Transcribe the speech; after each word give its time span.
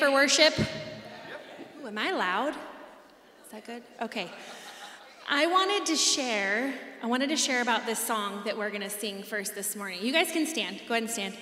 for 0.00 0.10
worship? 0.10 0.58
Ooh, 0.58 1.86
am 1.86 1.98
I 1.98 2.10
loud? 2.10 2.54
Is 3.44 3.52
that 3.52 3.66
good? 3.66 3.82
Okay. 4.00 4.30
I 5.28 5.44
wanted 5.44 5.84
to 5.84 5.94
share, 5.94 6.72
I 7.02 7.06
wanted 7.06 7.28
to 7.28 7.36
share 7.36 7.60
about 7.60 7.84
this 7.84 7.98
song 7.98 8.40
that 8.46 8.56
we're 8.56 8.70
going 8.70 8.80
to 8.80 8.88
sing 8.88 9.22
first 9.22 9.54
this 9.54 9.76
morning. 9.76 10.02
You 10.02 10.10
guys 10.10 10.32
can 10.32 10.46
stand. 10.46 10.80
Go 10.88 10.94
ahead 10.94 11.02
and 11.02 11.12
stand. 11.12 11.36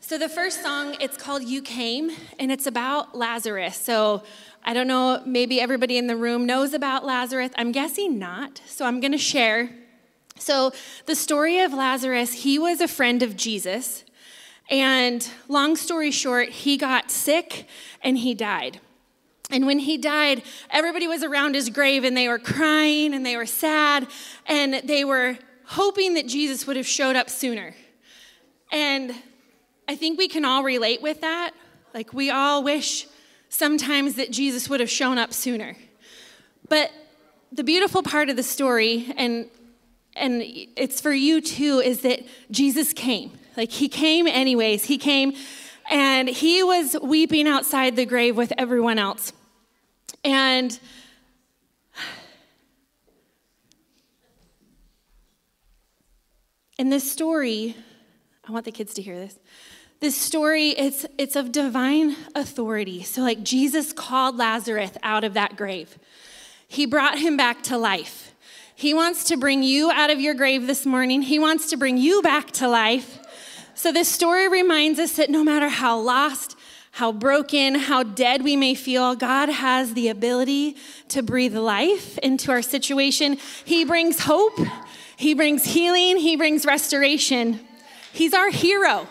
So 0.00 0.16
the 0.16 0.30
first 0.30 0.62
song, 0.62 0.96
it's 1.00 1.18
called 1.18 1.42
You 1.42 1.60
Came, 1.60 2.10
and 2.38 2.50
it's 2.50 2.66
about 2.66 3.14
Lazarus. 3.14 3.76
So 3.76 4.22
I 4.64 4.72
don't 4.72 4.88
know, 4.88 5.22
maybe 5.26 5.60
everybody 5.60 5.98
in 5.98 6.06
the 6.06 6.16
room 6.16 6.46
knows 6.46 6.72
about 6.72 7.04
Lazarus. 7.04 7.50
I'm 7.58 7.72
guessing 7.72 8.18
not. 8.18 8.62
So 8.66 8.86
I'm 8.86 9.00
going 9.00 9.12
to 9.12 9.18
share. 9.18 9.68
So 10.38 10.72
the 11.04 11.14
story 11.14 11.60
of 11.60 11.74
Lazarus, 11.74 12.32
he 12.32 12.58
was 12.58 12.80
a 12.80 12.88
friend 12.88 13.22
of 13.22 13.36
Jesus. 13.36 14.03
And 14.70 15.28
long 15.48 15.76
story 15.76 16.10
short, 16.10 16.48
he 16.48 16.76
got 16.76 17.10
sick 17.10 17.66
and 18.02 18.18
he 18.18 18.34
died. 18.34 18.80
And 19.50 19.66
when 19.66 19.78
he 19.78 19.98
died, 19.98 20.42
everybody 20.70 21.06
was 21.06 21.22
around 21.22 21.54
his 21.54 21.68
grave 21.68 22.02
and 22.02 22.16
they 22.16 22.28
were 22.28 22.38
crying 22.38 23.12
and 23.12 23.26
they 23.26 23.36
were 23.36 23.46
sad 23.46 24.06
and 24.46 24.80
they 24.88 25.04
were 25.04 25.38
hoping 25.66 26.14
that 26.14 26.26
Jesus 26.26 26.66
would 26.66 26.76
have 26.76 26.86
showed 26.86 27.14
up 27.14 27.28
sooner. 27.28 27.74
And 28.72 29.14
I 29.86 29.96
think 29.96 30.18
we 30.18 30.28
can 30.28 30.44
all 30.44 30.62
relate 30.62 31.02
with 31.02 31.20
that. 31.20 31.52
Like, 31.92 32.12
we 32.12 32.30
all 32.30 32.64
wish 32.64 33.06
sometimes 33.48 34.14
that 34.16 34.30
Jesus 34.30 34.68
would 34.68 34.80
have 34.80 34.90
shown 34.90 35.18
up 35.18 35.32
sooner. 35.32 35.76
But 36.68 36.90
the 37.52 37.62
beautiful 37.62 38.02
part 38.02 38.30
of 38.30 38.36
the 38.36 38.42
story, 38.42 39.12
and, 39.16 39.48
and 40.16 40.42
it's 40.42 41.00
for 41.00 41.12
you 41.12 41.40
too, 41.40 41.78
is 41.78 42.00
that 42.00 42.22
Jesus 42.50 42.92
came. 42.92 43.38
Like, 43.56 43.70
he 43.70 43.88
came 43.88 44.26
anyways. 44.26 44.84
He 44.84 44.98
came 44.98 45.34
and 45.90 46.28
he 46.28 46.62
was 46.62 46.96
weeping 47.02 47.46
outside 47.46 47.96
the 47.96 48.06
grave 48.06 48.36
with 48.36 48.52
everyone 48.56 48.98
else. 48.98 49.32
And 50.24 50.78
in 56.78 56.88
this 56.88 57.10
story, 57.10 57.76
I 58.46 58.52
want 58.52 58.64
the 58.64 58.72
kids 58.72 58.94
to 58.94 59.02
hear 59.02 59.16
this. 59.16 59.38
This 60.00 60.16
story, 60.16 60.70
it's, 60.70 61.06
it's 61.16 61.36
of 61.36 61.52
divine 61.52 62.16
authority. 62.34 63.02
So, 63.02 63.22
like, 63.22 63.42
Jesus 63.42 63.92
called 63.92 64.36
Lazarus 64.36 64.90
out 65.02 65.24
of 65.24 65.34
that 65.34 65.56
grave, 65.56 65.98
he 66.66 66.84
brought 66.84 67.18
him 67.18 67.36
back 67.36 67.62
to 67.64 67.78
life. 67.78 68.34
He 68.74 68.92
wants 68.92 69.24
to 69.24 69.36
bring 69.36 69.62
you 69.62 69.90
out 69.90 70.10
of 70.10 70.20
your 70.20 70.34
grave 70.34 70.66
this 70.66 70.84
morning, 70.84 71.22
he 71.22 71.38
wants 71.38 71.70
to 71.70 71.76
bring 71.76 71.96
you 71.96 72.22
back 72.22 72.50
to 72.52 72.68
life. 72.68 73.20
So, 73.76 73.90
this 73.90 74.08
story 74.08 74.48
reminds 74.48 75.00
us 75.00 75.16
that 75.16 75.30
no 75.30 75.42
matter 75.42 75.68
how 75.68 75.98
lost, 75.98 76.56
how 76.92 77.10
broken, 77.10 77.74
how 77.74 78.04
dead 78.04 78.44
we 78.44 78.54
may 78.54 78.76
feel, 78.76 79.16
God 79.16 79.48
has 79.48 79.94
the 79.94 80.08
ability 80.08 80.76
to 81.08 81.24
breathe 81.24 81.56
life 81.56 82.16
into 82.18 82.52
our 82.52 82.62
situation. 82.62 83.36
He 83.64 83.84
brings 83.84 84.20
hope, 84.20 84.58
He 85.16 85.34
brings 85.34 85.64
healing, 85.64 86.18
He 86.18 86.36
brings 86.36 86.64
restoration. 86.64 87.58
He's 88.12 88.32
our 88.32 88.50
hero. 88.50 89.08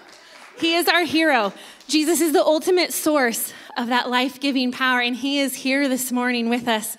He 0.57 0.75
is 0.75 0.87
our 0.87 1.03
hero. 1.03 1.51
Jesus 1.89 2.21
is 2.21 2.31
the 2.31 2.41
ultimate 2.41 2.93
source 2.93 3.51
of 3.75 3.87
that 3.87 4.09
life 4.09 4.39
giving 4.39 4.71
power, 4.71 5.01
and 5.01 5.13
He 5.13 5.39
is 5.39 5.55
here 5.55 5.89
this 5.89 6.09
morning 6.09 6.47
with 6.47 6.69
us. 6.69 6.95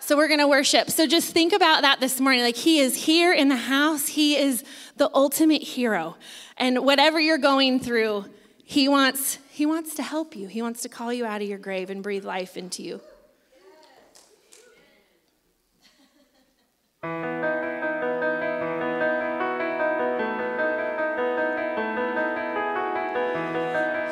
So 0.00 0.16
we're 0.16 0.28
going 0.28 0.40
to 0.40 0.48
worship. 0.48 0.90
So 0.90 1.06
just 1.06 1.32
think 1.32 1.52
about 1.52 1.82
that 1.82 2.00
this 2.00 2.20
morning. 2.20 2.42
Like 2.42 2.56
He 2.56 2.80
is 2.80 3.04
here 3.04 3.34
in 3.34 3.48
the 3.48 3.56
house, 3.56 4.08
He 4.08 4.36
is 4.36 4.64
the 4.96 5.10
ultimate 5.14 5.62
hero. 5.62 6.16
And 6.56 6.84
whatever 6.84 7.18
you're 7.18 7.38
going 7.38 7.80
through, 7.80 8.26
He 8.64 8.88
wants, 8.88 9.38
he 9.50 9.66
wants 9.66 9.94
to 9.96 10.02
help 10.02 10.36
you, 10.36 10.48
He 10.48 10.62
wants 10.62 10.82
to 10.82 10.88
call 10.88 11.12
you 11.12 11.26
out 11.26 11.42
of 11.42 11.48
your 11.48 11.58
grave 11.58 11.90
and 11.90 12.02
breathe 12.02 12.24
life 12.24 12.56
into 12.56 12.82
you. 12.82 13.00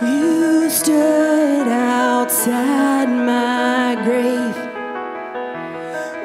You 0.02 0.70
stood 0.70 1.68
outside 1.68 3.08
my 3.08 4.00
grave 4.04 4.56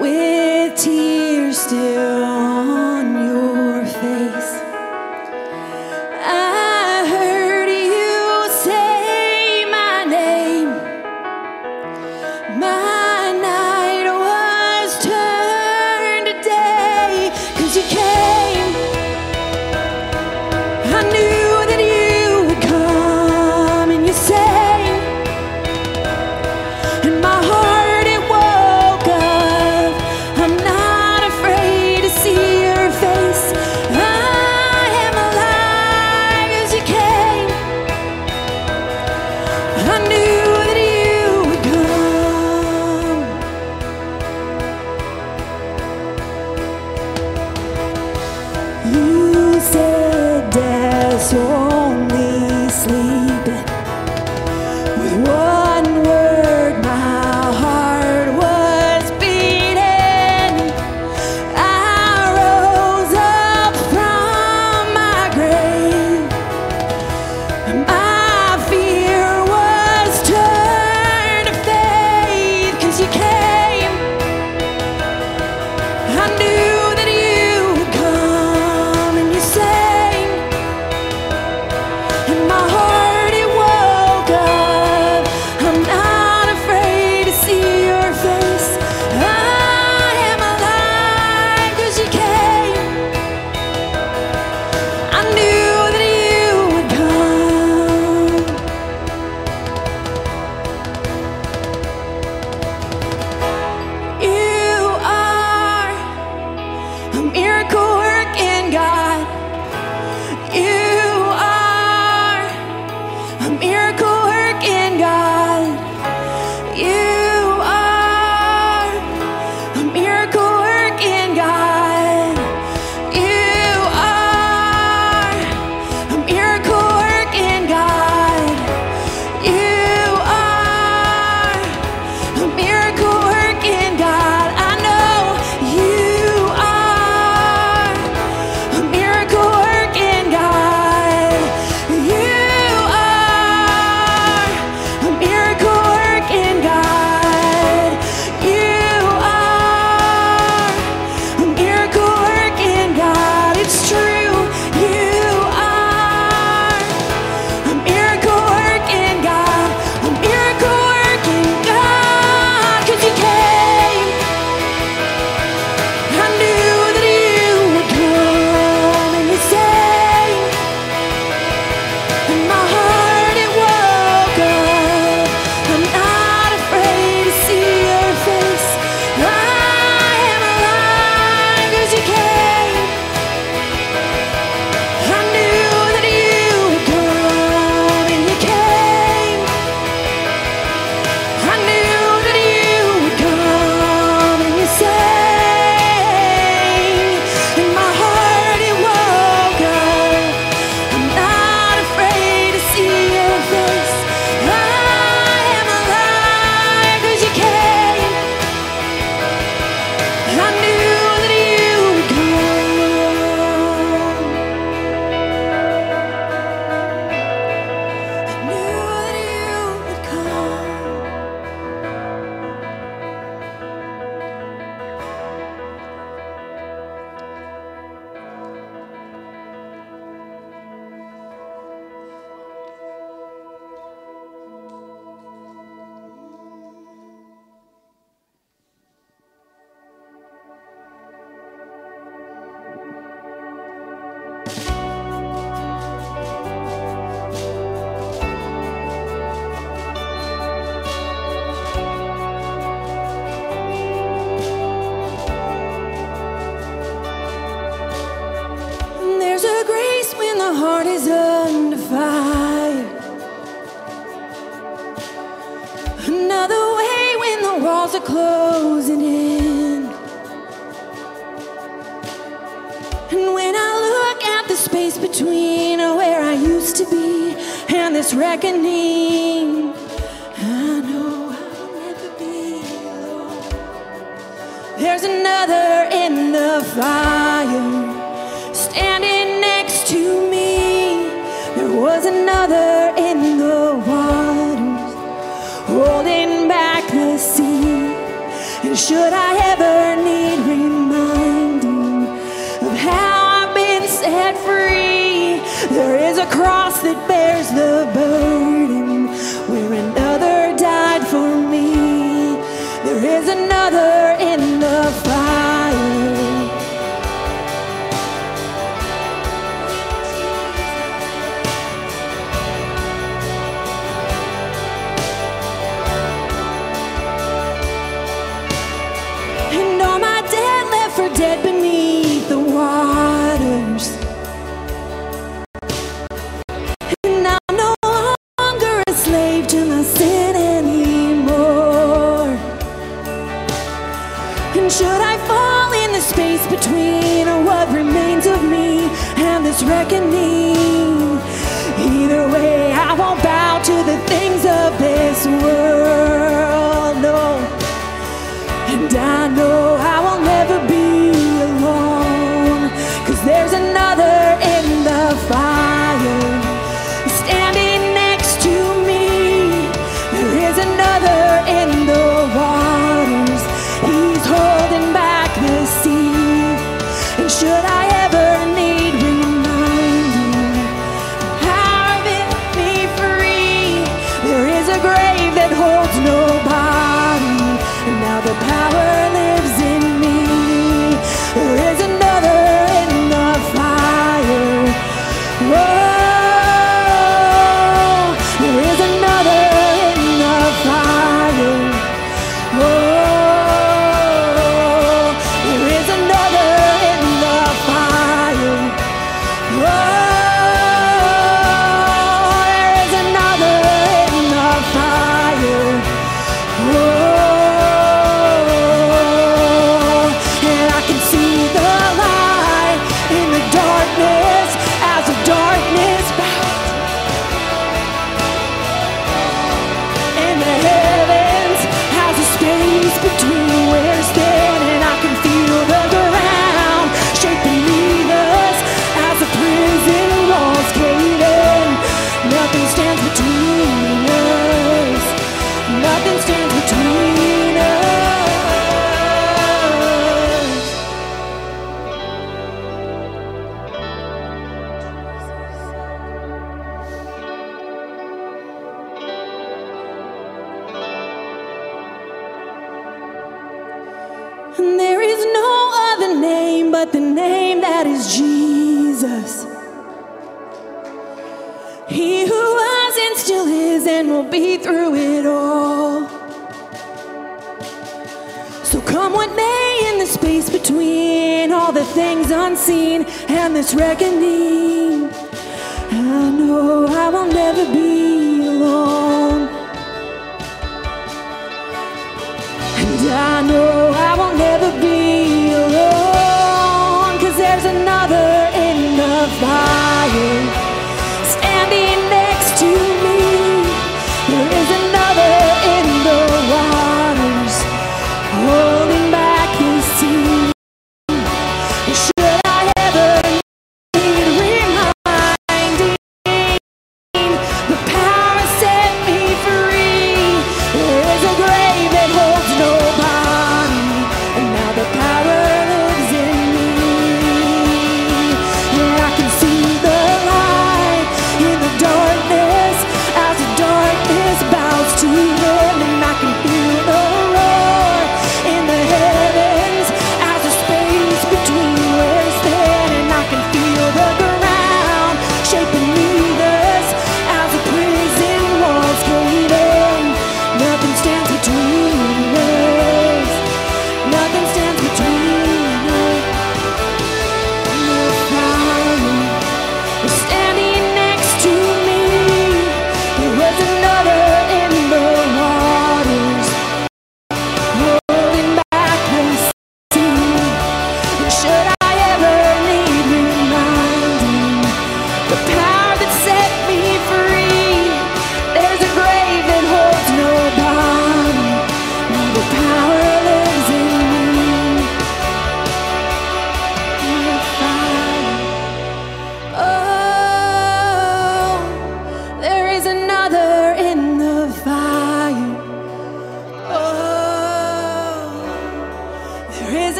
with 0.00 0.76
tears 0.78 1.58
still 1.58 2.15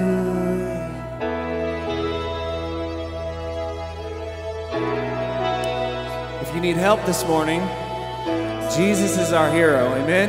If 6.43 6.55
you 6.55 6.61
need 6.61 6.77
help 6.77 7.03
this 7.07 7.27
morning, 7.27 7.61
Jesus 8.77 9.17
is 9.17 9.33
our 9.33 9.51
hero. 9.51 9.95
Amen. 9.95 10.29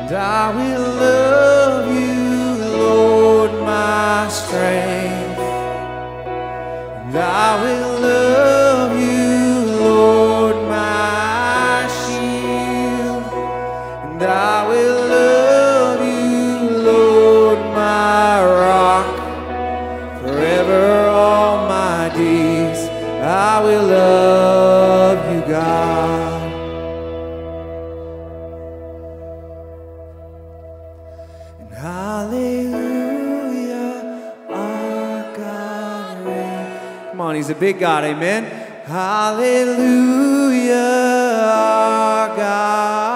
And 0.00 0.16
I 0.16 0.56
will 0.56 0.90
love 0.94 1.94
you, 1.94 2.78
Lord, 2.78 3.52
my 3.60 4.26
strength. 4.30 5.38
And 7.04 7.18
I 7.18 7.62
will 7.62 8.00
love 8.00 8.67
big 37.58 37.78
God. 37.78 38.04
Amen. 38.04 38.44
Hallelujah, 38.86 40.74
our 41.44 42.36
God. 42.36 43.07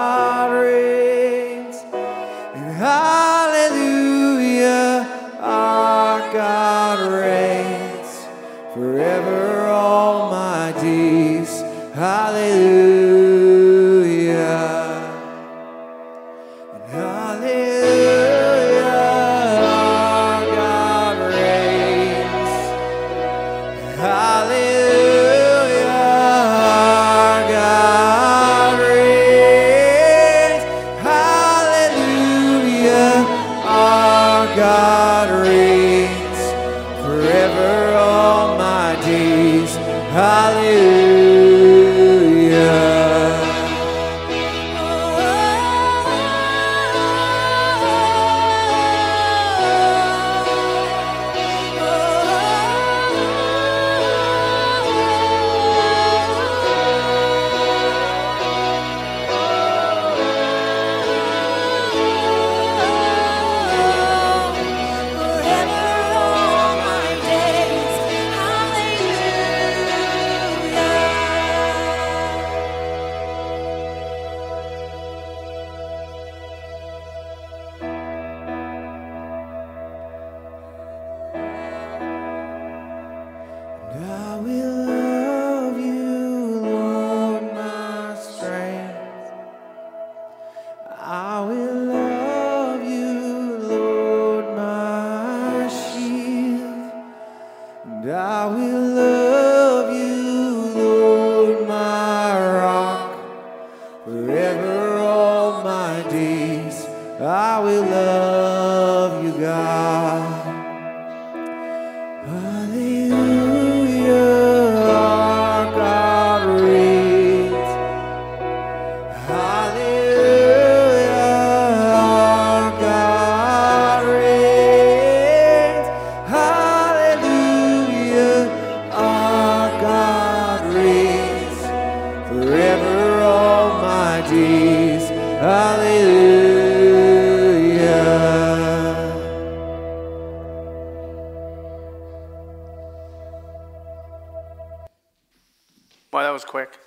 was 146.33 146.43
quick. 146.43 146.79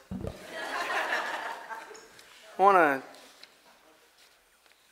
I 2.59 2.63
want 2.63 2.77
to. 2.77 3.03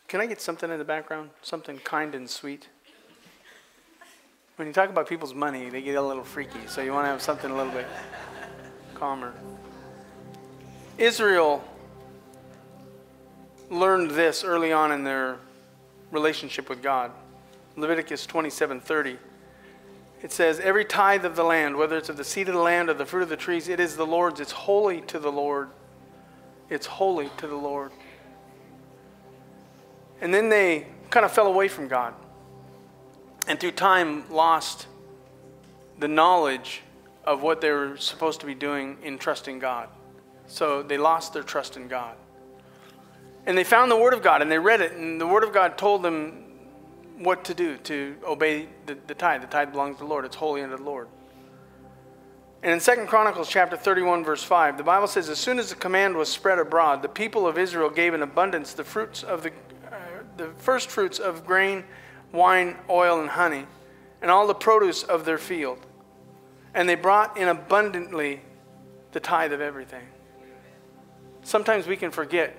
Can 0.06 0.20
I 0.20 0.26
get 0.26 0.40
something 0.40 0.70
in 0.70 0.78
the 0.78 0.84
background? 0.84 1.30
Something 1.42 1.78
kind 1.78 2.14
and 2.14 2.30
sweet? 2.30 2.68
When 4.54 4.68
you 4.68 4.74
talk 4.74 4.90
about 4.90 5.08
people's 5.08 5.34
money, 5.34 5.70
they 5.70 5.82
get 5.82 5.96
a 5.96 6.00
little 6.00 6.22
freaky, 6.22 6.60
so 6.68 6.82
you 6.82 6.92
want 6.92 7.06
to 7.06 7.10
have 7.10 7.20
something 7.20 7.50
a 7.50 7.56
little 7.56 7.72
bit 7.72 7.86
calmer. 8.94 9.34
Israel 10.98 11.64
learned 13.70 14.12
this 14.12 14.44
early 14.44 14.72
on 14.72 14.92
in 14.92 15.02
their 15.02 15.38
relationship 16.12 16.68
with 16.68 16.80
God. 16.80 17.10
Leviticus 17.76 18.24
27:30 18.24 19.18
it 20.24 20.32
says, 20.32 20.58
Every 20.58 20.86
tithe 20.86 21.26
of 21.26 21.36
the 21.36 21.44
land, 21.44 21.76
whether 21.76 21.98
it's 21.98 22.08
of 22.08 22.16
the 22.16 22.24
seed 22.24 22.48
of 22.48 22.54
the 22.54 22.60
land 22.60 22.88
or 22.88 22.94
the 22.94 23.04
fruit 23.04 23.24
of 23.24 23.28
the 23.28 23.36
trees, 23.36 23.68
it 23.68 23.78
is 23.78 23.94
the 23.94 24.06
Lord's. 24.06 24.40
It's 24.40 24.52
holy 24.52 25.02
to 25.02 25.18
the 25.18 25.30
Lord. 25.30 25.68
It's 26.70 26.86
holy 26.86 27.30
to 27.36 27.46
the 27.46 27.54
Lord. 27.54 27.92
And 30.22 30.32
then 30.32 30.48
they 30.48 30.86
kind 31.10 31.26
of 31.26 31.30
fell 31.30 31.46
away 31.46 31.68
from 31.68 31.88
God. 31.88 32.14
And 33.46 33.60
through 33.60 33.72
time, 33.72 34.24
lost 34.30 34.86
the 35.98 36.08
knowledge 36.08 36.80
of 37.24 37.42
what 37.42 37.60
they 37.60 37.70
were 37.70 37.98
supposed 37.98 38.40
to 38.40 38.46
be 38.46 38.54
doing 38.54 38.96
in 39.02 39.18
trusting 39.18 39.58
God. 39.58 39.90
So 40.46 40.82
they 40.82 40.96
lost 40.96 41.34
their 41.34 41.42
trust 41.42 41.76
in 41.76 41.86
God. 41.86 42.16
And 43.44 43.58
they 43.58 43.64
found 43.64 43.90
the 43.90 43.96
Word 43.96 44.14
of 44.14 44.22
God 44.22 44.40
and 44.40 44.50
they 44.50 44.58
read 44.58 44.80
it, 44.80 44.92
and 44.92 45.20
the 45.20 45.26
Word 45.26 45.44
of 45.44 45.52
God 45.52 45.76
told 45.76 46.02
them 46.02 46.44
what 47.18 47.44
to 47.44 47.54
do 47.54 47.76
to 47.78 48.16
obey 48.26 48.68
the, 48.86 48.96
the 49.06 49.14
tithe. 49.14 49.42
The 49.42 49.46
tithe 49.46 49.72
belongs 49.72 49.96
to 49.96 50.04
the 50.04 50.08
Lord, 50.08 50.24
it's 50.24 50.36
holy 50.36 50.62
unto 50.62 50.76
the 50.76 50.82
Lord. 50.82 51.08
And 52.62 52.72
in 52.72 52.80
2 52.80 53.04
Chronicles 53.06 53.48
chapter 53.50 53.76
31, 53.76 54.24
verse 54.24 54.42
5, 54.42 54.78
the 54.78 54.82
Bible 54.82 55.06
says, 55.06 55.28
As 55.28 55.38
soon 55.38 55.58
as 55.58 55.68
the 55.68 55.74
command 55.74 56.16
was 56.16 56.30
spread 56.30 56.58
abroad, 56.58 57.02
the 57.02 57.08
people 57.08 57.46
of 57.46 57.58
Israel 57.58 57.90
gave 57.90 58.14
in 58.14 58.22
abundance 58.22 58.72
the 58.72 58.84
fruits 58.84 59.22
of 59.22 59.42
the, 59.42 59.50
uh, 59.50 59.96
the 60.38 60.48
first 60.56 60.90
fruits 60.90 61.18
of 61.18 61.46
grain, 61.46 61.84
wine, 62.32 62.76
oil, 62.88 63.20
and 63.20 63.28
honey, 63.28 63.66
and 64.22 64.30
all 64.30 64.46
the 64.46 64.54
produce 64.54 65.02
of 65.02 65.26
their 65.26 65.36
field. 65.36 65.78
And 66.72 66.88
they 66.88 66.94
brought 66.94 67.36
in 67.36 67.48
abundantly 67.48 68.40
the 69.12 69.20
tithe 69.20 69.52
of 69.52 69.60
everything. 69.60 70.04
Sometimes 71.42 71.86
we 71.86 71.98
can 71.98 72.10
forget 72.10 72.56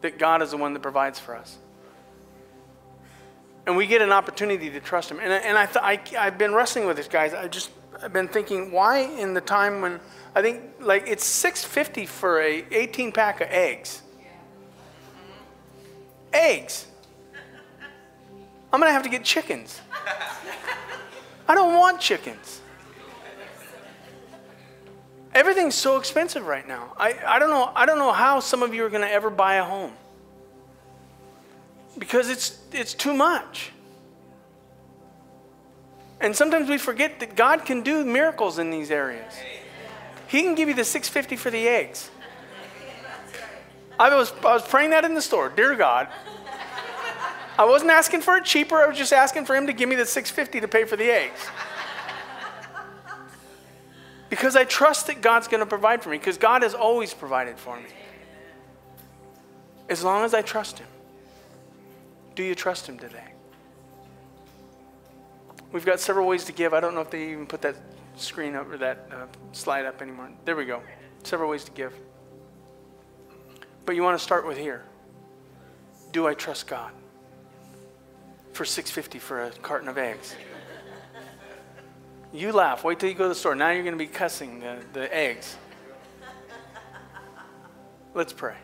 that 0.00 0.18
God 0.18 0.40
is 0.40 0.52
the 0.52 0.56
one 0.56 0.72
that 0.72 0.80
provides 0.80 1.18
for 1.18 1.36
us. 1.36 1.58
And 3.66 3.76
we 3.76 3.86
get 3.86 4.02
an 4.02 4.10
opportunity 4.10 4.70
to 4.70 4.80
trust 4.80 5.10
Him. 5.10 5.20
And, 5.20 5.32
and 5.32 5.56
I 5.56 5.66
th- 5.66 6.16
I, 6.16 6.26
I've 6.26 6.38
been 6.38 6.54
wrestling 6.54 6.86
with 6.86 6.96
this, 6.96 7.08
guys. 7.08 7.32
I 7.32 7.46
just, 7.48 7.70
I've 8.02 8.12
been 8.12 8.28
thinking, 8.28 8.72
why 8.72 9.00
in 9.00 9.34
the 9.34 9.40
time 9.40 9.80
when, 9.80 10.00
I 10.34 10.42
think, 10.42 10.62
like, 10.80 11.04
it's 11.06 11.24
650 11.24 12.06
for 12.06 12.40
a 12.40 12.64
18 12.70 13.12
pack 13.12 13.40
of 13.40 13.48
eggs. 13.50 14.02
Eggs. 16.32 16.86
I'm 18.72 18.80
to 18.80 18.90
have 18.90 19.02
to 19.02 19.10
get 19.10 19.22
chickens. 19.22 19.80
I 21.48 21.54
don't 21.54 21.76
want 21.76 22.00
chickens. 22.00 22.60
Everything's 25.34 25.74
so 25.74 25.98
expensive 25.98 26.46
right 26.46 26.66
now. 26.66 26.94
I, 26.96 27.14
I, 27.26 27.38
don't 27.38 27.50
know, 27.50 27.70
I 27.74 27.86
don't 27.86 27.98
know 27.98 28.12
how 28.12 28.40
some 28.40 28.62
of 28.62 28.74
you 28.74 28.84
are 28.84 28.90
going 28.90 29.02
to 29.02 29.10
ever 29.10 29.30
buy 29.30 29.56
a 29.56 29.64
home 29.64 29.92
because 31.98 32.28
it's, 32.28 32.58
it's 32.72 32.94
too 32.94 33.14
much. 33.14 33.72
And 36.20 36.34
sometimes 36.34 36.68
we 36.68 36.78
forget 36.78 37.20
that 37.20 37.36
God 37.36 37.64
can 37.64 37.82
do 37.82 38.04
miracles 38.04 38.58
in 38.58 38.70
these 38.70 38.90
areas. 38.90 39.34
He 40.28 40.42
can 40.42 40.54
give 40.54 40.68
you 40.68 40.74
the 40.74 40.84
650 40.84 41.36
for 41.36 41.50
the 41.50 41.68
eggs. 41.68 42.10
I 43.98 44.14
was, 44.14 44.32
I 44.42 44.54
was 44.54 44.66
praying 44.66 44.90
that 44.90 45.04
in 45.04 45.14
the 45.14 45.22
store. 45.22 45.48
Dear 45.48 45.74
God, 45.74 46.08
I 47.58 47.64
wasn't 47.64 47.90
asking 47.90 48.22
for 48.22 48.36
it 48.36 48.44
cheaper. 48.44 48.76
I 48.76 48.86
was 48.86 48.96
just 48.96 49.12
asking 49.12 49.44
for 49.44 49.54
him 49.54 49.66
to 49.66 49.72
give 49.72 49.88
me 49.88 49.96
the 49.96 50.06
650 50.06 50.60
to 50.60 50.68
pay 50.68 50.84
for 50.84 50.96
the 50.96 51.10
eggs 51.10 51.40
because 54.32 54.56
I 54.56 54.64
trust 54.64 55.08
that 55.08 55.20
God's 55.20 55.46
going 55.46 55.60
to 55.60 55.66
provide 55.66 56.02
for 56.02 56.08
me 56.08 56.16
because 56.16 56.38
God 56.38 56.62
has 56.62 56.72
always 56.72 57.12
provided 57.12 57.58
for 57.58 57.76
me. 57.76 57.84
As 59.90 60.02
long 60.02 60.24
as 60.24 60.32
I 60.32 60.40
trust 60.40 60.78
Him. 60.78 60.86
Do 62.34 62.42
you 62.42 62.54
trust 62.54 62.88
Him 62.88 62.98
today? 62.98 63.32
We've 65.72 65.84
got 65.84 66.00
several 66.00 66.26
ways 66.26 66.44
to 66.44 66.52
give. 66.52 66.74
I 66.74 66.80
don't 66.80 66.94
know 66.94 67.00
if 67.00 67.10
they 67.10 67.30
even 67.30 67.46
put 67.46 67.62
that 67.62 67.76
screen 68.16 68.54
up 68.54 68.70
or 68.70 68.76
that 68.78 69.08
uh, 69.10 69.26
slide 69.52 69.86
up 69.86 70.02
anymore. 70.02 70.30
There 70.44 70.54
we 70.54 70.66
go. 70.66 70.82
Several 71.22 71.50
ways 71.50 71.64
to 71.64 71.70
give. 71.72 71.94
But 73.86 73.96
you 73.96 74.02
want 74.02 74.18
to 74.18 74.22
start 74.22 74.46
with 74.46 74.58
here. 74.58 74.84
Do 76.12 76.26
I 76.26 76.34
trust 76.34 76.66
God? 76.66 76.92
For 78.52 78.66
650 78.66 79.18
for 79.18 79.44
a 79.44 79.50
carton 79.50 79.88
of 79.88 79.96
eggs. 79.96 80.34
You 82.34 82.52
laugh. 82.52 82.84
Wait 82.84 82.98
till 82.98 83.08
you 83.08 83.14
go 83.14 83.24
to 83.24 83.28
the 83.30 83.34
store. 83.34 83.54
Now 83.54 83.70
you're 83.70 83.82
going 83.82 83.94
to 83.94 83.98
be 83.98 84.06
cussing 84.06 84.60
the, 84.60 84.78
the 84.92 85.14
eggs. 85.14 85.56
Let's 88.14 88.32
pray. 88.32 88.56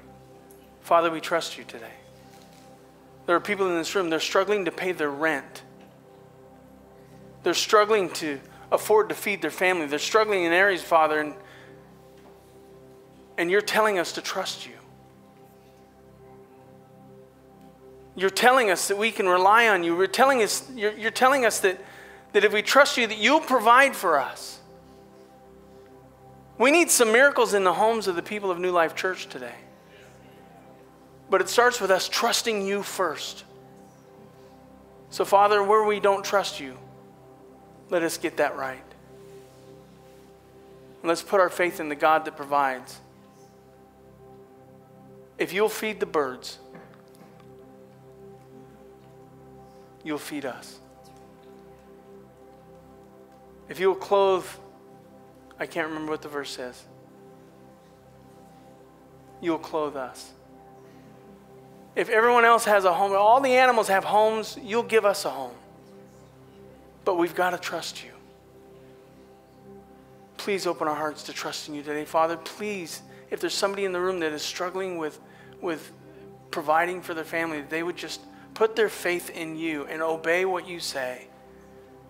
Father, 0.83 1.11
we 1.11 1.21
trust 1.21 1.57
you 1.57 1.65
today. 1.65 1.93
There 3.29 3.37
are 3.37 3.41
people 3.41 3.69
in 3.69 3.75
this 3.77 3.95
room, 3.95 4.09
they're 4.09 4.21
struggling 4.21 4.65
to 4.65 4.71
pay 4.73 4.93
their 4.93 5.11
rent. 5.11 5.63
They're 7.43 7.53
struggling 7.53 8.09
to 8.15 8.41
afford 8.73 9.11
to 9.11 9.15
feed 9.15 9.43
their 9.43 9.51
family. 9.51 9.85
They're 9.85 9.99
struggling 9.99 10.45
in 10.45 10.53
areas, 10.53 10.81
Father, 10.81 11.21
and, 11.21 11.35
and 13.37 13.51
you're 13.51 13.61
telling 13.61 13.99
us 13.99 14.13
to 14.13 14.23
trust 14.23 14.67
you. 14.67 14.73
You're 18.17 18.31
telling 18.31 18.71
us 18.71 18.89
that 18.89 18.97
we 18.97 19.11
can 19.11 19.29
rely 19.29 19.69
on 19.69 19.85
you. 19.85 19.95
You're 19.95 20.07
telling 20.07 20.43
us, 20.43 20.67
you're, 20.75 20.97
you're 20.97 21.11
telling 21.11 21.45
us 21.45 21.61
that 21.61 21.79
that 22.33 22.45
if 22.45 22.53
we 22.55 22.63
trust 22.63 22.97
you, 22.97 23.07
that 23.07 23.19
you'll 23.19 23.41
provide 23.41 23.95
for 23.95 24.19
us. 24.19 24.59
We 26.59 26.71
need 26.71 26.91
some 26.91 27.13
miracles 27.13 27.53
in 27.53 27.65
the 27.65 27.75
homes 27.75 28.09
of 28.09 28.17
the 28.17 28.23
people 28.23 28.51
of 28.51 28.59
New 28.59 28.71
Life 28.71 28.95
Church 28.97 29.29
today. 29.29 29.55
But 31.31 31.41
it 31.41 31.49
starts 31.49 31.81
with 31.81 31.91
us 31.91 32.09
trusting 32.09 32.67
you 32.67 32.83
first. 32.83 33.45
So, 35.11 35.25
Father, 35.25 35.63
where 35.63 35.85
we 35.85 36.01
don't 36.01 36.25
trust 36.25 36.61
you, 36.61 36.77
let 37.91 38.03
us 38.03 38.19
get 38.19 38.39
that 38.39 38.57
right. 38.57 38.83
And 41.03 41.09
let's 41.09 41.23
put 41.23 41.41
our 41.41 41.49
faith 41.49 41.81
in 41.81 41.89
the 41.89 41.95
God 41.95 42.25
that 42.25 42.37
provides. 42.37 42.99
If 45.39 45.53
you'll 45.53 45.69
feed 45.69 46.01
the 46.01 46.07
birds, 46.07 46.59
you'll 50.03 50.19
feed 50.19 50.45
us. 50.45 50.79
If 53.69 53.79
you 53.79 53.89
will 53.89 53.95
clothe, 53.95 54.47
I 55.61 55.67
can't 55.67 55.89
remember 55.89 56.11
what 56.11 56.23
the 56.23 56.29
verse 56.29 56.51
says, 56.51 56.83
you 59.41 59.53
will 59.53 59.59
clothe 59.59 59.97
us. 59.97 60.33
If 61.99 62.11
everyone 62.11 62.45
else 62.45 62.65
has 62.67 62.85
a 62.85 62.95
home, 62.95 63.13
all 63.13 63.41
the 63.41 63.55
animals 63.55 63.89
have 63.89 64.05
homes, 64.05 64.57
you'll 64.63 64.85
give 64.85 65.05
us 65.05 65.25
a 65.25 65.31
home. 65.31 65.57
But 67.05 67.17
we've 67.17 67.35
got 67.35 67.51
to 67.51 67.59
trust 67.59 68.05
you. 68.05 68.13
Please 70.37 70.65
open 70.65 70.87
our 70.87 70.95
hearts 70.95 71.25
to 71.25 71.33
trusting 71.33 71.75
you 71.75 71.83
today. 71.83 72.05
Father, 72.05 72.37
please, 72.37 73.03
if 73.33 73.41
there's 73.41 73.53
somebody 73.53 73.85
in 73.85 73.91
the 73.91 74.01
room 74.01 74.21
that 74.21 74.31
is 74.31 74.43
struggling 74.43 74.97
with, 74.97 75.19
with 75.61 75.91
providing 76.53 77.03
for 77.03 77.15
their 77.15 77.25
family, 77.25 77.63
they 77.63 77.83
would 77.83 77.97
just 77.97 78.21
put 78.55 78.77
their 78.77 78.89
faith 78.89 79.31
in 79.31 79.57
you 79.57 79.85
and 79.87 80.01
obey 80.01 80.45
what 80.45 80.69
you 80.69 80.79
say 80.79 81.27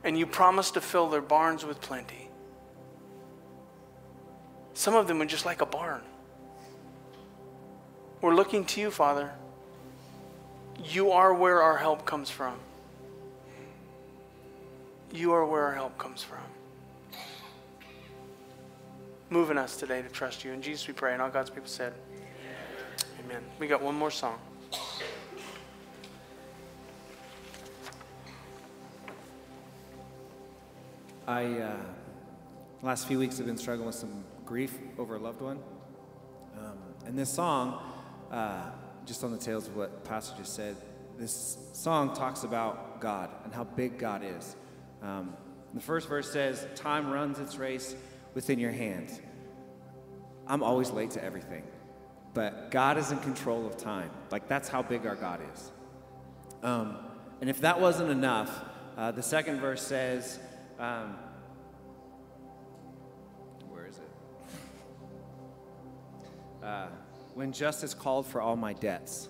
and 0.05 0.18
you 0.18 0.27
promised 0.27 0.74
to 0.74 0.83
fill 0.83 1.09
their 1.09 1.22
barns 1.22 1.64
with 1.64 1.81
plenty. 1.81 2.29
Some 4.74 4.94
of 4.94 5.09
them 5.09 5.22
are 5.22 5.27
just 5.27 5.46
like 5.46 5.62
a 5.62 5.66
barn. 5.66 6.03
We're 8.20 8.35
looking 8.35 8.66
to 8.66 8.83
you, 8.83 8.90
Father. 8.90 9.33
You 10.85 11.11
are 11.12 11.35
where 11.35 11.62
our 11.62 11.77
help 11.77 12.05
comes 12.05 12.31
from. 12.31 12.57
You 15.12 15.33
are 15.33 15.45
where 15.45 15.64
our 15.64 15.75
help 15.75 15.99
comes 15.99 16.23
from. 16.23 16.38
Moving 19.31 19.59
us 19.59 19.77
today 19.77 20.03
to 20.03 20.09
trust 20.09 20.45
you. 20.45 20.53
In 20.53 20.62
Jesus 20.62 20.87
we 20.87 20.95
pray. 20.95 21.12
And 21.12 21.21
all 21.21 21.31
God's 21.31 21.51
people 21.51 21.69
said, 21.69 21.93
Amen. 22.14 23.25
Amen. 23.25 23.43
We 23.59 23.67
got 23.67 23.83
one 23.83 23.95
more 23.95 24.11
song. 24.11 24.38
I, 31.27 31.45
uh, 31.45 31.77
last 32.83 33.07
few 33.07 33.19
weeks, 33.19 33.37
have 33.37 33.47
been 33.47 33.59
struggling 33.59 33.87
with 33.87 33.97
some 33.97 34.25
grief 34.47 34.79
over 34.97 35.17
a 35.17 35.19
loved 35.19 35.43
one. 35.43 35.59
Um, 36.57 36.79
and 37.05 37.19
this 37.19 37.31
song, 37.31 37.83
uh, 38.31 38.71
just 39.09 39.25
on 39.25 39.33
the 39.33 39.38
tails 39.38 39.66
of 39.66 39.75
what 39.75 40.05
Pastor 40.05 40.37
just 40.37 40.55
said, 40.55 40.77
this 41.16 41.57
song 41.73 42.14
talks 42.14 42.44
about 42.44 43.01
God 43.01 43.31
and 43.42 43.55
how 43.55 43.64
big 43.64 43.99
God 43.99 44.23
is. 44.23 44.55
Um, 45.03 45.35
the 45.73 45.81
first 45.81 46.09
verse 46.09 46.31
says, 46.31 46.66
Time 46.77 47.11
runs 47.11 47.38
its 47.38 47.57
race 47.57 47.97
within 48.35 48.59
your 48.59 48.71
hands. 48.71 49.18
I'm 50.47 50.62
always 50.62 50.90
late 50.90 51.12
to 51.12 51.25
everything, 51.25 51.62
but 52.35 52.71
God 52.71 52.99
is 52.99 53.11
in 53.11 53.18
control 53.21 53.66
of 53.66 53.79
time. 53.79 54.11
Like, 54.31 54.47
that's 54.47 54.68
how 54.68 54.83
big 54.83 55.07
our 55.07 55.16
God 55.16 55.40
is. 55.55 55.73
Um, 56.62 56.99
and 57.40 57.49
if 57.49 57.62
that 57.62 57.81
wasn't 57.81 58.11
enough, 58.11 58.62
uh, 58.99 59.11
the 59.11 59.23
second 59.23 59.61
verse 59.61 59.83
says, 59.83 60.38
um, 60.79 61.16
where 63.71 63.87
is 63.87 63.97
it? 63.97 64.11
Uh, 66.66 66.88
when 67.38 67.53
justice 67.53 67.94
called 67.94 68.27
for 68.27 68.40
all 68.40 68.57
my 68.57 68.72
debts, 68.72 69.29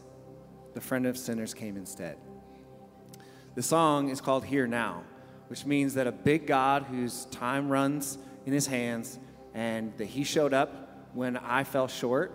the 0.73 0.81
friend 0.81 1.05
of 1.05 1.15
sinners 1.15 1.53
came 1.53 1.77
instead. 1.77 2.17
The 3.55 3.63
song 3.63 4.09
is 4.09 4.23
called 4.23 4.47
Here 4.47 4.67
Now, 4.67 5.03
which 5.49 5.67
means 5.67 5.93
that 5.93 6.07
a 6.07 6.13
big 6.13 6.47
God 6.47 6.85
whose 6.85 7.27
time 7.27 7.69
runs 7.69 8.17
in 8.47 8.55
his 8.55 8.67
hands 8.67 9.19
and 9.53 9.93
that 9.99 10.07
he 10.07 10.25
showed 10.25 10.55
up 10.55 11.11
when 11.13 11.37
I 11.37 11.65
fell 11.65 11.87
short 11.87 12.33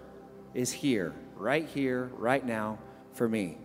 is 0.53 0.71
here, 0.71 1.11
right 1.35 1.67
here, 1.67 2.11
right 2.17 2.45
now 2.45 2.77
for 3.13 3.27
me. 3.27 3.57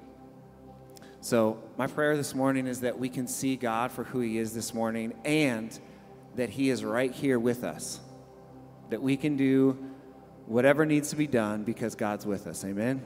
So, 1.20 1.62
my 1.76 1.88
prayer 1.88 2.16
this 2.16 2.34
morning 2.34 2.66
is 2.66 2.80
that 2.80 2.98
we 2.98 3.10
can 3.10 3.26
see 3.26 3.54
God 3.54 3.92
for 3.92 4.04
who 4.04 4.20
he 4.20 4.38
is 4.38 4.54
this 4.54 4.72
morning 4.72 5.12
and 5.26 5.78
that 6.36 6.48
he 6.48 6.70
is 6.70 6.82
right 6.82 7.12
here 7.12 7.38
with 7.38 7.64
us. 7.64 8.00
That 8.88 9.02
we 9.02 9.18
can 9.18 9.36
do 9.36 9.88
whatever 10.48 10.87
needs 10.87 11.11
to 11.11 11.16
be 11.16 11.26
done 11.26 11.62
because 11.62 11.94
God's 11.94 12.24
with 12.24 12.46
us. 12.46 12.64
Amen. 12.64 13.04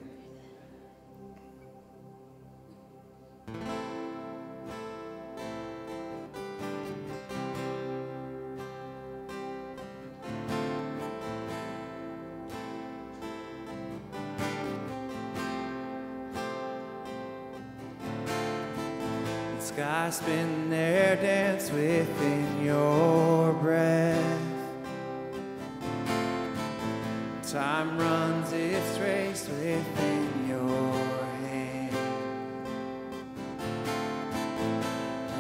Sky 19.59 20.11
spin 20.11 20.71
there, 20.71 21.17
dance 21.17 21.71
within 21.71 22.65
your 22.65 23.53
breath. 23.55 24.02
Time 27.83 27.99
runs 27.99 28.53
its 28.53 28.97
race 29.01 29.49
within 29.49 30.49
your 30.49 30.93
hand. 31.43 31.97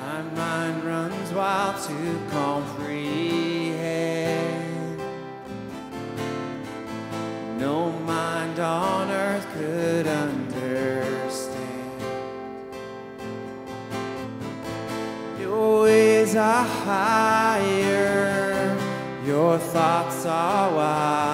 My 0.00 0.22
mind 0.34 0.82
runs 0.82 1.32
wild 1.32 1.80
to 1.84 2.20
comprehend. 2.32 3.78
No 7.60 7.92
mind 7.92 8.58
on 8.58 9.12
earth 9.12 9.46
could 9.54 10.08
understand. 10.08 12.02
Your 15.38 15.84
ways 15.84 16.34
are 16.34 16.64
higher, 16.64 18.76
your 19.24 19.58
thoughts 19.58 20.26
are 20.26 20.74
wilder. 20.74 21.31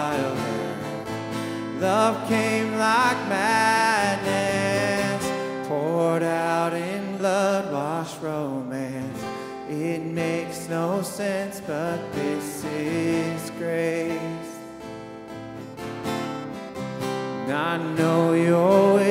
No 10.69 11.01
sense, 11.03 11.61
but 11.67 11.99
this 12.13 12.65
is 12.65 13.51
grace. 13.53 14.19
I 17.51 17.79
know 17.97 18.35
you're 18.35 18.95
with 18.95 19.08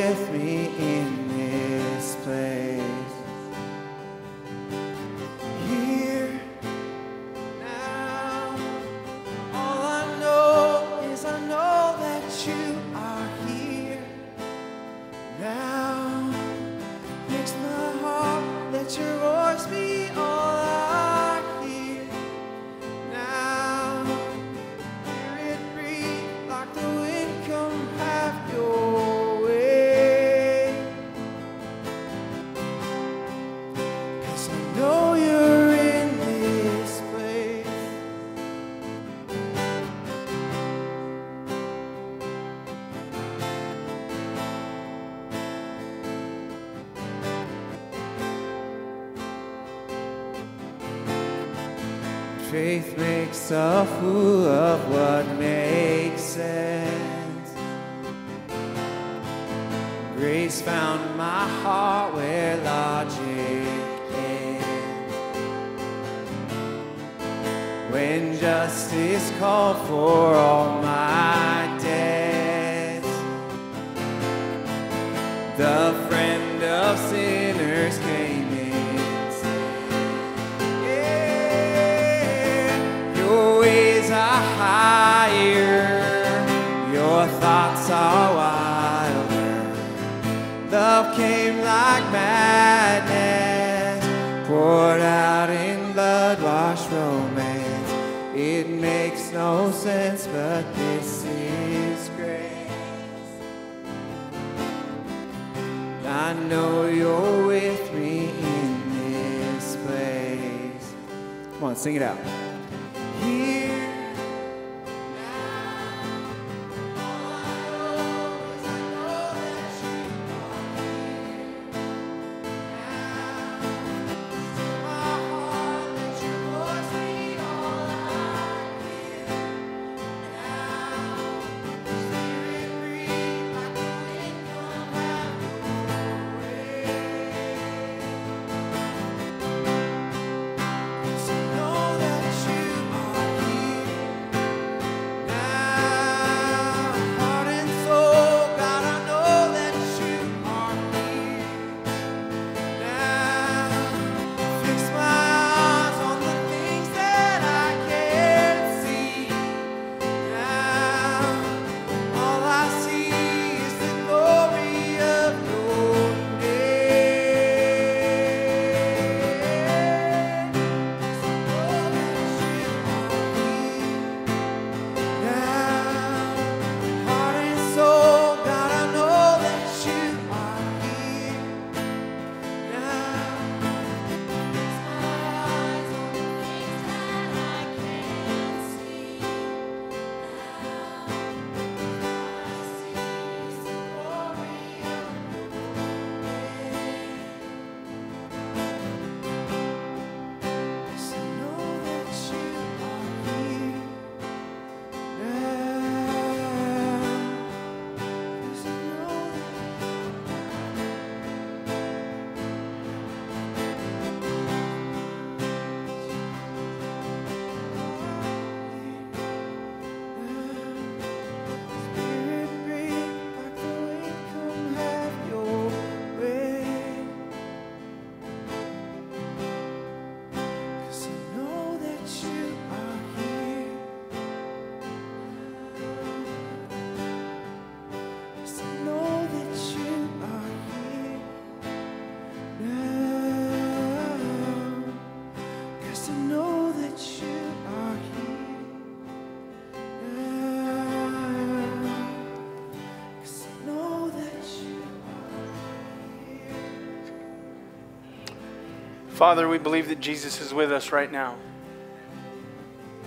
Father, 259.17 259.49
we 259.49 259.57
believe 259.57 259.87
that 259.87 259.99
Jesus 259.99 260.39
is 260.41 260.53
with 260.53 260.71
us 260.71 260.91
right 260.91 261.11
now. 261.11 261.37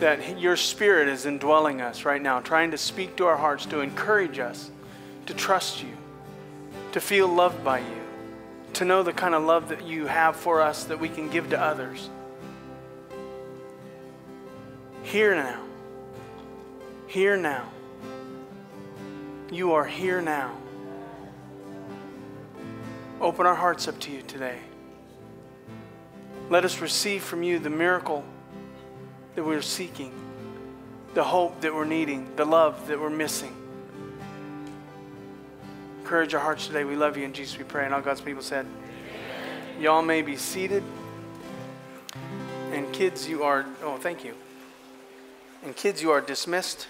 That 0.00 0.40
your 0.40 0.56
spirit 0.56 1.06
is 1.06 1.24
indwelling 1.24 1.80
us 1.80 2.04
right 2.04 2.20
now, 2.20 2.40
trying 2.40 2.72
to 2.72 2.78
speak 2.78 3.14
to 3.18 3.26
our 3.26 3.36
hearts, 3.36 3.64
to 3.66 3.78
encourage 3.78 4.40
us, 4.40 4.72
to 5.26 5.34
trust 5.34 5.84
you, 5.84 5.96
to 6.90 7.00
feel 7.00 7.28
loved 7.28 7.62
by 7.62 7.78
you, 7.78 8.00
to 8.72 8.84
know 8.84 9.04
the 9.04 9.12
kind 9.12 9.36
of 9.36 9.44
love 9.44 9.68
that 9.68 9.86
you 9.86 10.08
have 10.08 10.34
for 10.34 10.60
us 10.60 10.82
that 10.82 10.98
we 10.98 11.08
can 11.08 11.30
give 11.30 11.50
to 11.50 11.60
others. 11.60 12.10
Here 15.04 15.36
now. 15.36 15.62
Here 17.06 17.36
now. 17.36 17.70
You 19.52 19.74
are 19.74 19.84
here 19.84 20.20
now. 20.20 20.56
Open 23.20 23.46
our 23.46 23.54
hearts 23.54 23.86
up 23.86 24.00
to 24.00 24.10
you 24.10 24.22
today. 24.22 24.58
Let 26.50 26.64
us 26.64 26.80
receive 26.80 27.22
from 27.22 27.44
you 27.44 27.60
the 27.60 27.70
miracle 27.70 28.24
that 29.36 29.44
we're 29.44 29.62
seeking, 29.62 30.12
the 31.14 31.22
hope 31.22 31.60
that 31.60 31.72
we're 31.72 31.84
needing, 31.84 32.34
the 32.34 32.44
love 32.44 32.88
that 32.88 33.00
we're 33.00 33.08
missing. 33.08 33.54
Encourage 36.00 36.34
our 36.34 36.40
hearts 36.40 36.66
today. 36.66 36.82
We 36.82 36.96
love 36.96 37.16
you 37.16 37.24
in 37.24 37.32
Jesus, 37.32 37.56
we 37.56 37.62
pray. 37.62 37.84
And 37.84 37.94
all 37.94 38.02
God's 38.02 38.20
people 38.20 38.42
said, 38.42 38.66
Y'all 39.78 40.02
may 40.02 40.22
be 40.22 40.36
seated. 40.36 40.82
And 42.72 42.92
kids, 42.92 43.28
you 43.28 43.44
are, 43.44 43.64
oh, 43.84 43.96
thank 43.98 44.24
you. 44.24 44.34
And 45.62 45.76
kids, 45.76 46.02
you 46.02 46.10
are 46.10 46.20
dismissed. 46.20 46.88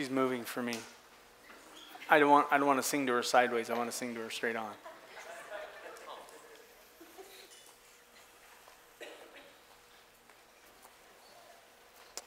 moving 0.11 0.43
for 0.43 0.61
me. 0.61 0.75
I 2.09 2.19
don't 2.19 2.29
want 2.29 2.47
I 2.51 2.57
don't 2.57 2.67
want 2.67 2.79
to 2.79 2.83
sing 2.87 3.07
to 3.07 3.13
her 3.13 3.23
sideways. 3.23 3.69
I 3.69 3.77
want 3.77 3.89
to 3.89 3.95
sing 3.95 4.13
to 4.15 4.21
her 4.21 4.29
straight 4.29 4.55
on. 4.55 4.71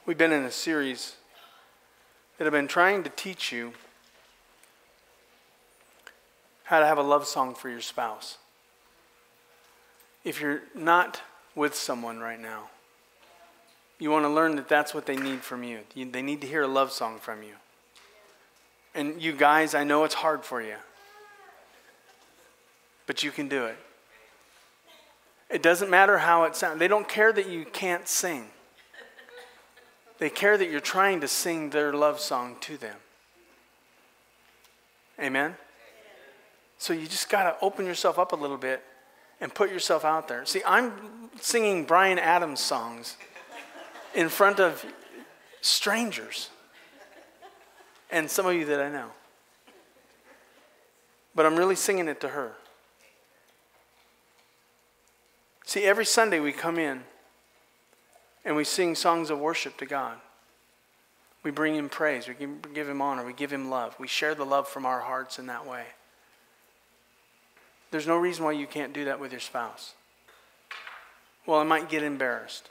We've 0.05 0.17
been 0.17 0.31
in 0.31 0.43
a 0.43 0.51
series 0.51 1.15
that 2.37 2.45
have 2.45 2.51
been 2.53 2.67
trying 2.67 3.03
to 3.03 3.09
teach 3.09 3.51
you 3.51 3.73
how 6.65 6.79
to 6.79 6.85
have 6.85 6.97
a 6.97 7.03
love 7.03 7.25
song 7.25 7.55
for 7.55 7.69
your 7.69 7.81
spouse. 7.81 8.37
If 10.23 10.41
you're 10.41 10.61
not 10.73 11.21
with 11.55 11.75
someone 11.75 12.19
right 12.19 12.39
now, 12.39 12.69
you 13.99 14.11
want 14.11 14.25
to 14.25 14.29
learn 14.29 14.55
that 14.57 14.67
that's 14.67 14.93
what 14.93 15.05
they 15.05 15.15
need 15.15 15.41
from 15.41 15.63
you. 15.63 15.81
You- 15.93 16.09
They 16.09 16.21
need 16.21 16.41
to 16.41 16.47
hear 16.47 16.63
a 16.63 16.67
love 16.67 16.91
song 16.91 17.19
from 17.19 17.43
you. 17.43 17.55
And 18.95 19.21
you 19.21 19.33
guys, 19.33 19.75
I 19.75 19.83
know 19.83 20.05
it's 20.05 20.15
hard 20.15 20.45
for 20.45 20.61
you, 20.61 20.77
but 23.05 23.23
you 23.23 23.29
can 23.29 23.49
do 23.49 23.65
it. 23.65 23.77
It 25.49 25.61
doesn't 25.61 25.89
matter 25.89 26.17
how 26.17 26.45
it 26.45 26.55
sounds. 26.55 26.79
They 26.79 26.87
don't 26.87 27.07
care 27.07 27.31
that 27.33 27.47
you 27.47 27.65
can't 27.65 28.07
sing. 28.07 28.47
They 30.17 30.29
care 30.29 30.57
that 30.57 30.71
you're 30.71 30.79
trying 30.79 31.21
to 31.21 31.27
sing 31.27 31.71
their 31.71 31.93
love 31.93 32.21
song 32.21 32.55
to 32.61 32.77
them. 32.77 32.95
Amen? 35.19 35.55
So 36.77 36.93
you 36.93 37.05
just 37.05 37.29
got 37.29 37.43
to 37.43 37.65
open 37.65 37.85
yourself 37.85 38.17
up 38.17 38.31
a 38.31 38.35
little 38.35 38.57
bit 38.57 38.81
and 39.41 39.53
put 39.53 39.69
yourself 39.69 40.05
out 40.05 40.27
there. 40.29 40.45
See, 40.45 40.61
I'm 40.65 40.93
singing 41.41 41.83
Bryan 41.83 42.17
Adams 42.17 42.61
songs 42.61 43.17
in 44.13 44.29
front 44.29 44.59
of 44.61 44.85
strangers 45.61 46.49
and 48.11 48.29
some 48.29 48.45
of 48.45 48.53
you 48.53 48.65
that 48.65 48.79
I 48.79 48.89
know. 48.89 49.11
But 51.33 51.45
I'm 51.45 51.55
really 51.55 51.75
singing 51.75 52.07
it 52.07 52.21
to 52.21 52.29
her. 52.29 52.53
See, 55.65 55.83
every 55.83 56.05
Sunday 56.05 56.39
we 56.39 56.51
come 56.51 56.77
in 56.77 57.03
and 58.45 58.55
we 58.55 58.63
sing 58.63 58.95
songs 58.95 59.29
of 59.29 59.39
worship 59.39 59.77
to 59.77 59.85
God. 59.85 60.17
We 61.43 61.51
bring 61.51 61.75
Him 61.75 61.89
praise, 61.89 62.27
we 62.27 62.33
give- 62.33 62.87
Him 62.87 63.01
honor, 63.01 63.25
we 63.25 63.33
give 63.33 63.51
Him 63.51 63.69
love. 63.69 63.95
We 63.99 64.07
share 64.07 64.33
the 64.33 64.45
love 64.45 64.67
from 64.67 64.85
our 64.85 65.01
hearts 65.01 65.37
in 65.37 65.47
that 65.47 65.65
way. 65.65 65.85
There's 67.91 68.07
no 68.07 68.17
reason 68.17 68.45
why 68.45 68.53
you 68.53 68.67
can't 68.67 68.93
do 68.93 69.05
that 69.05 69.19
with 69.19 69.31
your 69.31 69.41
spouse. 69.41 69.93
Well, 71.45 71.59
I 71.59 71.63
might 71.63 71.89
get 71.89 72.03
embarrassed. 72.03 72.69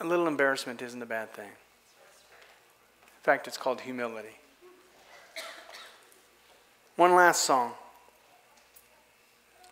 A 0.00 0.04
little 0.04 0.26
embarrassment 0.26 0.82
isn't 0.82 1.02
a 1.02 1.06
bad 1.06 1.32
thing. 1.32 1.50
Fact, 3.26 3.48
it's 3.48 3.56
called 3.56 3.80
humility. 3.80 4.36
One 6.94 7.16
last 7.16 7.42
song. 7.42 7.72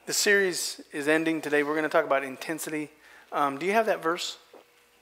The 0.07 0.13
series 0.13 0.81
is 0.93 1.07
ending 1.07 1.41
today. 1.41 1.63
We're 1.63 1.75
going 1.75 1.85
to 1.85 1.89
talk 1.89 2.05
about 2.05 2.25
intensity. 2.25 2.91
Um, 3.31 3.57
do 3.57 3.65
you 3.65 3.71
have 3.71 3.87
that 3.87 4.03
verse? 4.03 4.39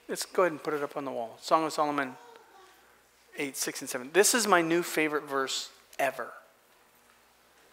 Let's 0.07 0.27
go 0.27 0.43
ahead 0.43 0.51
and 0.51 0.61
put 0.61 0.75
it 0.75 0.83
up 0.83 0.95
on 0.95 1.03
the 1.03 1.09
wall. 1.09 1.35
Song 1.41 1.65
of 1.65 1.73
Solomon 1.73 2.15
8, 3.39 3.57
6, 3.57 3.81
and 3.81 3.89
7. 3.89 4.09
This 4.13 4.35
is 4.35 4.45
my 4.45 4.61
new 4.61 4.83
favorite 4.83 5.27
verse 5.27 5.71
ever. 5.97 6.29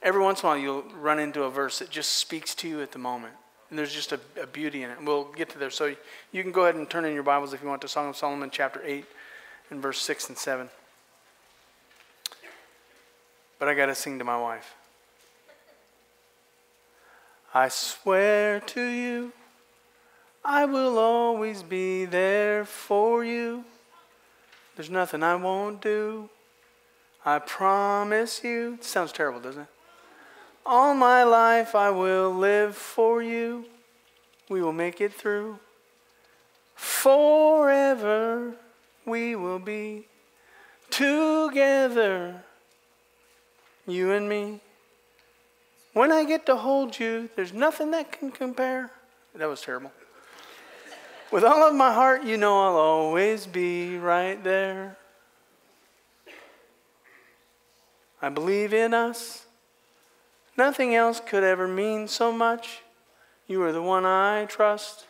Every 0.02 0.22
once 0.22 0.40
in 0.40 0.46
a 0.46 0.48
while, 0.52 0.58
you'll 0.58 0.84
run 0.98 1.18
into 1.18 1.42
a 1.42 1.50
verse 1.50 1.80
that 1.80 1.90
just 1.90 2.12
speaks 2.14 2.54
to 2.54 2.66
you 2.66 2.80
at 2.80 2.92
the 2.92 2.98
moment. 2.98 3.34
And 3.68 3.78
there's 3.78 3.92
just 3.92 4.12
a, 4.12 4.20
a 4.42 4.46
beauty 4.46 4.82
in 4.82 4.88
it. 4.88 4.96
We'll 5.04 5.24
get 5.24 5.50
to 5.50 5.58
there. 5.58 5.68
So 5.68 5.94
you 6.32 6.42
can 6.42 6.52
go 6.52 6.62
ahead 6.62 6.76
and 6.76 6.88
turn 6.88 7.04
in 7.04 7.12
your 7.12 7.22
Bibles 7.22 7.52
if 7.52 7.60
you 7.60 7.68
want 7.68 7.82
to 7.82 7.88
Song 7.88 8.08
of 8.08 8.16
Solomon, 8.16 8.48
chapter 8.50 8.80
8, 8.82 9.04
and 9.70 9.80
verse 9.80 10.00
6 10.00 10.28
and 10.28 10.38
7. 10.38 10.68
But 13.58 13.68
I 13.68 13.74
got 13.74 13.86
to 13.86 13.94
sing 13.94 14.18
to 14.18 14.24
my 14.24 14.40
wife. 14.40 14.74
I 17.52 17.68
swear 17.68 18.60
to 18.60 18.82
you, 18.82 19.32
I 20.44 20.64
will 20.64 20.98
always 20.98 21.62
be 21.62 22.04
there 22.04 22.64
for 22.64 23.24
you. 23.24 23.64
There's 24.76 24.90
nothing 24.90 25.22
I 25.22 25.34
won't 25.34 25.82
do. 25.82 26.30
I 27.24 27.38
promise 27.38 28.42
you. 28.42 28.74
It 28.74 28.84
sounds 28.84 29.12
terrible, 29.12 29.40
doesn't 29.40 29.62
it? 29.62 29.68
All 30.64 30.94
my 30.94 31.24
life 31.24 31.74
I 31.74 31.90
will 31.90 32.32
live 32.32 32.76
for 32.76 33.22
you. 33.22 33.66
We 34.48 34.62
will 34.62 34.72
make 34.72 35.00
it 35.00 35.12
through. 35.12 35.58
Forever 36.74 38.54
we 39.04 39.34
will 39.36 39.58
be 39.58 40.06
together, 40.90 42.42
you 43.86 44.12
and 44.12 44.28
me. 44.28 44.60
When 45.92 46.12
I 46.12 46.24
get 46.24 46.46
to 46.46 46.56
hold 46.56 46.98
you, 46.98 47.28
there's 47.36 47.52
nothing 47.52 47.90
that 47.90 48.12
can 48.12 48.30
compare. 48.30 48.90
That 49.34 49.48
was 49.48 49.60
terrible. 49.60 49.92
With 51.30 51.44
all 51.44 51.68
of 51.68 51.74
my 51.74 51.92
heart, 51.92 52.24
you 52.24 52.36
know 52.36 52.60
I'll 52.60 52.76
always 52.76 53.46
be 53.46 53.98
right 53.98 54.42
there. 54.42 54.96
I 58.22 58.28
believe 58.28 58.74
in 58.74 58.92
us. 58.92 59.46
Nothing 60.56 60.94
else 60.94 61.20
could 61.24 61.44
ever 61.44 61.66
mean 61.66 62.06
so 62.06 62.32
much. 62.32 62.80
You 63.46 63.62
are 63.62 63.72
the 63.72 63.82
one 63.82 64.04
I 64.04 64.44
trust. 64.46 65.06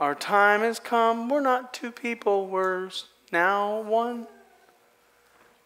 Our 0.00 0.14
time 0.14 0.62
has 0.62 0.80
come. 0.80 1.28
We're 1.28 1.40
not 1.40 1.74
two 1.74 1.92
people, 1.92 2.46
we're 2.46 2.90
now 3.30 3.82
one. 3.82 4.26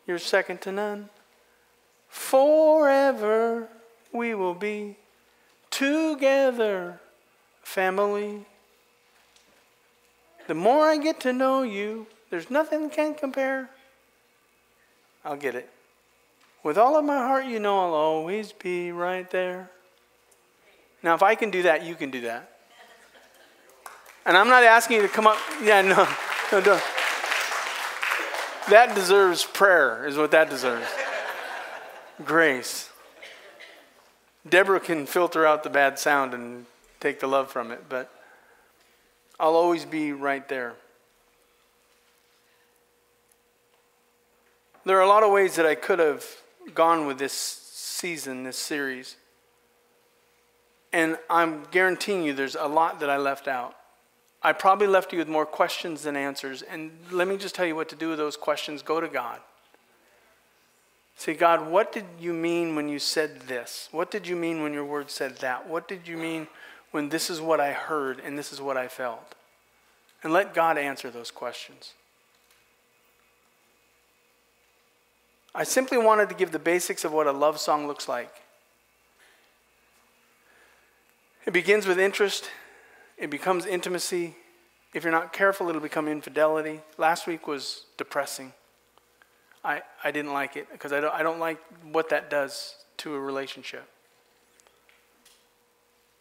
You're 0.06 0.18
second 0.18 0.60
to 0.62 0.72
none. 0.72 1.08
Forever 2.08 3.68
we 4.12 4.34
will 4.34 4.54
be 4.54 4.96
together, 5.70 7.00
family. 7.62 8.44
The 10.46 10.54
more 10.54 10.88
I 10.88 10.98
get 10.98 11.20
to 11.20 11.32
know 11.32 11.62
you, 11.62 12.06
there's 12.30 12.50
nothing 12.50 12.90
can 12.90 13.14
compare. 13.14 13.70
I'll 15.24 15.36
get 15.36 15.54
it. 15.54 15.70
With 16.62 16.76
all 16.76 16.98
of 16.98 17.04
my 17.04 17.18
heart, 17.18 17.46
you 17.46 17.60
know 17.60 17.78
I'll 17.78 17.94
always 17.94 18.52
be 18.52 18.90
right 18.90 19.30
there. 19.30 19.70
Now, 21.02 21.14
if 21.14 21.22
I 21.22 21.34
can 21.34 21.50
do 21.50 21.62
that, 21.62 21.84
you 21.84 21.94
can 21.94 22.10
do 22.10 22.22
that. 22.22 22.53
And 24.26 24.36
I'm 24.36 24.48
not 24.48 24.64
asking 24.64 24.96
you 24.96 25.02
to 25.02 25.08
come 25.08 25.26
up. 25.26 25.38
Yeah, 25.62 25.82
no, 25.82 26.08
no. 26.60 26.80
That 28.70 28.94
deserves 28.94 29.44
prayer, 29.44 30.06
is 30.06 30.16
what 30.16 30.30
that 30.30 30.48
deserves. 30.48 30.86
grace. 32.24 32.90
Deborah 34.48 34.80
can 34.80 35.06
filter 35.06 35.46
out 35.46 35.62
the 35.62 35.70
bad 35.70 35.98
sound 35.98 36.32
and 36.34 36.66
take 37.00 37.20
the 37.20 37.26
love 37.26 37.50
from 37.50 37.70
it, 37.70 37.88
but 37.88 38.10
I'll 39.38 39.56
always 39.56 39.84
be 39.84 40.12
right 40.12 40.46
there. 40.48 40.74
There 44.86 44.98
are 44.98 45.02
a 45.02 45.08
lot 45.08 45.22
of 45.22 45.30
ways 45.30 45.56
that 45.56 45.66
I 45.66 45.74
could 45.74 45.98
have 45.98 46.24
gone 46.74 47.06
with 47.06 47.18
this 47.18 47.32
season, 47.32 48.44
this 48.44 48.58
series. 48.58 49.16
And 50.92 51.18
I'm 51.28 51.64
guaranteeing 51.70 52.22
you 52.22 52.34
there's 52.34 52.54
a 52.54 52.66
lot 52.66 53.00
that 53.00 53.10
I 53.10 53.16
left 53.16 53.48
out. 53.48 53.74
I 54.44 54.52
probably 54.52 54.86
left 54.86 55.10
you 55.10 55.18
with 55.18 55.28
more 55.28 55.46
questions 55.46 56.02
than 56.02 56.16
answers. 56.16 56.60
And 56.60 56.90
let 57.10 57.26
me 57.26 57.38
just 57.38 57.54
tell 57.54 57.64
you 57.64 57.74
what 57.74 57.88
to 57.88 57.96
do 57.96 58.10
with 58.10 58.18
those 58.18 58.36
questions. 58.36 58.82
Go 58.82 59.00
to 59.00 59.08
God. 59.08 59.40
Say, 61.16 61.32
God, 61.32 61.70
what 61.70 61.92
did 61.92 62.04
you 62.20 62.34
mean 62.34 62.76
when 62.76 62.86
you 62.88 62.98
said 62.98 63.40
this? 63.42 63.88
What 63.90 64.10
did 64.10 64.26
you 64.26 64.36
mean 64.36 64.62
when 64.62 64.74
your 64.74 64.84
word 64.84 65.10
said 65.10 65.38
that? 65.38 65.66
What 65.66 65.88
did 65.88 66.06
you 66.06 66.18
mean 66.18 66.46
when 66.90 67.08
this 67.08 67.30
is 67.30 67.40
what 67.40 67.58
I 67.58 67.72
heard 67.72 68.20
and 68.20 68.38
this 68.38 68.52
is 68.52 68.60
what 68.60 68.76
I 68.76 68.86
felt? 68.86 69.34
And 70.22 70.32
let 70.32 70.52
God 70.52 70.76
answer 70.76 71.10
those 71.10 71.30
questions. 71.30 71.94
I 75.54 75.64
simply 75.64 75.98
wanted 75.98 76.28
to 76.28 76.34
give 76.34 76.52
the 76.52 76.58
basics 76.58 77.04
of 77.04 77.12
what 77.12 77.26
a 77.26 77.32
love 77.32 77.58
song 77.60 77.86
looks 77.86 78.08
like. 78.08 78.42
It 81.46 81.52
begins 81.52 81.86
with 81.86 81.98
interest, 81.98 82.50
it 83.24 83.30
becomes 83.30 83.64
intimacy. 83.64 84.36
If 84.92 85.02
you're 85.02 85.10
not 85.10 85.32
careful, 85.32 85.70
it'll 85.70 85.80
become 85.80 86.08
infidelity. 86.08 86.82
Last 86.98 87.26
week 87.26 87.46
was 87.46 87.86
depressing. 87.96 88.52
I, 89.64 89.80
I 90.04 90.10
didn't 90.10 90.34
like 90.34 90.58
it 90.58 90.70
because 90.70 90.92
I 90.92 91.00
don't, 91.00 91.14
I 91.14 91.22
don't 91.22 91.38
like 91.38 91.58
what 91.90 92.10
that 92.10 92.28
does 92.28 92.74
to 92.98 93.14
a 93.14 93.18
relationship. 93.18 93.88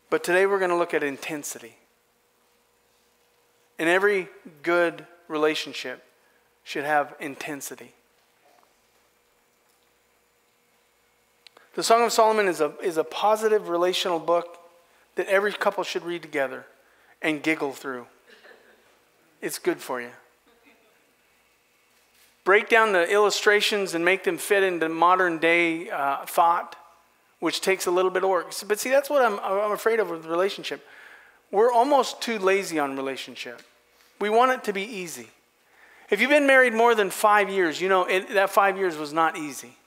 But 0.09 0.23
today 0.23 0.45
we're 0.45 0.59
going 0.59 0.71
to 0.71 0.77
look 0.77 0.93
at 0.93 1.03
intensity. 1.03 1.75
And 3.77 3.89
every 3.89 4.29
good 4.61 5.05
relationship 5.27 6.05
should 6.63 6.85
have 6.85 7.15
intensity. 7.19 7.91
The 11.75 11.83
Song 11.83 12.05
of 12.05 12.13
Solomon 12.13 12.47
is 12.47 12.61
a, 12.61 12.73
is 12.81 12.95
a 12.95 13.03
positive 13.03 13.67
relational 13.67 14.19
book 14.19 14.57
that 15.15 15.27
every 15.27 15.51
couple 15.51 15.83
should 15.83 16.05
read 16.05 16.21
together 16.21 16.65
and 17.23 17.41
giggle 17.41 17.71
through. 17.71 18.05
It's 19.41 19.57
good 19.57 19.79
for 19.79 19.99
you. 19.99 20.11
Break 22.43 22.67
down 22.67 22.91
the 22.91 23.09
illustrations 23.09 23.95
and 23.95 24.03
make 24.03 24.25
them 24.25 24.37
fit 24.37 24.63
into 24.63 24.89
modern 24.89 25.37
day 25.37 25.89
uh, 25.89 26.25
thought, 26.25 26.75
which 27.39 27.61
takes 27.61 27.87
a 27.87 27.91
little 27.91 28.11
bit 28.11 28.23
of 28.23 28.29
work. 28.29 28.53
But 28.67 28.79
see, 28.79 28.89
that's 28.89 29.09
what 29.09 29.23
I'm, 29.23 29.39
I'm 29.39 29.71
afraid 29.71 29.99
of 29.99 30.09
with 30.09 30.25
relationship. 30.25 30.85
We're 31.51 31.71
almost 31.71 32.21
too 32.21 32.39
lazy 32.39 32.79
on 32.79 32.97
relationship. 32.97 33.61
We 34.19 34.29
want 34.29 34.51
it 34.51 34.63
to 34.65 34.73
be 34.73 34.83
easy. 34.83 35.29
If 36.09 36.19
you've 36.19 36.29
been 36.29 36.47
married 36.47 36.73
more 36.73 36.95
than 36.95 37.09
five 37.09 37.49
years, 37.49 37.79
you 37.79 37.87
know 37.89 38.05
it, 38.05 38.33
that 38.33 38.49
five 38.49 38.77
years 38.77 38.97
was 38.97 39.13
not 39.13 39.37
easy 39.37 39.77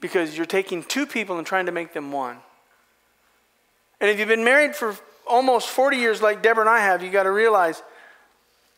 because 0.00 0.36
you're 0.36 0.46
taking 0.46 0.82
two 0.82 1.06
people 1.06 1.38
and 1.38 1.46
trying 1.46 1.66
to 1.66 1.72
make 1.72 1.94
them 1.94 2.12
one. 2.12 2.36
And 4.00 4.10
if 4.10 4.18
you've 4.18 4.28
been 4.28 4.44
married 4.44 4.74
for 4.74 4.96
almost 5.26 5.68
40 5.68 5.96
years, 5.96 6.22
like 6.22 6.42
Deborah 6.42 6.62
and 6.62 6.70
I 6.70 6.80
have, 6.80 7.02
you 7.02 7.10
got 7.10 7.24
to 7.24 7.30
realize 7.30 7.82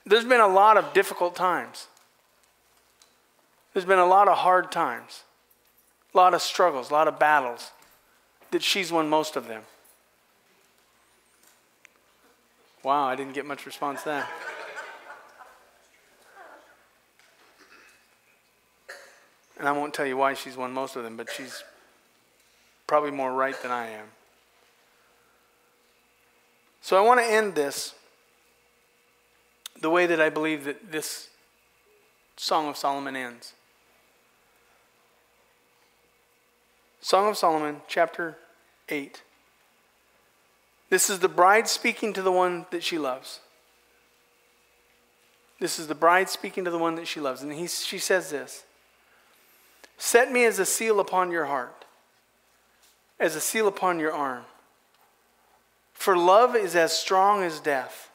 there's 0.04 0.24
been 0.24 0.40
a 0.40 0.48
lot 0.48 0.76
of 0.76 0.92
difficult 0.92 1.34
times. 1.34 1.86
There's 3.72 3.86
been 3.86 3.98
a 3.98 4.06
lot 4.06 4.28
of 4.28 4.36
hard 4.38 4.70
times, 4.70 5.22
a 6.12 6.16
lot 6.16 6.34
of 6.34 6.42
struggles, 6.42 6.90
a 6.90 6.92
lot 6.92 7.08
of 7.08 7.18
battles, 7.18 7.70
that 8.50 8.62
she's 8.62 8.92
won 8.92 9.08
most 9.08 9.36
of 9.36 9.48
them. 9.48 9.62
Wow, 12.82 13.04
I 13.04 13.16
didn't 13.16 13.32
get 13.32 13.46
much 13.46 13.64
response 13.64 14.02
there. 14.02 14.26
And 19.58 19.68
I 19.68 19.72
won't 19.72 19.94
tell 19.94 20.06
you 20.06 20.16
why 20.16 20.34
she's 20.34 20.56
won 20.56 20.72
most 20.72 20.96
of 20.96 21.04
them, 21.04 21.16
but 21.16 21.30
she's 21.30 21.62
probably 22.88 23.12
more 23.12 23.32
right 23.32 23.54
than 23.62 23.70
I 23.70 23.90
am. 23.90 24.06
So 26.82 26.96
I 26.96 27.00
want 27.00 27.20
to 27.20 27.26
end 27.26 27.54
this 27.54 27.94
the 29.80 29.88
way 29.88 30.04
that 30.06 30.20
I 30.20 30.28
believe 30.28 30.64
that 30.64 30.90
this 30.90 31.28
Song 32.36 32.68
of 32.68 32.76
Solomon 32.76 33.14
ends. 33.14 33.54
Song 37.00 37.28
of 37.28 37.36
Solomon, 37.36 37.80
chapter 37.86 38.36
8. 38.88 39.22
This 40.90 41.08
is 41.08 41.20
the 41.20 41.28
bride 41.28 41.68
speaking 41.68 42.12
to 42.14 42.22
the 42.22 42.32
one 42.32 42.66
that 42.70 42.82
she 42.82 42.98
loves. 42.98 43.40
This 45.60 45.78
is 45.78 45.86
the 45.86 45.94
bride 45.94 46.28
speaking 46.28 46.64
to 46.64 46.70
the 46.70 46.78
one 46.78 46.96
that 46.96 47.06
she 47.06 47.20
loves. 47.20 47.42
And 47.42 47.52
he, 47.52 47.68
she 47.68 47.98
says 47.98 48.30
this 48.30 48.64
Set 49.98 50.32
me 50.32 50.44
as 50.44 50.58
a 50.58 50.66
seal 50.66 50.98
upon 50.98 51.30
your 51.30 51.46
heart, 51.46 51.84
as 53.20 53.36
a 53.36 53.40
seal 53.40 53.68
upon 53.68 54.00
your 54.00 54.12
arm. 54.12 54.44
For 56.02 56.16
love 56.16 56.56
is 56.56 56.74
as 56.74 56.92
strong 56.92 57.44
as 57.44 57.60
death. 57.60 58.10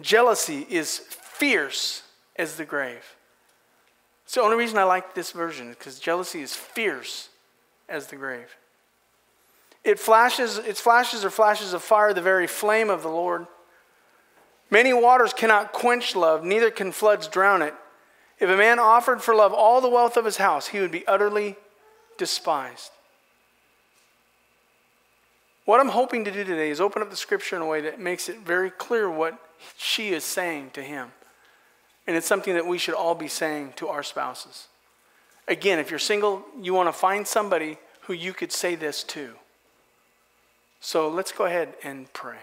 Jealousy 0.00 0.64
is 0.70 0.98
fierce 0.98 2.04
as 2.36 2.54
the 2.54 2.64
grave. 2.64 3.16
It's 4.24 4.36
the 4.36 4.40
only 4.40 4.56
reason 4.56 4.78
I 4.78 4.84
like 4.84 5.16
this 5.16 5.32
version, 5.32 5.70
because 5.70 5.98
jealousy 5.98 6.40
is 6.40 6.54
fierce 6.54 7.30
as 7.88 8.06
the 8.06 8.14
grave. 8.14 8.56
It 9.82 9.98
flashes, 9.98 10.56
its 10.58 10.80
flashes 10.80 11.24
are 11.24 11.30
flashes 11.30 11.72
of 11.72 11.82
fire, 11.82 12.14
the 12.14 12.22
very 12.22 12.46
flame 12.46 12.90
of 12.90 13.02
the 13.02 13.08
Lord. 13.08 13.48
Many 14.70 14.92
waters 14.92 15.32
cannot 15.32 15.72
quench 15.72 16.14
love, 16.14 16.44
neither 16.44 16.70
can 16.70 16.92
floods 16.92 17.26
drown 17.26 17.60
it. 17.60 17.74
If 18.38 18.48
a 18.48 18.56
man 18.56 18.78
offered 18.78 19.20
for 19.20 19.34
love 19.34 19.52
all 19.52 19.80
the 19.80 19.88
wealth 19.88 20.16
of 20.16 20.26
his 20.26 20.36
house, 20.36 20.68
he 20.68 20.78
would 20.78 20.92
be 20.92 21.04
utterly 21.08 21.56
despised. 22.18 22.92
What 25.64 25.80
I'm 25.80 25.88
hoping 25.88 26.24
to 26.24 26.30
do 26.30 26.44
today 26.44 26.70
is 26.70 26.80
open 26.80 27.00
up 27.00 27.10
the 27.10 27.16
scripture 27.16 27.56
in 27.56 27.62
a 27.62 27.66
way 27.66 27.80
that 27.82 27.98
makes 27.98 28.28
it 28.28 28.40
very 28.40 28.70
clear 28.70 29.10
what 29.10 29.38
she 29.78 30.10
is 30.10 30.22
saying 30.22 30.70
to 30.74 30.82
him. 30.82 31.10
And 32.06 32.16
it's 32.16 32.26
something 32.26 32.54
that 32.54 32.66
we 32.66 32.76
should 32.76 32.94
all 32.94 33.14
be 33.14 33.28
saying 33.28 33.72
to 33.76 33.88
our 33.88 34.02
spouses. 34.02 34.68
Again, 35.48 35.78
if 35.78 35.90
you're 35.90 35.98
single, 35.98 36.44
you 36.60 36.74
want 36.74 36.88
to 36.88 36.92
find 36.92 37.26
somebody 37.26 37.78
who 38.02 38.12
you 38.12 38.34
could 38.34 38.52
say 38.52 38.74
this 38.74 39.02
to. 39.04 39.34
So 40.80 41.08
let's 41.08 41.32
go 41.32 41.46
ahead 41.46 41.74
and 41.82 42.12
pray. 42.12 42.36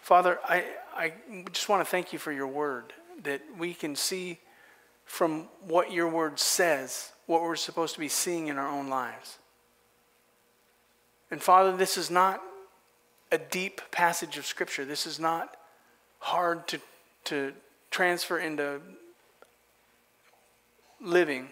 Father, 0.00 0.38
I, 0.48 0.64
I 0.94 1.12
just 1.52 1.68
want 1.68 1.84
to 1.84 1.90
thank 1.90 2.12
you 2.12 2.20
for 2.20 2.30
your 2.30 2.46
word, 2.46 2.92
that 3.24 3.40
we 3.58 3.74
can 3.74 3.96
see 3.96 4.38
from 5.12 5.46
what 5.60 5.92
your 5.92 6.08
word 6.08 6.38
says 6.38 7.12
what 7.26 7.42
we're 7.42 7.54
supposed 7.54 7.92
to 7.92 8.00
be 8.00 8.08
seeing 8.08 8.46
in 8.46 8.56
our 8.56 8.66
own 8.66 8.88
lives. 8.88 9.36
And 11.30 11.42
Father, 11.42 11.76
this 11.76 11.98
is 11.98 12.10
not 12.10 12.40
a 13.30 13.36
deep 13.36 13.82
passage 13.90 14.38
of 14.38 14.46
Scripture. 14.46 14.86
This 14.86 15.06
is 15.06 15.20
not 15.20 15.54
hard 16.18 16.66
to, 16.68 16.80
to 17.24 17.52
transfer 17.90 18.38
into 18.38 18.80
living. 20.98 21.48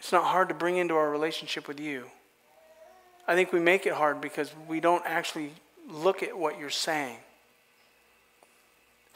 It's 0.00 0.10
not 0.10 0.24
hard 0.24 0.48
to 0.48 0.56
bring 0.56 0.76
into 0.76 0.96
our 0.96 1.08
relationship 1.08 1.68
with 1.68 1.78
you. 1.78 2.06
I 3.28 3.36
think 3.36 3.52
we 3.52 3.60
make 3.60 3.86
it 3.86 3.92
hard 3.92 4.20
because 4.20 4.50
we 4.66 4.80
don't 4.80 5.06
actually 5.06 5.52
look 5.88 6.24
at 6.24 6.36
what 6.36 6.58
you're 6.58 6.68
saying. 6.68 7.18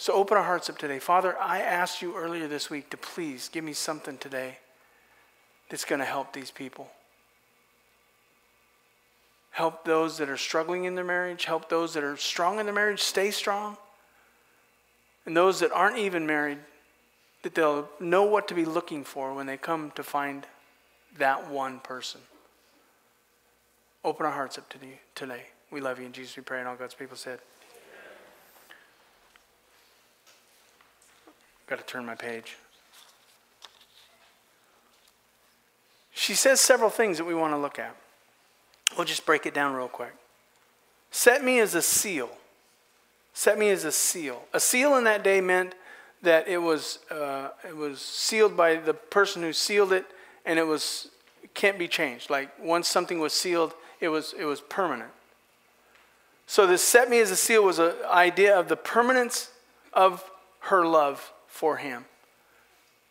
So 0.03 0.15
open 0.15 0.37
our 0.37 0.43
hearts 0.43 0.69
up 0.69 0.79
today. 0.79 0.99
Father, 0.99 1.39
I 1.39 1.61
asked 1.61 2.03
you 2.03 2.17
earlier 2.17 2.49
this 2.49 2.69
week 2.69 2.91
to 2.91 2.97
please 2.97 3.49
give 3.49 3.63
me 3.63 3.73
something 3.73 4.19
today 4.19 4.59
that's 5.69 5.85
going 5.85 6.01
to 6.01 6.05
help 6.05 6.33
these 6.33 6.51
people. 6.51 6.91
Help 9.53 9.85
those 9.85 10.19
that 10.19 10.29
are 10.29 10.37
struggling 10.37 10.87
in 10.87 10.97
their 10.97 11.05
marriage, 11.05 11.45
help 11.45 11.69
those 11.69 11.95
that 11.95 12.03
are 12.03 12.17
strong 12.17 12.59
in 12.59 12.67
their 12.67 12.75
marriage 12.75 12.99
stay 12.99 13.31
strong. 13.31 13.77
And 15.25 15.37
those 15.37 15.61
that 15.61 15.71
aren't 15.71 15.99
even 15.99 16.27
married, 16.27 16.59
that 17.45 17.55
they'll 17.55 17.89
know 18.01 18.25
what 18.25 18.49
to 18.49 18.55
be 18.55 18.65
looking 18.65 19.05
for 19.05 19.33
when 19.33 19.47
they 19.47 19.57
come 19.57 19.93
to 19.93 20.03
find 20.03 20.49
that 21.17 21.49
one 21.49 21.79
person. 21.79 22.21
Open 24.05 24.27
our 24.27 24.33
hearts 24.33 24.59
up 24.59 24.69
to 24.71 24.85
you 24.85 24.95
today. 25.15 25.45
We 25.71 25.81
love 25.81 26.01
you 26.01 26.07
in 26.07 26.13
Jesus. 26.13 26.37
We 26.37 26.43
pray, 26.43 26.59
and 26.59 26.67
all 26.67 26.75
God's 26.75 26.95
people 26.95 27.17
said. 27.17 27.39
Got 31.67 31.79
to 31.79 31.85
turn 31.85 32.05
my 32.05 32.15
page. 32.15 32.57
She 36.13 36.35
says 36.35 36.61
several 36.61 36.91
things 36.91 37.19
that 37.19 37.25
we 37.25 37.35
want 37.35 37.53
to 37.53 37.59
look 37.59 37.79
at. 37.79 37.97
We'll 38.97 39.07
just 39.07 39.25
break 39.25 39.47
it 39.47 39.55
down 39.55 39.75
real 39.75 39.89
quick. 39.89 40.15
Set 41.11 41.43
me 41.43 41.59
as 41.61 41.75
a 41.75 41.83
seal. 41.83 42.31
Set 43.33 43.59
me 43.59 43.71
as 43.71 43.85
a 43.85 43.93
seal. 43.93 44.43
A 44.53 44.61
seal 44.61 44.97
in 44.97 45.05
that 45.05 45.25
day 45.25 45.41
meant 45.41 45.75
that 46.23 46.47
it 46.47 46.59
was, 46.59 46.99
uh, 47.11 47.49
it 47.67 47.77
was 47.77 48.01
sealed 48.01 48.57
by 48.57 48.77
the 48.77 48.95
person 48.95 49.43
who 49.43 49.53
sealed 49.53 49.93
it, 49.93 50.07
and 50.45 50.59
it 50.59 50.67
was 50.67 51.09
can't 51.55 51.79
be 51.79 51.89
changed. 51.89 52.31
Like 52.31 52.51
once 52.63 52.89
something 52.89 53.19
was 53.19 53.33
sealed, 53.33 53.75
it 54.01 54.09
was, 54.09 54.35
it 54.39 54.45
was 54.45 54.61
permanent. 54.61 55.11
So 56.47 56.67
this 56.67 56.83
set 56.83 57.09
me 57.09 57.21
as 57.21 57.31
a 57.31 57.37
seal 57.37 57.65
was 57.65 57.79
an 57.79 57.93
idea 58.11 58.59
of 58.59 58.69
the 58.69 58.77
permanence 58.77 59.51
of 59.93 60.31
her 60.61 60.87
love 60.87 61.33
for 61.53 61.77
him. 61.77 62.07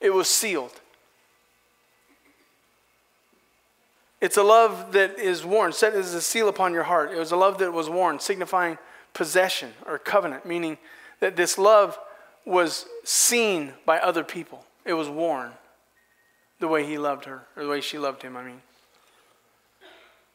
It 0.02 0.10
was 0.10 0.28
sealed. 0.28 0.82
It's 4.20 4.36
a 4.36 4.44
love 4.44 4.94
that 4.94 5.20
is 5.20 5.46
worn, 5.46 5.72
set 5.72 5.94
as 5.94 6.16
a 6.16 6.22
seal 6.22 6.50
upon 6.50 6.74
your 6.74 6.84
heart. 6.84 7.12
It 7.12 7.18
was 7.18 7.32
a 7.32 7.36
love 7.36 7.60
that 7.60 7.72
was 7.72 7.88
worn, 7.88 8.20
signifying 8.20 8.80
possession 9.14 9.74
or 9.86 10.00
covenant, 10.00 10.46
meaning 10.46 10.80
that 11.20 11.36
this 11.36 11.58
love 11.58 12.00
was 12.44 12.88
seen 13.04 13.74
by 13.86 14.00
other 14.00 14.24
people. 14.24 14.66
It 14.86 14.94
was 14.94 15.08
worn 15.08 15.52
the 16.60 16.68
way 16.68 16.86
he 16.86 16.98
loved 16.98 17.26
her, 17.26 17.44
or 17.56 17.64
the 17.64 17.70
way 17.70 17.82
she 17.82 18.00
loved 18.00 18.24
him, 18.24 18.36
I 18.36 18.44
mean. 18.44 18.62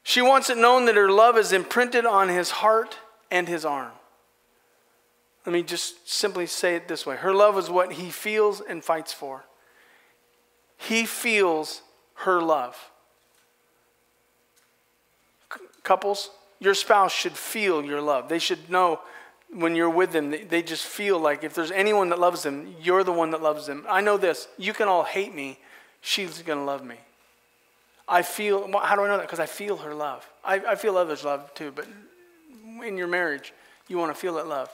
She 0.05 0.23
wants 0.23 0.49
it 0.49 0.59
known 0.59 0.85
that 0.87 0.95
her 0.95 1.11
love 1.11 1.37
is 1.37 1.53
imprinted 1.53 2.07
on 2.07 2.29
his 2.29 2.51
heart 2.51 2.97
and 3.31 3.49
his 3.49 3.65
arm. 3.65 3.93
Let 5.47 5.53
me 5.53 5.63
just 5.63 6.11
simply 6.11 6.47
say 6.47 6.75
it 6.75 6.89
this 6.89 7.07
way 7.07 7.17
her 7.17 7.33
love 7.33 7.57
is 7.57 7.71
what 7.71 7.93
he 7.93 8.11
feels 8.11 8.61
and 8.61 8.85
fights 8.85 9.13
for. 9.13 9.45
He 10.77 11.07
feels 11.07 11.83
her 12.15 12.43
love. 12.43 12.77
C- 15.55 15.61
couples, 15.85 16.31
your 16.59 16.75
spouse 16.75 17.13
should 17.13 17.33
feel 17.33 17.85
your 17.85 18.01
love. 18.01 18.29
They 18.29 18.41
should 18.41 18.69
know 18.69 19.01
when 19.55 19.77
you're 19.77 19.89
with 19.91 20.13
them, 20.13 20.35
they, 20.49 20.63
just 20.63 20.85
feel 20.85 21.21
like 21.21 21.45
if 21.45 21.55
there's 21.55 21.71
anyone 21.71 22.09
that 22.09 22.19
loves 22.19 22.43
them, 22.43 22.75
you're 22.83 23.05
the 23.05 23.13
one 23.13 23.31
that 23.31 23.41
loves 23.41 23.67
them. 23.67 23.87
I 23.89 24.01
know 24.01 24.17
this. 24.17 24.49
You 24.59 24.73
can 24.73 24.89
all 24.89 25.05
hate 25.05 25.33
me, 25.33 25.59
she's 26.01 26.43
going 26.43 26.59
to 26.59 26.65
love 26.65 26.85
me. 26.85 26.97
I 28.09 28.23
feel, 28.23 28.63
how 28.81 28.97
do 28.97 29.03
I 29.03 29.07
know 29.07 29.17
that? 29.17 29.23
Because 29.23 29.41
I 29.41 29.47
feel 29.47 29.77
her 29.79 29.95
love. 29.95 30.29
I, 30.45 30.57
I 30.57 30.75
feel 30.75 30.97
others' 30.97 31.25
love 31.25 31.55
too, 31.55 31.73
but 31.75 31.87
in 32.85 32.97
your 32.97 33.07
marriage, 33.07 33.53
you 33.89 33.99
want 33.99 34.13
to 34.13 34.21
feel 34.21 34.35
that 34.35 34.49
love. 34.49 34.69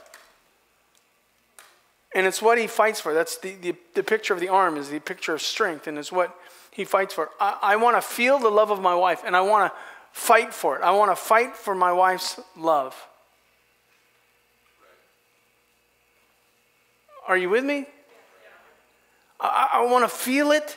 And 2.15 2.27
it's 2.27 2.43
what 2.43 2.59
he 2.59 2.67
fights 2.67 3.01
for. 3.01 3.15
That's 3.15 3.39
the, 3.39 3.55
the, 3.55 3.75
the 3.95 4.03
picture 4.03 4.35
of 4.35 4.41
the 4.41 4.49
arm 4.49 4.77
is 4.77 4.91
the 4.91 5.01
picture 5.01 5.35
of 5.35 5.41
strength, 5.41 5.87
and 5.87 5.97
it's 5.99 6.13
what 6.13 6.39
he 6.71 6.85
fights 6.85 7.15
for. 7.15 7.31
I, 7.41 7.59
I 7.63 7.77
want 7.77 7.97
to 7.97 8.03
feel 8.03 8.39
the 8.39 8.51
love 8.51 8.71
of 8.71 8.81
my 8.81 8.95
wife, 8.95 9.23
and 9.25 9.35
I 9.35 9.41
want 9.41 9.73
to 9.73 9.79
fight 10.13 10.53
for 10.53 10.77
it. 10.77 10.83
I 10.83 10.91
want 10.91 11.11
to 11.11 11.17
fight 11.17 11.57
for 11.57 11.75
my 11.75 11.93
wife's 11.93 12.39
love. 12.57 12.95
Are 17.27 17.37
you 17.37 17.49
with 17.49 17.65
me? 17.65 17.87
I, 19.41 19.71
I 19.75 19.87
want 19.87 20.05
to 20.05 20.09
feel 20.09 20.53
it. 20.53 20.77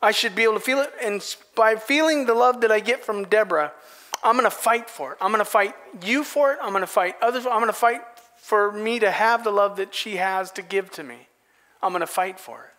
I 0.00 0.10
should 0.10 0.34
be 0.34 0.42
able 0.42 0.54
to 0.54 0.60
feel 0.60 0.80
it. 0.80 0.92
And 1.02 1.22
by 1.54 1.76
feeling 1.76 2.26
the 2.26 2.34
love 2.34 2.62
that 2.62 2.72
I 2.72 2.80
get 2.80 3.04
from 3.04 3.24
Deborah, 3.24 3.72
I'm 4.24 4.36
going 4.36 4.44
to 4.44 4.50
fight 4.50 4.88
for 4.88 5.12
it. 5.12 5.18
I'm 5.20 5.30
going 5.30 5.40
to 5.40 5.44
fight 5.44 5.74
you 6.04 6.24
for 6.24 6.52
it. 6.52 6.58
I'm 6.62 6.70
going 6.70 6.82
to 6.82 6.86
fight 6.86 7.16
others. 7.20 7.44
I'm 7.44 7.58
going 7.58 7.66
to 7.66 7.72
fight 7.72 8.00
for 8.42 8.72
me 8.72 8.98
to 8.98 9.12
have 9.12 9.44
the 9.44 9.52
love 9.52 9.76
that 9.76 9.94
she 9.94 10.16
has 10.16 10.50
to 10.50 10.62
give 10.62 10.90
to 10.90 11.04
me. 11.04 11.28
I'm 11.80 11.92
going 11.92 12.00
to 12.00 12.08
fight 12.08 12.40
for 12.40 12.64
it. 12.64 12.74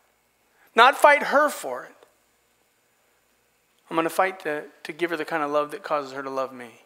Not 0.76 0.98
fight 0.98 1.24
her 1.24 1.48
for 1.50 1.86
it. 1.86 1.96
I'm 3.90 3.96
going 3.96 4.04
to 4.04 4.10
fight 4.10 4.42
to, 4.42 4.66
to 4.84 4.92
give 4.92 5.10
her 5.12 5.16
the 5.16 5.24
kind 5.24 5.42
of 5.42 5.52
love 5.52 5.72
that 5.72 5.82
causes 5.82 6.12
her 6.12 6.22
to 6.22 6.30
love 6.30 6.52
me. 6.52 6.82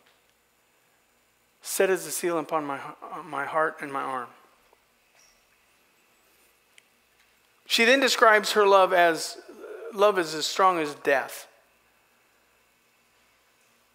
Set 1.63 1.89
as 1.89 2.05
a 2.05 2.11
seal 2.11 2.37
upon 2.37 2.65
my, 2.65 2.79
my 3.25 3.45
heart 3.45 3.77
and 3.81 3.91
my 3.91 4.03
arm. 4.03 4.27
She 7.65 7.83
then 7.83 7.99
describes 7.99 8.51
her 8.51 8.67
love 8.67 8.93
as 8.93 9.37
love 9.91 10.19
is 10.19 10.35
as 10.35 10.45
strong 10.45 10.77
as 10.77 10.93
death. 10.93 11.47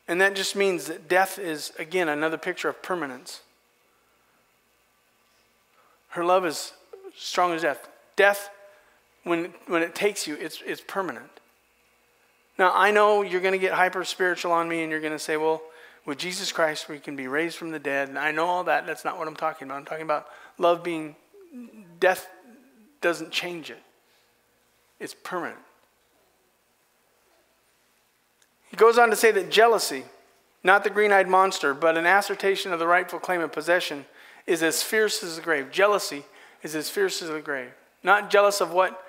And 0.09 0.21
that 0.21 0.35
just 0.35 0.57
means 0.57 0.87
that 0.87 1.09
death 1.09 1.39
is, 1.39 1.73
again, 1.79 2.09
another 2.09 2.37
picture 2.37 2.69
of 2.69 2.83
permanence. 2.83 3.43
Her 6.13 6.25
love 6.27 6.45
is 6.45 6.75
strong 7.17 7.55
as 7.55 7.63
death. 7.63 7.89
Death, 8.17 8.51
when, 9.25 9.55
when 9.67 9.83
it 9.83 9.95
takes 9.95 10.27
you, 10.27 10.37
it's, 10.39 10.63
it's 10.67 10.83
permanent. 10.87 11.41
Now, 12.59 12.71
I 12.75 12.91
know 12.91 13.23
you're 13.23 13.41
going 13.41 13.53
to 13.53 13.59
get 13.59 13.73
hyper 13.73 14.05
spiritual 14.05 14.53
on 14.53 14.69
me 14.69 14.83
and 14.83 14.91
you're 14.91 15.01
going 15.01 15.15
to 15.15 15.19
say, 15.19 15.39
well, 15.39 15.63
with 16.05 16.19
Jesus 16.19 16.53
Christ, 16.53 16.87
we 16.91 16.99
can 16.99 17.17
be 17.17 17.29
raised 17.29 17.57
from 17.57 17.71
the 17.71 17.79
dead. 17.79 18.11
And 18.11 18.19
I 18.19 18.31
know 18.31 18.45
all 18.45 18.65
that. 18.65 18.87
That's 18.87 19.07
not 19.07 19.17
what 19.17 19.27
I'm 19.27 19.37
talking 19.37 19.67
about. 19.67 19.79
I'm 19.79 19.85
talking 19.87 20.05
about 20.05 20.27
love 20.59 20.85
being, 20.85 21.17
death 21.99 22.29
doesn't 23.01 23.31
change 23.31 23.71
it, 23.71 23.83
it's 25.01 25.15
permanent. 25.15 25.59
He 28.71 28.77
goes 28.77 28.99
on 28.99 29.09
to 29.09 29.17
say 29.17 29.31
that 29.33 29.51
jealousy, 29.51 30.05
not 30.63 30.85
the 30.85 30.91
green 30.91 31.11
eyed 31.11 31.29
monster, 31.29 31.73
but 31.73 31.97
an 31.97 32.05
assertion 32.05 32.73
of 32.73 32.79
the 32.79 32.87
rightful 32.87 33.19
claim 33.19 33.41
of 33.41 33.51
possession, 33.51 34.05
is 34.47 34.63
as 34.63 34.83
fierce 34.83 35.23
as 35.23 35.37
the 35.37 35.43
grave. 35.43 35.71
Jealousy 35.71 36.25
is 36.63 36.75
as 36.75 36.89
fierce 36.89 37.23
as 37.23 37.29
the 37.29 37.41
grave. 37.41 37.71
Not 38.03 38.31
jealous 38.31 38.61
of 38.61 38.73
what 38.73 39.03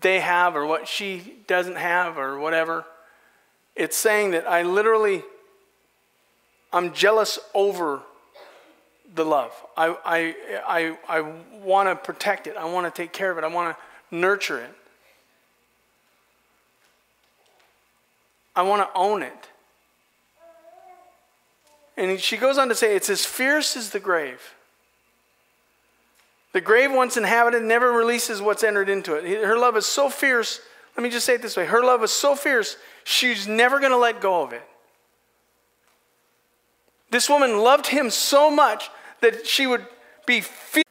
they 0.00 0.20
have 0.20 0.56
or 0.56 0.66
what 0.66 0.88
she 0.88 1.36
doesn't 1.46 1.76
have 1.76 2.18
or 2.18 2.38
whatever. 2.38 2.84
It's 3.74 3.96
saying 3.96 4.32
that 4.32 4.48
I 4.48 4.62
literally, 4.62 5.22
I'm 6.72 6.92
jealous 6.92 7.38
over 7.54 8.02
the 9.14 9.24
love. 9.24 9.52
I, 9.76 9.96
I, 10.04 10.34
I, 10.66 10.96
I 11.08 11.32
want 11.62 11.88
to 11.88 11.94
protect 11.94 12.46
it. 12.46 12.56
I 12.56 12.64
want 12.64 12.92
to 12.92 13.02
take 13.02 13.12
care 13.12 13.30
of 13.30 13.38
it. 13.38 13.44
I 13.44 13.48
want 13.48 13.76
to 13.76 14.16
nurture 14.16 14.58
it. 14.58 14.74
I 18.54 18.62
want 18.62 18.82
to 18.82 18.98
own 18.98 19.22
it. 19.22 19.48
And 21.98 22.20
she 22.20 22.36
goes 22.36 22.58
on 22.58 22.68
to 22.68 22.76
say, 22.76 22.94
it's 22.94 23.10
as 23.10 23.26
fierce 23.26 23.76
as 23.76 23.90
the 23.90 23.98
grave. 23.98 24.54
The 26.52 26.60
grave, 26.60 26.92
once 26.92 27.16
inhabited, 27.16 27.64
never 27.64 27.90
releases 27.90 28.40
what's 28.40 28.62
entered 28.62 28.88
into 28.88 29.14
it. 29.14 29.44
Her 29.44 29.58
love 29.58 29.76
is 29.76 29.84
so 29.84 30.08
fierce. 30.08 30.60
Let 30.96 31.02
me 31.02 31.10
just 31.10 31.26
say 31.26 31.34
it 31.34 31.42
this 31.42 31.56
way 31.56 31.66
her 31.66 31.84
love 31.84 32.02
is 32.04 32.12
so 32.12 32.36
fierce, 32.36 32.76
she's 33.02 33.48
never 33.48 33.80
going 33.80 33.90
to 33.90 33.98
let 33.98 34.20
go 34.20 34.42
of 34.42 34.52
it. 34.52 34.62
This 37.10 37.28
woman 37.28 37.58
loved 37.58 37.88
him 37.88 38.10
so 38.10 38.48
much 38.48 38.90
that 39.20 39.46
she 39.46 39.66
would 39.66 39.84
be 40.24 40.40
fierce. 40.40 40.84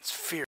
It's 0.00 0.10
fierce. 0.12 0.46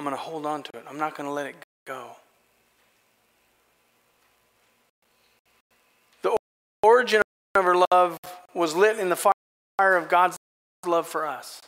I'm 0.00 0.04
going 0.04 0.16
to 0.16 0.22
hold 0.22 0.46
on 0.46 0.62
to 0.62 0.78
it. 0.78 0.84
I'm 0.88 0.96
not 0.96 1.14
going 1.14 1.28
to 1.28 1.30
let 1.30 1.44
it 1.44 1.56
go. 1.84 2.16
The 6.22 6.34
origin 6.82 7.20
of 7.54 7.66
our 7.66 7.84
love 7.92 8.16
was 8.54 8.74
lit 8.74 8.98
in 8.98 9.10
the 9.10 9.16
fire 9.16 9.96
of 9.96 10.08
God's 10.08 10.38
love 10.86 11.06
for 11.06 11.26
us. 11.26 11.60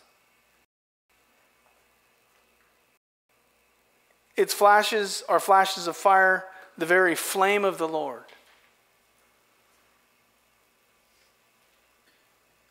Its 4.34 4.54
flashes 4.54 5.22
are 5.28 5.38
flashes 5.38 5.86
of 5.86 5.94
fire, 5.94 6.46
the 6.78 6.86
very 6.86 7.14
flame 7.14 7.66
of 7.66 7.76
the 7.76 7.86
Lord. 7.86 8.24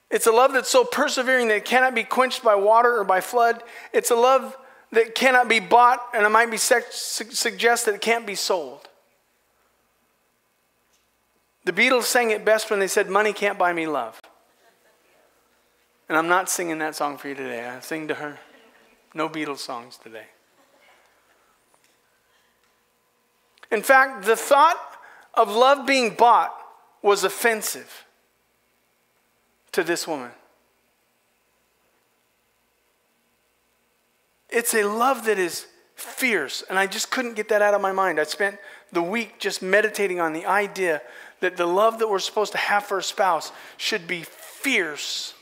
It's 0.09 0.25
a 0.25 0.31
love 0.31 0.53
that's 0.53 0.71
so 0.71 0.85
persevering 0.85 1.49
that 1.49 1.57
it 1.57 1.65
cannot 1.65 1.93
be 1.93 2.03
quenched 2.03 2.43
by 2.43 2.55
water 2.55 2.97
or 2.97 3.03
by 3.03 3.21
flood. 3.21 3.61
It's 3.93 4.09
a 4.09 4.15
love 4.15 4.57
that 4.91 5.15
cannot 5.15 5.47
be 5.47 5.59
bought, 5.59 6.01
and 6.13 6.25
it 6.25 6.29
might 6.29 6.51
be 6.51 6.57
suggest 6.57 7.85
that 7.85 7.95
it 7.95 8.01
can't 8.01 8.25
be 8.25 8.35
sold. 8.35 8.87
The 11.63 11.71
Beatles 11.71 12.03
sang 12.03 12.31
it 12.31 12.43
best 12.43 12.69
when 12.69 12.79
they 12.79 12.87
said, 12.87 13.09
Money 13.09 13.33
can't 13.33 13.57
buy 13.57 13.71
me 13.71 13.87
love. 13.87 14.19
And 16.09 16.17
I'm 16.17 16.27
not 16.27 16.49
singing 16.49 16.79
that 16.79 16.95
song 16.95 17.17
for 17.17 17.29
you 17.29 17.35
today. 17.35 17.67
I 17.67 17.79
sing 17.79 18.07
to 18.09 18.15
her. 18.15 18.39
No 19.13 19.29
Beatles 19.29 19.59
songs 19.59 19.97
today. 19.97 20.25
In 23.71 23.81
fact, 23.81 24.25
the 24.25 24.35
thought 24.35 24.77
of 25.33 25.49
love 25.49 25.85
being 25.85 26.15
bought 26.15 26.53
was 27.01 27.23
offensive 27.23 28.05
to 29.71 29.83
this 29.83 30.07
woman. 30.07 30.31
It's 34.51 34.73
a 34.73 34.83
love 34.83 35.25
that 35.25 35.39
is 35.39 35.65
fierce, 35.95 36.63
and 36.69 36.77
I 36.77 36.87
just 36.87 37.09
couldn't 37.09 37.35
get 37.35 37.49
that 37.49 37.61
out 37.61 37.73
of 37.73 37.81
my 37.81 37.91
mind. 37.91 38.19
I 38.19 38.23
spent 38.23 38.57
the 38.91 39.01
week 39.01 39.39
just 39.39 39.61
meditating 39.61 40.19
on 40.19 40.33
the 40.33 40.45
idea 40.45 41.01
that 41.39 41.57
the 41.57 41.65
love 41.65 41.99
that 41.99 42.09
we're 42.09 42.19
supposed 42.19 42.51
to 42.51 42.57
have 42.57 42.83
for 42.83 42.97
a 42.97 43.03
spouse 43.03 43.51
should 43.77 44.07
be 44.07 44.23
fierce. 44.23 45.33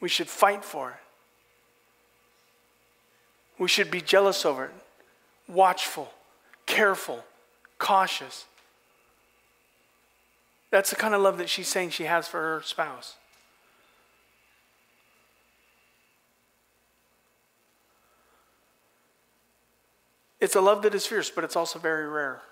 We 0.00 0.08
should 0.08 0.28
fight 0.28 0.64
for 0.64 0.90
it. 0.90 0.96
We 3.58 3.68
should 3.68 3.90
be 3.90 4.00
jealous 4.00 4.44
over 4.46 4.66
it. 4.66 4.70
watchful, 5.48 6.12
careful, 6.66 7.24
cautious. 7.78 8.44
That's 10.70 10.90
the 10.90 10.96
kind 10.96 11.14
of 11.14 11.22
love 11.22 11.38
that 11.38 11.48
she's 11.48 11.68
saying 11.68 11.90
she 11.90 12.04
has 12.04 12.28
for 12.28 12.38
her 12.38 12.62
spouse. 12.62 13.16
It's 20.40 20.54
a 20.54 20.60
love 20.60 20.82
that 20.82 20.94
is 20.94 21.06
fierce, 21.06 21.30
but 21.30 21.44
it's 21.44 21.56
also 21.56 21.78
very 21.78 22.08
rare. 22.08 22.42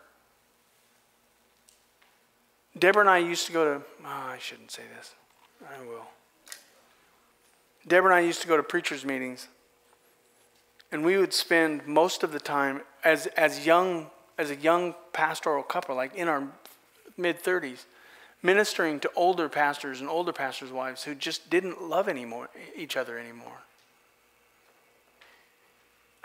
Deborah 2.78 3.02
and 3.02 3.10
I 3.10 3.18
used 3.18 3.46
to 3.46 3.52
go 3.52 3.64
to, 3.64 3.84
oh, 4.04 4.06
I 4.06 4.38
shouldn't 4.38 4.70
say 4.70 4.82
this. 4.96 5.14
I 5.62 5.84
will. 5.86 6.06
Deborah 7.86 8.14
and 8.14 8.22
I 8.22 8.26
used 8.26 8.42
to 8.42 8.48
go 8.48 8.56
to 8.56 8.62
preachers' 8.62 9.04
meetings, 9.04 9.48
and 10.92 11.04
we 11.04 11.16
would 11.16 11.32
spend 11.32 11.86
most 11.86 12.22
of 12.22 12.32
the 12.32 12.40
time 12.40 12.82
as, 13.04 13.26
as, 13.28 13.64
young, 13.64 14.10
as 14.36 14.50
a 14.50 14.56
young 14.56 14.94
pastoral 15.12 15.62
couple, 15.62 15.94
like 15.94 16.14
in 16.14 16.28
our 16.28 16.42
mid 17.16 17.42
30s, 17.42 17.84
ministering 18.42 19.00
to 19.00 19.10
older 19.16 19.48
pastors 19.48 20.00
and 20.00 20.10
older 20.10 20.32
pastors' 20.32 20.72
wives 20.72 21.04
who 21.04 21.14
just 21.14 21.48
didn't 21.48 21.80
love 21.82 22.08
anymore, 22.08 22.50
each 22.76 22.96
other 22.96 23.18
anymore. 23.18 23.62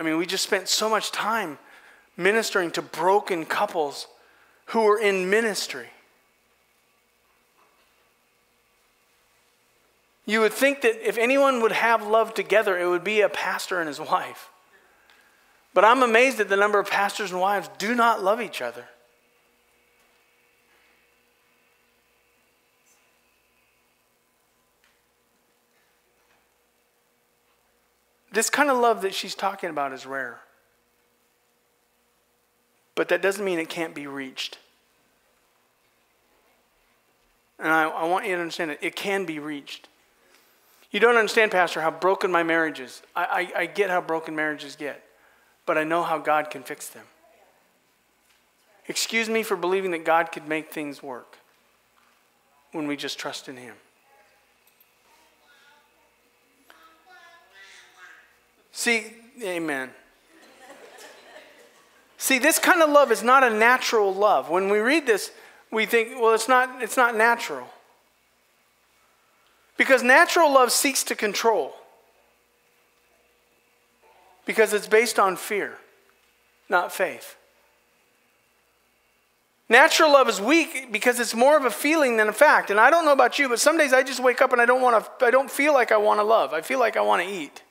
I 0.02 0.04
mean, 0.04 0.18
we 0.18 0.26
just 0.26 0.44
spent 0.44 0.68
so 0.68 0.90
much 0.90 1.12
time 1.12 1.60
ministering 2.18 2.72
to 2.72 2.82
broken 2.82 3.46
couples 3.46 4.08
who 4.66 4.82
were 4.82 4.98
in 4.98 5.30
ministry. 5.30 5.90
You 10.26 10.40
would 10.40 10.54
think 10.54 10.82
that 10.82 11.08
if 11.08 11.20
anyone 11.20 11.62
would 11.62 11.72
have 11.72 12.02
love 12.02 12.34
together, 12.34 12.80
it 12.80 12.88
would 12.88 13.04
be 13.04 13.22
a 13.22 13.30
pastor 13.30 13.80
and 13.80 13.88
his 13.88 14.00
wife. 14.00 14.50
But 15.76 15.86
I'm 15.86 16.02
amazed 16.02 16.40
at 16.40 16.50
the 16.50 16.58
number 16.58 16.80
of 16.80 16.90
pastors 16.90 17.32
and 17.32 17.40
wives 17.40 17.70
do 17.78 17.94
not 17.94 18.24
love 18.24 18.42
each 18.42 18.60
other. 18.60 18.86
This 28.32 28.50
kind 28.50 28.70
of 28.70 28.78
love 28.78 29.02
that 29.02 29.14
she's 29.14 29.36
talking 29.36 29.70
about 29.70 29.94
is 29.94 30.06
rare. 30.06 30.40
But 32.96 33.10
that 33.10 33.22
doesn't 33.22 33.44
mean 33.44 33.60
it 33.60 33.70
can't 33.70 33.94
be 33.94 34.08
reached. 34.08 34.58
And 37.60 37.70
I, 37.70 37.84
I 37.84 38.04
want 38.06 38.26
you 38.26 38.36
to 38.36 38.42
understand 38.42 38.72
that 38.72 38.84
it 38.84 38.96
can 38.96 39.26
be 39.26 39.40
reached. 39.40 39.88
You 40.92 41.00
don't 41.00 41.16
understand, 41.16 41.52
Pastor, 41.52 41.82
how 41.82 41.92
broken 41.92 42.32
my 42.32 42.44
marriage 42.44 42.80
is. 42.80 43.02
I, 43.16 43.50
I, 43.56 43.62
I 43.62 43.66
get 43.66 43.90
how 43.90 44.02
broken 44.02 44.36
marriages 44.36 44.76
get, 44.76 45.02
but 45.66 45.78
I 45.78 45.84
know 45.84 46.04
how 46.04 46.18
God 46.18 46.50
can 46.50 46.64
fix 46.64 46.90
them. 46.90 47.06
Excuse 48.88 49.30
me 49.30 49.44
for 49.44 49.56
believing 49.56 49.92
that 49.92 50.04
God 50.04 50.32
could 50.32 50.48
make 50.48 50.72
things 50.72 51.02
work 51.02 51.38
when 52.72 52.88
we 52.88 52.98
just 52.98 53.18
trust 53.18 53.48
in 53.48 53.56
Him. 53.56 53.76
See, 58.72 59.06
amen. 59.44 59.92
See, 62.18 62.38
this 62.38 62.60
kind 62.60 62.82
of 62.82 62.90
love 62.90 63.12
is 63.12 63.24
not 63.24 63.44
a 63.44 63.50
natural 63.50 64.14
love. 64.14 64.50
When 64.50 64.70
we 64.70 64.80
read 64.80 65.08
this, 65.08 65.32
we 65.72 65.86
think, 65.86 66.20
well, 66.20 66.34
it's 66.34 66.48
not, 66.48 66.82
it's 66.84 66.98
not 66.98 67.16
natural. 67.16 67.68
Because 69.76 70.04
natural 70.04 70.54
love 70.54 70.72
seeks 70.72 71.04
to 71.06 71.16
control. 71.16 71.74
Because 74.46 74.74
it's 74.74 74.88
based 74.88 75.18
on 75.18 75.36
fear, 75.36 75.78
not 76.70 76.92
faith. 76.92 77.36
Natural 79.72 80.12
love 80.12 80.28
is 80.28 80.42
weak 80.42 80.92
because 80.92 81.20
it's 81.20 81.34
more 81.34 81.56
of 81.56 81.64
a 81.64 81.72
feeling 81.72 82.18
than 82.18 82.28
a 82.28 82.34
fact. 82.34 82.70
And 82.70 82.80
I 82.80 82.90
don't 82.90 83.06
know 83.06 83.14
about 83.14 83.40
you, 83.40 83.48
but 83.48 83.60
some 83.60 83.78
days 83.78 83.94
I 83.94 84.04
just 84.04 84.22
wake 84.22 84.42
up 84.42 84.52
and 84.52 84.62
I 84.62 84.66
don't 84.66 84.82
want 84.82 85.04
to 85.20 85.26
I 85.26 85.32
don't 85.32 85.50
feel 85.50 85.74
like 85.74 85.94
I 85.94 85.98
want 85.98 86.20
to 86.20 86.24
love. 86.24 86.54
I 86.54 86.60
feel 86.60 86.78
like 86.78 86.98
I 86.98 87.02
want 87.02 87.24
to 87.24 87.28
eat. 87.28 87.64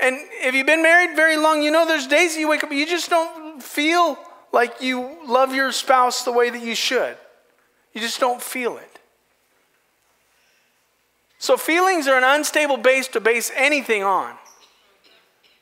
And 0.00 0.16
if 0.42 0.54
you've 0.54 0.66
been 0.66 0.82
married 0.82 1.16
very 1.16 1.36
long, 1.36 1.62
you 1.62 1.70
know 1.70 1.86
there's 1.86 2.06
days 2.06 2.36
you 2.36 2.48
wake 2.48 2.62
up 2.62 2.70
you 2.70 2.86
just 2.86 3.08
don't 3.08 3.62
feel 3.62 4.18
like 4.52 4.80
you 4.80 5.18
love 5.26 5.54
your 5.54 5.72
spouse 5.72 6.24
the 6.24 6.32
way 6.32 6.50
that 6.50 6.62
you 6.62 6.74
should. 6.74 7.16
You 7.92 8.00
just 8.00 8.20
don't 8.20 8.42
feel 8.42 8.76
it. 8.76 8.98
So, 11.38 11.56
feelings 11.56 12.08
are 12.08 12.16
an 12.16 12.24
unstable 12.24 12.76
base 12.76 13.08
to 13.08 13.20
base 13.20 13.50
anything 13.54 14.02
on. 14.02 14.34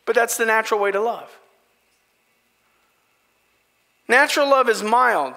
But 0.07 0.15
that's 0.15 0.37
the 0.37 0.47
natural 0.47 0.81
way 0.81 0.93
to 0.93 1.01
love. 1.01 1.31
Natural 4.09 4.49
love 4.49 4.69
is 4.69 4.83
mild, 4.83 5.35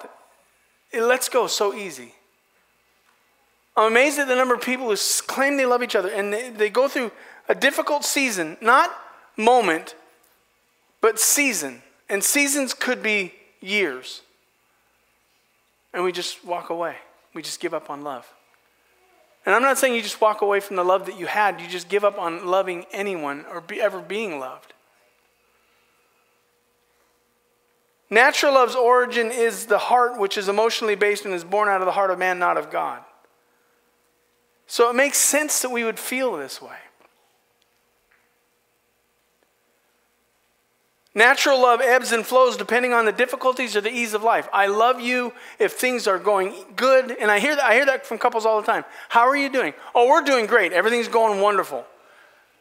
it 0.92 1.02
lets 1.02 1.28
go 1.28 1.46
so 1.46 1.74
easy. 1.74 2.14
I'm 3.76 3.92
amazed 3.92 4.18
at 4.18 4.26
the 4.26 4.34
number 4.34 4.54
of 4.54 4.60
people 4.60 4.88
who 4.88 4.96
claim 5.26 5.56
they 5.56 5.66
love 5.66 5.84
each 5.84 5.94
other 5.94 6.08
and 6.08 6.32
they, 6.32 6.50
they 6.50 6.68
go 6.68 6.88
through 6.88 7.12
a 7.48 7.54
difficult 7.54 8.04
season, 8.04 8.56
not 8.60 8.90
moment, 9.36 9.94
but 11.00 11.18
season. 11.18 11.82
And 12.08 12.22
seasons 12.22 12.74
could 12.74 13.02
be 13.02 13.34
years 13.60 14.22
and 15.92 16.04
we 16.04 16.12
just 16.12 16.44
walk 16.44 16.70
away. 16.70 16.96
We 17.34 17.42
just 17.42 17.60
give 17.60 17.74
up 17.74 17.90
on 17.90 18.02
love. 18.02 18.32
And 19.46 19.54
I'm 19.54 19.62
not 19.62 19.78
saying 19.78 19.94
you 19.94 20.02
just 20.02 20.20
walk 20.20 20.42
away 20.42 20.60
from 20.60 20.76
the 20.76 20.84
love 20.84 21.06
that 21.06 21.18
you 21.18 21.26
had, 21.26 21.60
you 21.60 21.68
just 21.68 21.88
give 21.88 22.04
up 22.04 22.18
on 22.18 22.46
loving 22.46 22.84
anyone 22.92 23.44
or 23.50 23.60
be, 23.60 23.80
ever 23.80 24.00
being 24.00 24.38
loved. 24.38 24.74
Natural 28.10 28.54
love's 28.54 28.74
origin 28.74 29.30
is 29.30 29.66
the 29.66 29.78
heart, 29.78 30.18
which 30.18 30.38
is 30.38 30.48
emotionally 30.48 30.94
based 30.94 31.24
and 31.24 31.34
is 31.34 31.44
born 31.44 31.68
out 31.68 31.80
of 31.80 31.86
the 31.86 31.92
heart 31.92 32.10
of 32.10 32.18
man, 32.18 32.38
not 32.38 32.56
of 32.56 32.70
God. 32.70 33.02
So 34.66 34.88
it 34.88 34.94
makes 34.94 35.18
sense 35.18 35.60
that 35.62 35.70
we 35.70 35.84
would 35.84 35.98
feel 35.98 36.36
this 36.36 36.60
way. 36.60 36.76
Natural 41.18 41.60
love 41.60 41.80
ebbs 41.80 42.12
and 42.12 42.24
flows 42.24 42.56
depending 42.56 42.92
on 42.92 43.04
the 43.04 43.10
difficulties 43.10 43.74
or 43.74 43.80
the 43.80 43.90
ease 43.90 44.14
of 44.14 44.22
life. 44.22 44.48
I 44.52 44.68
love 44.68 45.00
you 45.00 45.32
if 45.58 45.72
things 45.72 46.06
are 46.06 46.16
going 46.16 46.54
good. 46.76 47.10
And 47.10 47.28
I 47.28 47.40
hear 47.40 47.56
that, 47.56 47.64
I 47.64 47.74
hear 47.74 47.86
that 47.86 48.06
from 48.06 48.18
couples 48.18 48.46
all 48.46 48.60
the 48.60 48.66
time. 48.68 48.84
How 49.08 49.26
are 49.26 49.36
you 49.36 49.50
doing? 49.50 49.74
Oh, 49.96 50.06
we're 50.06 50.22
doing 50.22 50.46
great. 50.46 50.72
Everything's 50.72 51.08
going 51.08 51.40
wonderful. 51.40 51.84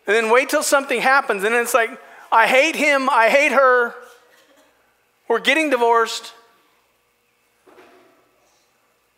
And 0.08 0.16
then 0.16 0.32
wait 0.32 0.49
till 0.49 0.64
something 0.64 0.99
happens. 0.99 1.43
And 1.43 1.53
then 1.53 1.62
it's 1.62 1.76
like, 1.76 2.01
I 2.32 2.47
hate 2.47 2.76
him. 2.76 3.12
I 3.12 3.30
hate 3.30 3.51
her. 3.51 3.93
We're 5.28 5.39
getting 5.39 5.70
divorced. 5.70 6.34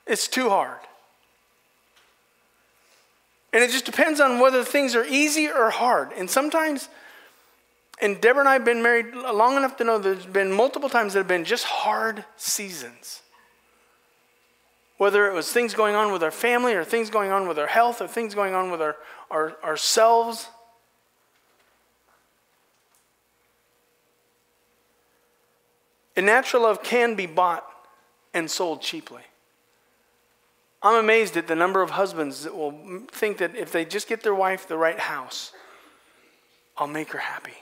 It's 0.05 0.27
too 0.27 0.49
hard. 0.49 0.79
And 3.53 3.63
it 3.63 3.71
just 3.71 3.85
depends 3.85 4.19
on 4.19 4.41
whether 4.41 4.65
things 4.65 4.95
are 4.95 5.05
easy 5.05 5.47
or 5.47 5.69
hard. 5.69 6.11
And 6.11 6.29
sometimes 6.29 6.89
and 8.01 8.21
Deborah 8.21 8.41
and 8.41 8.49
I 8.49 8.53
have 8.53 8.65
been 8.65 8.81
married 8.81 9.13
long 9.13 9.57
enough 9.57 9.75
to 9.77 9.83
know 9.83 9.97
there's 9.97 10.25
been 10.25 10.51
multiple 10.51 10.89
times 10.89 11.13
that 11.13 11.19
have 11.19 11.27
been 11.27 11.43
just 11.43 11.65
hard 11.65 12.23
seasons. 12.37 13.21
Whether 14.97 15.27
it 15.27 15.33
was 15.33 15.51
things 15.51 15.73
going 15.73 15.95
on 15.95 16.11
with 16.11 16.23
our 16.23 16.31
family, 16.31 16.73
or 16.73 16.83
things 16.83 17.09
going 17.09 17.31
on 17.31 17.47
with 17.47 17.57
our 17.57 17.67
health, 17.67 18.01
or 18.01 18.07
things 18.07 18.35
going 18.35 18.53
on 18.53 18.71
with 18.71 18.81
our, 18.81 18.95
our 19.31 19.57
ourselves. 19.63 20.47
And 26.15 26.25
natural 26.25 26.63
love 26.63 26.83
can 26.83 27.15
be 27.15 27.25
bought 27.25 27.65
and 28.33 28.51
sold 28.51 28.81
cheaply. 28.81 29.23
I'm 30.81 31.01
amazed 31.03 31.35
at 31.35 31.47
the 31.47 31.55
number 31.55 31.81
of 31.81 31.91
husbands 31.91 32.43
that 32.43 32.55
will 32.55 33.03
think 33.11 33.37
that 33.37 33.55
if 33.55 33.71
they 33.71 33.83
just 33.83 34.07
get 34.07 34.23
their 34.23 34.35
wife 34.35 34.67
the 34.67 34.77
right 34.77 34.99
house, 34.99 35.51
I'll 36.77 36.87
make 36.87 37.11
her 37.11 37.19
happy. 37.19 37.55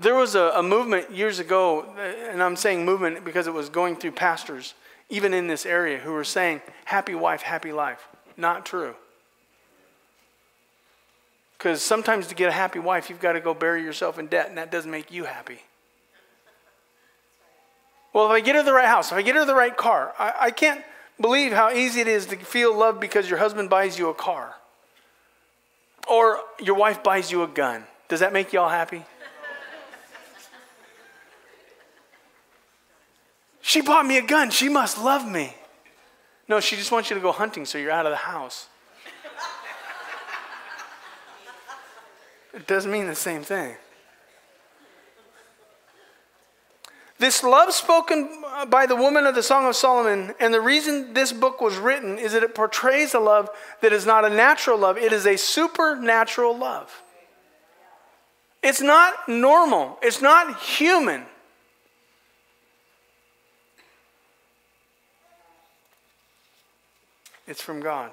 There 0.00 0.14
was 0.14 0.34
a, 0.34 0.52
a 0.56 0.62
movement 0.62 1.10
years 1.10 1.40
ago, 1.40 1.82
uh, 1.82 2.30
and 2.30 2.42
I'm 2.42 2.56
saying 2.56 2.86
movement 2.86 3.22
because 3.22 3.46
it 3.46 3.52
was 3.52 3.68
going 3.68 3.96
through 3.96 4.12
pastors, 4.12 4.72
even 5.10 5.34
in 5.34 5.46
this 5.46 5.66
area, 5.66 5.98
who 5.98 6.12
were 6.12 6.24
saying, 6.24 6.62
happy 6.86 7.14
wife, 7.14 7.42
happy 7.42 7.70
life. 7.70 8.08
Not 8.34 8.64
true. 8.64 8.94
Because 11.58 11.82
sometimes 11.82 12.28
to 12.28 12.34
get 12.34 12.48
a 12.48 12.52
happy 12.52 12.78
wife, 12.78 13.10
you've 13.10 13.20
got 13.20 13.34
to 13.34 13.40
go 13.40 13.52
bury 13.52 13.82
yourself 13.82 14.18
in 14.18 14.26
debt, 14.28 14.48
and 14.48 14.56
that 14.56 14.72
doesn't 14.72 14.90
make 14.90 15.12
you 15.12 15.24
happy. 15.24 15.58
Well, 18.14 18.24
if 18.24 18.30
I 18.30 18.40
get 18.40 18.56
her 18.56 18.62
the 18.62 18.72
right 18.72 18.88
house, 18.88 19.12
if 19.12 19.18
I 19.18 19.22
get 19.22 19.36
her 19.36 19.44
the 19.44 19.54
right 19.54 19.76
car, 19.76 20.14
I, 20.18 20.32
I 20.40 20.50
can't 20.50 20.82
believe 21.20 21.52
how 21.52 21.70
easy 21.70 22.00
it 22.00 22.08
is 22.08 22.24
to 22.26 22.36
feel 22.36 22.74
love 22.74 23.00
because 23.00 23.28
your 23.28 23.38
husband 23.38 23.68
buys 23.68 23.98
you 23.98 24.08
a 24.08 24.14
car 24.14 24.54
or 26.08 26.38
your 26.58 26.76
wife 26.76 27.02
buys 27.02 27.30
you 27.30 27.42
a 27.42 27.46
gun. 27.46 27.84
Does 28.08 28.20
that 28.20 28.32
make 28.32 28.54
you 28.54 28.60
all 28.60 28.70
happy? 28.70 29.04
She 33.60 33.80
bought 33.80 34.06
me 34.06 34.18
a 34.18 34.22
gun. 34.22 34.50
She 34.50 34.68
must 34.68 34.98
love 34.98 35.28
me. 35.28 35.54
No, 36.48 36.60
she 36.60 36.76
just 36.76 36.90
wants 36.90 37.10
you 37.10 37.14
to 37.14 37.22
go 37.22 37.32
hunting 37.32 37.64
so 37.64 37.78
you're 37.78 37.90
out 37.90 38.06
of 38.06 38.12
the 38.12 38.16
house. 38.16 38.68
It 42.52 42.66
doesn't 42.66 42.90
mean 42.90 43.06
the 43.06 43.14
same 43.14 43.42
thing. 43.42 43.76
This 47.20 47.44
love 47.44 47.72
spoken 47.74 48.42
by 48.68 48.86
the 48.86 48.96
woman 48.96 49.26
of 49.26 49.34
the 49.34 49.42
Song 49.42 49.66
of 49.68 49.76
Solomon, 49.76 50.34
and 50.40 50.54
the 50.54 50.60
reason 50.60 51.12
this 51.12 51.32
book 51.32 51.60
was 51.60 51.76
written 51.76 52.18
is 52.18 52.32
that 52.32 52.42
it 52.42 52.54
portrays 52.54 53.12
a 53.12 53.20
love 53.20 53.50
that 53.82 53.92
is 53.92 54.06
not 54.06 54.24
a 54.24 54.30
natural 54.30 54.78
love, 54.78 54.96
it 54.96 55.12
is 55.12 55.26
a 55.26 55.36
supernatural 55.36 56.56
love. 56.56 57.02
It's 58.62 58.80
not 58.80 59.28
normal, 59.28 59.98
it's 60.02 60.22
not 60.22 60.60
human. 60.60 61.26
It's 67.50 67.60
from 67.60 67.80
God. 67.80 68.12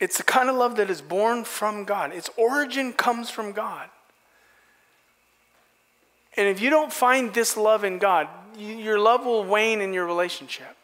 It's 0.00 0.16
the 0.16 0.24
kind 0.24 0.50
of 0.50 0.56
love 0.56 0.74
that 0.76 0.90
is 0.90 1.00
born 1.00 1.44
from 1.44 1.84
God. 1.84 2.12
Its 2.12 2.28
origin 2.36 2.92
comes 2.92 3.30
from 3.30 3.52
God. 3.52 3.88
And 6.36 6.48
if 6.48 6.60
you 6.60 6.68
don't 6.68 6.92
find 6.92 7.32
this 7.32 7.56
love 7.56 7.84
in 7.84 7.98
God, 7.98 8.26
your 8.58 8.98
love 8.98 9.24
will 9.24 9.44
wane 9.44 9.80
in 9.80 9.92
your 9.92 10.04
relationship 10.04 10.76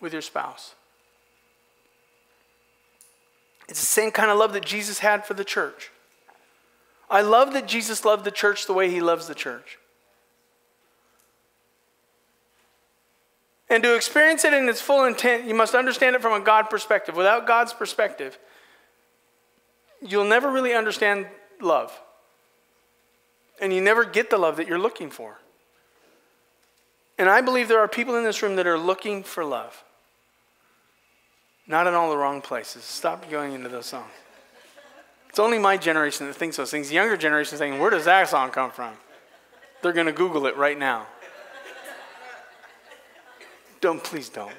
with 0.00 0.12
your 0.12 0.20
spouse. 0.20 0.74
It's 3.70 3.80
the 3.80 3.86
same 3.86 4.10
kind 4.10 4.30
of 4.30 4.36
love 4.36 4.52
that 4.52 4.66
Jesus 4.66 4.98
had 4.98 5.24
for 5.24 5.32
the 5.32 5.44
church. 5.44 5.90
I 7.08 7.22
love 7.22 7.54
that 7.54 7.66
Jesus 7.66 8.04
loved 8.04 8.24
the 8.24 8.30
church 8.30 8.66
the 8.66 8.74
way 8.74 8.90
he 8.90 9.00
loves 9.00 9.28
the 9.28 9.34
church. 9.34 9.79
And 13.70 13.84
to 13.84 13.94
experience 13.94 14.44
it 14.44 14.52
in 14.52 14.68
its 14.68 14.80
full 14.80 15.04
intent, 15.04 15.46
you 15.46 15.54
must 15.54 15.76
understand 15.76 16.16
it 16.16 16.22
from 16.22 16.32
a 16.32 16.44
God 16.44 16.68
perspective. 16.68 17.16
Without 17.16 17.46
God's 17.46 17.72
perspective, 17.72 18.36
you'll 20.02 20.24
never 20.24 20.50
really 20.50 20.74
understand 20.74 21.28
love. 21.60 21.96
And 23.60 23.72
you 23.72 23.80
never 23.80 24.04
get 24.04 24.28
the 24.28 24.38
love 24.38 24.56
that 24.56 24.66
you're 24.66 24.78
looking 24.78 25.08
for. 25.08 25.38
And 27.16 27.28
I 27.28 27.42
believe 27.42 27.68
there 27.68 27.78
are 27.78 27.88
people 27.88 28.16
in 28.16 28.24
this 28.24 28.42
room 28.42 28.56
that 28.56 28.66
are 28.66 28.78
looking 28.78 29.22
for 29.22 29.44
love. 29.44 29.84
Not 31.66 31.86
in 31.86 31.94
all 31.94 32.10
the 32.10 32.16
wrong 32.16 32.40
places. 32.40 32.82
Stop 32.82 33.30
going 33.30 33.52
into 33.52 33.68
those 33.68 33.86
songs. 33.86 34.10
It's 35.28 35.38
only 35.38 35.58
my 35.58 35.76
generation 35.76 36.26
that 36.26 36.34
thinks 36.34 36.56
those 36.56 36.72
things. 36.72 36.88
The 36.88 36.96
younger 36.96 37.16
generation 37.16 37.54
is 37.54 37.60
saying, 37.60 37.78
Where 37.78 37.90
does 37.90 38.06
that 38.06 38.28
song 38.28 38.50
come 38.50 38.72
from? 38.72 38.94
They're 39.80 39.92
going 39.92 40.06
to 40.06 40.12
Google 40.12 40.46
it 40.46 40.56
right 40.56 40.76
now. 40.76 41.06
Don't, 43.80 44.02
please 44.02 44.28
don't. 44.28 44.52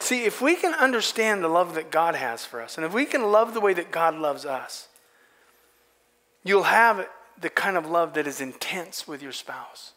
See, 0.00 0.24
if 0.24 0.42
we 0.42 0.56
can 0.56 0.74
understand 0.74 1.44
the 1.44 1.48
love 1.48 1.76
that 1.76 1.92
God 1.92 2.16
has 2.16 2.44
for 2.44 2.60
us, 2.60 2.76
and 2.76 2.84
if 2.84 2.92
we 2.92 3.04
can 3.04 3.30
love 3.30 3.54
the 3.54 3.60
way 3.60 3.72
that 3.74 3.92
God 3.92 4.16
loves 4.16 4.44
us, 4.44 4.88
you'll 6.42 6.64
have 6.64 7.06
the 7.40 7.48
kind 7.48 7.76
of 7.76 7.86
love 7.86 8.14
that 8.14 8.26
is 8.26 8.40
intense 8.40 9.06
with 9.06 9.22
your 9.22 9.30
spouse. 9.30 9.92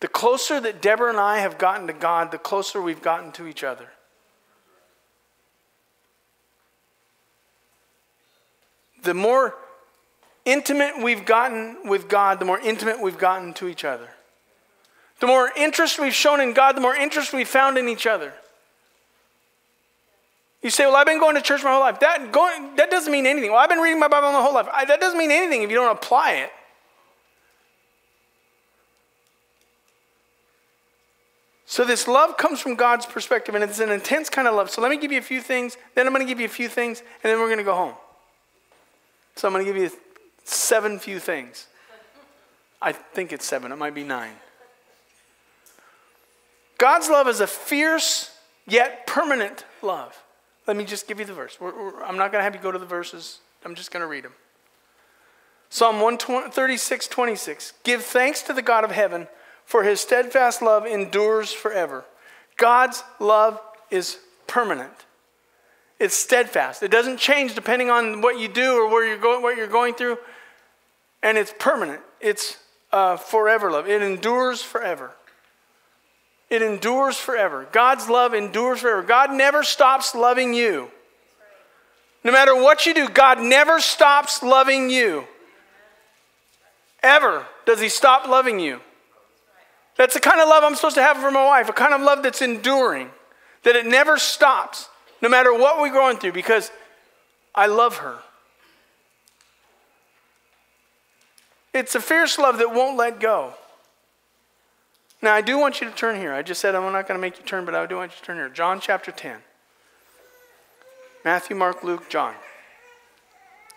The 0.00 0.08
closer 0.08 0.60
that 0.60 0.82
Deborah 0.82 1.08
and 1.08 1.18
I 1.18 1.38
have 1.38 1.56
gotten 1.56 1.86
to 1.86 1.94
God, 1.94 2.30
the 2.30 2.36
closer 2.36 2.82
we've 2.82 3.00
gotten 3.00 3.32
to 3.32 3.46
each 3.46 3.64
other. 3.64 3.88
The 9.02 9.14
more 9.14 9.54
intimate 10.44 11.02
we've 11.02 11.24
gotten 11.24 11.78
with 11.84 12.08
God, 12.08 12.38
the 12.38 12.44
more 12.44 12.58
intimate 12.58 13.00
we've 13.00 13.18
gotten 13.18 13.54
to 13.54 13.68
each 13.68 13.84
other. 13.84 14.08
The 15.20 15.26
more 15.26 15.50
interest 15.56 15.98
we've 15.98 16.14
shown 16.14 16.40
in 16.40 16.52
God, 16.52 16.76
the 16.76 16.80
more 16.80 16.94
interest 16.94 17.32
we've 17.32 17.48
found 17.48 17.78
in 17.78 17.88
each 17.88 18.06
other. 18.06 18.32
You 20.62 20.70
say, 20.70 20.86
Well, 20.86 20.96
I've 20.96 21.06
been 21.06 21.20
going 21.20 21.36
to 21.36 21.42
church 21.42 21.62
my 21.62 21.70
whole 21.70 21.80
life. 21.80 22.00
That, 22.00 22.32
going, 22.32 22.76
that 22.76 22.90
doesn't 22.90 23.12
mean 23.12 23.26
anything. 23.26 23.50
Well, 23.50 23.60
I've 23.60 23.68
been 23.68 23.78
reading 23.78 24.00
my 24.00 24.08
Bible 24.08 24.32
my 24.32 24.42
whole 24.42 24.54
life. 24.54 24.66
I, 24.72 24.84
that 24.86 25.00
doesn't 25.00 25.18
mean 25.18 25.30
anything 25.30 25.62
if 25.62 25.70
you 25.70 25.76
don't 25.76 25.94
apply 25.94 26.32
it. 26.32 26.50
So, 31.66 31.84
this 31.84 32.06
love 32.06 32.36
comes 32.36 32.60
from 32.60 32.76
God's 32.76 33.04
perspective, 33.04 33.54
and 33.54 33.64
it's 33.64 33.80
an 33.80 33.90
intense 33.90 34.30
kind 34.30 34.46
of 34.46 34.54
love. 34.54 34.70
So, 34.70 34.80
let 34.80 34.90
me 34.90 34.96
give 34.96 35.10
you 35.10 35.18
a 35.18 35.22
few 35.22 35.40
things, 35.40 35.76
then 35.94 36.06
I'm 36.06 36.12
going 36.12 36.24
to 36.24 36.30
give 36.30 36.38
you 36.38 36.46
a 36.46 36.48
few 36.48 36.68
things, 36.68 37.00
and 37.00 37.30
then 37.30 37.40
we're 37.40 37.48
going 37.48 37.58
to 37.58 37.64
go 37.64 37.74
home. 37.74 37.94
So, 39.36 39.48
I'm 39.48 39.54
going 39.54 39.66
to 39.66 39.72
give 39.72 39.82
you 39.82 39.90
seven 40.44 40.98
few 40.98 41.18
things. 41.18 41.66
I 42.80 42.92
think 42.92 43.32
it's 43.32 43.46
seven, 43.46 43.72
it 43.72 43.76
might 43.76 43.94
be 43.94 44.04
nine. 44.04 44.34
God's 46.78 47.08
love 47.08 47.28
is 47.28 47.40
a 47.40 47.46
fierce 47.46 48.30
yet 48.66 49.06
permanent 49.06 49.64
love. 49.82 50.20
Let 50.66 50.76
me 50.76 50.84
just 50.84 51.06
give 51.06 51.18
you 51.18 51.24
the 51.24 51.32
verse. 51.32 51.58
We're, 51.60 51.72
we're, 51.72 52.02
I'm 52.02 52.16
not 52.16 52.32
going 52.32 52.40
to 52.40 52.44
have 52.44 52.54
you 52.54 52.60
go 52.60 52.72
to 52.72 52.78
the 52.78 52.86
verses, 52.86 53.38
I'm 53.64 53.74
just 53.74 53.90
going 53.90 54.02
to 54.02 54.06
read 54.06 54.24
them. 54.24 54.32
Psalm 55.70 56.00
136, 56.00 57.08
26. 57.08 57.72
Give 57.82 58.02
thanks 58.02 58.42
to 58.42 58.52
the 58.52 58.62
God 58.62 58.84
of 58.84 58.90
heaven, 58.90 59.26
for 59.64 59.82
his 59.82 60.00
steadfast 60.00 60.62
love 60.62 60.86
endures 60.86 61.52
forever. 61.52 62.04
God's 62.56 63.02
love 63.18 63.60
is 63.90 64.18
permanent. 64.46 64.92
It's 65.98 66.14
steadfast. 66.14 66.82
It 66.82 66.90
doesn't 66.90 67.18
change 67.18 67.54
depending 67.54 67.90
on 67.90 68.20
what 68.20 68.38
you 68.38 68.48
do 68.48 68.74
or 68.74 68.88
where 68.88 69.06
you're 69.06 69.18
going, 69.18 69.42
what 69.42 69.56
you're 69.56 69.66
going 69.66 69.94
through 69.94 70.18
and 71.24 71.38
it's 71.38 71.52
permanent. 71.58 72.00
It's 72.20 72.58
uh, 72.92 73.16
forever 73.16 73.72
love. 73.72 73.88
It 73.88 74.02
endures 74.02 74.62
forever. 74.62 75.10
It 76.50 76.62
endures 76.62 77.16
forever. 77.16 77.66
God's 77.72 78.08
love 78.08 78.34
endures 78.34 78.80
forever. 78.80 79.02
God 79.02 79.32
never 79.32 79.64
stops 79.64 80.14
loving 80.14 80.54
you. 80.54 80.88
No 82.22 82.30
matter 82.30 82.54
what 82.54 82.86
you 82.86 82.94
do, 82.94 83.08
God 83.08 83.40
never 83.40 83.80
stops 83.80 84.42
loving 84.42 84.90
you. 84.90 85.24
Ever 87.02 87.46
does 87.66 87.80
He 87.80 87.88
stop 87.88 88.28
loving 88.28 88.60
you. 88.60 88.80
That's 89.96 90.14
the 90.14 90.20
kind 90.20 90.40
of 90.40 90.48
love 90.48 90.62
I'm 90.62 90.74
supposed 90.74 90.96
to 90.96 91.02
have 91.02 91.16
for 91.16 91.30
my 91.30 91.44
wife, 91.44 91.68
a 91.68 91.72
kind 91.72 91.94
of 91.94 92.00
love 92.00 92.22
that's 92.22 92.42
enduring, 92.42 93.10
that 93.62 93.76
it 93.76 93.86
never 93.86 94.18
stops, 94.18 94.88
no 95.22 95.28
matter 95.28 95.52
what 95.52 95.80
we're 95.80 95.92
going 95.92 96.18
through, 96.18 96.32
because 96.32 96.70
I 97.54 97.66
love 97.66 97.98
her. 97.98 98.18
It's 101.74 101.96
a 101.96 102.00
fierce 102.00 102.38
love 102.38 102.58
that 102.58 102.72
won't 102.72 102.96
let 102.96 103.18
go. 103.18 103.54
Now, 105.20 105.34
I 105.34 105.40
do 105.40 105.58
want 105.58 105.80
you 105.80 105.90
to 105.90 105.94
turn 105.94 106.16
here. 106.16 106.32
I 106.32 106.42
just 106.42 106.60
said 106.60 106.76
I'm 106.76 106.92
not 106.92 107.08
going 107.08 107.18
to 107.18 107.20
make 107.20 107.36
you 107.36 107.44
turn, 107.44 107.64
but 107.64 107.74
I 107.74 107.84
do 107.86 107.96
want 107.96 108.12
you 108.12 108.18
to 108.18 108.22
turn 108.22 108.36
here. 108.36 108.48
John 108.48 108.78
chapter 108.78 109.10
10. 109.10 109.38
Matthew, 111.24 111.56
Mark, 111.56 111.82
Luke, 111.82 112.08
John. 112.08 112.34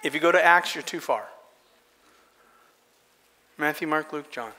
If 0.04 0.14
you 0.14 0.20
go 0.20 0.32
to 0.32 0.44
Acts, 0.44 0.76
you're 0.76 0.84
too 0.84 1.00
far. 1.00 1.26
Matthew, 3.58 3.88
Mark, 3.88 4.14
Luke, 4.14 4.30
John. 4.30 4.52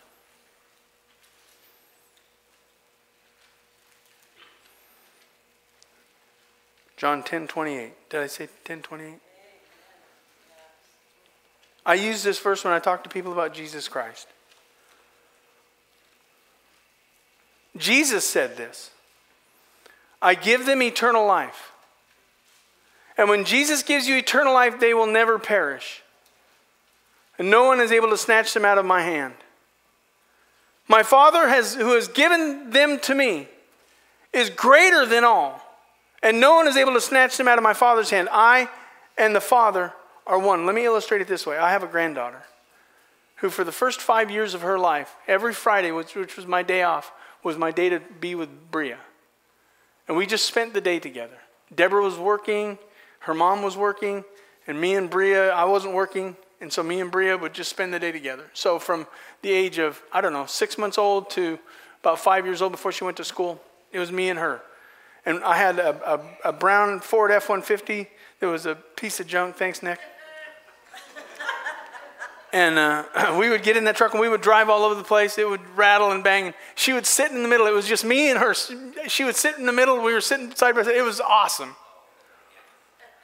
John 6.96 7.22
10 7.22 7.46
28. 7.46 8.10
Did 8.10 8.20
I 8.20 8.26
say 8.26 8.48
10 8.64 8.82
28? 8.82 9.20
I 11.88 11.94
use 11.94 12.22
this 12.22 12.38
verse 12.38 12.64
when 12.64 12.74
I 12.74 12.80
talk 12.80 13.02
to 13.04 13.08
people 13.08 13.32
about 13.32 13.54
Jesus 13.54 13.88
Christ. 13.88 14.28
Jesus 17.78 18.28
said 18.28 18.58
this 18.58 18.90
I 20.20 20.34
give 20.34 20.66
them 20.66 20.82
eternal 20.82 21.26
life. 21.26 21.72
And 23.16 23.30
when 23.30 23.44
Jesus 23.44 23.82
gives 23.82 24.06
you 24.06 24.16
eternal 24.16 24.52
life, 24.52 24.78
they 24.78 24.92
will 24.92 25.06
never 25.06 25.38
perish. 25.38 26.02
And 27.38 27.50
no 27.50 27.64
one 27.64 27.80
is 27.80 27.90
able 27.90 28.10
to 28.10 28.18
snatch 28.18 28.52
them 28.52 28.66
out 28.66 28.78
of 28.78 28.84
my 28.84 29.00
hand. 29.00 29.34
My 30.88 31.02
Father, 31.02 31.48
has, 31.48 31.74
who 31.74 31.94
has 31.94 32.06
given 32.06 32.70
them 32.70 33.00
to 33.00 33.14
me, 33.14 33.48
is 34.32 34.50
greater 34.50 35.06
than 35.06 35.24
all. 35.24 35.60
And 36.22 36.38
no 36.38 36.54
one 36.54 36.68
is 36.68 36.76
able 36.76 36.92
to 36.92 37.00
snatch 37.00 37.36
them 37.38 37.48
out 37.48 37.58
of 37.58 37.64
my 37.64 37.74
Father's 37.74 38.10
hand. 38.10 38.28
I 38.30 38.68
and 39.16 39.34
the 39.34 39.40
Father 39.40 39.92
are 40.28 40.38
one. 40.38 40.66
Let 40.66 40.74
me 40.74 40.84
illustrate 40.84 41.20
it 41.20 41.26
this 41.26 41.46
way 41.46 41.58
I 41.58 41.72
have 41.72 41.82
a 41.82 41.88
granddaughter 41.88 42.44
who, 43.36 43.50
for 43.50 43.64
the 43.64 43.72
first 43.72 44.00
five 44.00 44.30
years 44.30 44.54
of 44.54 44.62
her 44.62 44.78
life, 44.78 45.16
every 45.26 45.54
Friday, 45.54 45.90
which, 45.90 46.14
which 46.14 46.36
was 46.36 46.46
my 46.46 46.62
day 46.62 46.82
off, 46.82 47.12
was 47.42 47.56
my 47.56 47.70
day 47.70 47.88
to 47.88 48.00
be 48.20 48.34
with 48.34 48.70
Bria. 48.70 48.98
And 50.06 50.16
we 50.16 50.26
just 50.26 50.46
spent 50.46 50.74
the 50.74 50.80
day 50.80 50.98
together. 50.98 51.38
Deborah 51.74 52.02
was 52.02 52.16
working, 52.16 52.78
her 53.20 53.34
mom 53.34 53.62
was 53.62 53.76
working, 53.76 54.24
and 54.66 54.80
me 54.80 54.94
and 54.94 55.08
Bria, 55.08 55.50
I 55.52 55.64
wasn't 55.64 55.94
working, 55.94 56.36
and 56.60 56.72
so 56.72 56.82
me 56.82 57.00
and 57.00 57.10
Bria 57.10 57.36
would 57.36 57.54
just 57.54 57.70
spend 57.70 57.94
the 57.94 58.00
day 58.00 58.10
together. 58.10 58.44
So 58.54 58.78
from 58.78 59.06
the 59.42 59.52
age 59.52 59.78
of, 59.78 60.02
I 60.12 60.20
don't 60.20 60.32
know, 60.32 60.46
six 60.46 60.76
months 60.76 60.98
old 60.98 61.30
to 61.30 61.58
about 62.00 62.18
five 62.18 62.44
years 62.44 62.60
old 62.60 62.72
before 62.72 62.90
she 62.90 63.04
went 63.04 63.16
to 63.18 63.24
school, 63.24 63.60
it 63.92 64.00
was 64.00 64.10
me 64.10 64.30
and 64.30 64.38
her. 64.38 64.62
And 65.24 65.44
I 65.44 65.56
had 65.56 65.78
a, 65.78 66.12
a, 66.44 66.48
a 66.48 66.52
brown 66.52 67.00
Ford 67.00 67.30
F 67.30 67.48
150. 67.48 68.08
There 68.40 68.48
was 68.48 68.66
a 68.66 68.74
piece 68.74 69.20
of 69.20 69.26
junk. 69.26 69.56
Thanks, 69.56 69.82
Nick. 69.82 70.00
And 72.52 72.78
uh, 72.78 73.36
we 73.38 73.48
would 73.50 73.62
get 73.62 73.76
in 73.76 73.84
that 73.84 73.96
truck 73.96 74.12
and 74.12 74.20
we 74.20 74.28
would 74.28 74.40
drive 74.40 74.68
all 74.68 74.84
over 74.84 74.94
the 74.94 75.04
place. 75.04 75.38
It 75.38 75.48
would 75.48 75.60
rattle 75.76 76.10
and 76.12 76.24
bang. 76.24 76.54
She 76.74 76.92
would 76.92 77.06
sit 77.06 77.30
in 77.30 77.42
the 77.42 77.48
middle. 77.48 77.66
It 77.66 77.72
was 77.72 77.86
just 77.86 78.04
me 78.04 78.30
and 78.30 78.38
her. 78.38 78.54
She 79.06 79.24
would 79.24 79.36
sit 79.36 79.58
in 79.58 79.66
the 79.66 79.72
middle. 79.72 80.02
We 80.02 80.12
were 80.12 80.20
sitting 80.20 80.54
side 80.54 80.74
by 80.74 80.82
side. 80.82 80.96
It 80.96 81.02
was 81.02 81.20
awesome. 81.20 81.76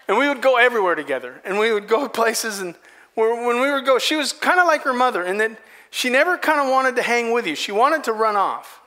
And 0.06 0.18
we 0.18 0.28
would 0.28 0.42
go 0.42 0.56
everywhere 0.56 0.94
together. 0.94 1.40
And 1.44 1.58
we 1.58 1.72
would 1.72 1.88
go 1.88 2.08
places. 2.20 2.60
And 2.60 2.74
when 3.14 3.60
we 3.60 3.72
would 3.72 3.86
go, 3.86 3.98
she 3.98 4.16
was 4.16 4.32
kind 4.32 4.60
of 4.60 4.66
like 4.66 4.82
her 4.82 4.92
mother 4.92 5.22
in 5.22 5.38
that 5.38 5.58
she 5.90 6.10
never 6.10 6.36
kind 6.36 6.60
of 6.60 6.68
wanted 6.68 6.96
to 6.96 7.02
hang 7.02 7.32
with 7.32 7.46
you. 7.46 7.54
She 7.54 7.72
wanted 7.72 8.04
to 8.04 8.12
run 8.12 8.36
off. 8.36 8.80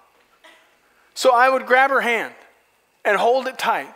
So 1.13 1.33
I 1.33 1.49
would 1.49 1.65
grab 1.65 1.89
her 1.89 2.01
hand 2.01 2.33
and 3.03 3.17
hold 3.17 3.47
it 3.47 3.57
tight. 3.57 3.95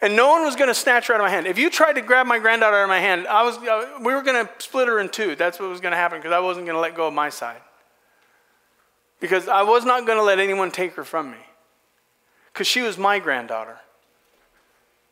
And 0.00 0.14
no 0.14 0.28
one 0.28 0.44
was 0.44 0.54
going 0.54 0.68
to 0.68 0.74
snatch 0.74 1.08
her 1.08 1.14
out 1.14 1.20
of 1.20 1.24
my 1.24 1.30
hand. 1.30 1.46
If 1.46 1.58
you 1.58 1.70
tried 1.70 1.94
to 1.94 2.00
grab 2.00 2.26
my 2.26 2.38
granddaughter 2.38 2.76
out 2.76 2.84
of 2.84 2.88
my 2.88 3.00
hand, 3.00 3.26
I 3.26 3.42
was, 3.42 3.58
uh, 3.58 3.98
we 4.00 4.14
were 4.14 4.22
going 4.22 4.46
to 4.46 4.50
split 4.58 4.86
her 4.86 5.00
in 5.00 5.08
two. 5.08 5.34
That's 5.34 5.58
what 5.58 5.68
was 5.68 5.80
going 5.80 5.90
to 5.90 5.96
happen 5.96 6.18
because 6.18 6.32
I 6.32 6.38
wasn't 6.38 6.66
going 6.66 6.76
to 6.76 6.80
let 6.80 6.94
go 6.94 7.08
of 7.08 7.14
my 7.14 7.30
side. 7.30 7.60
Because 9.18 9.48
I 9.48 9.62
was 9.62 9.84
not 9.84 10.06
going 10.06 10.18
to 10.18 10.22
let 10.22 10.38
anyone 10.38 10.70
take 10.70 10.94
her 10.94 11.02
from 11.02 11.32
me. 11.32 11.38
Because 12.52 12.68
she 12.68 12.82
was 12.82 12.96
my 12.96 13.18
granddaughter. 13.18 13.78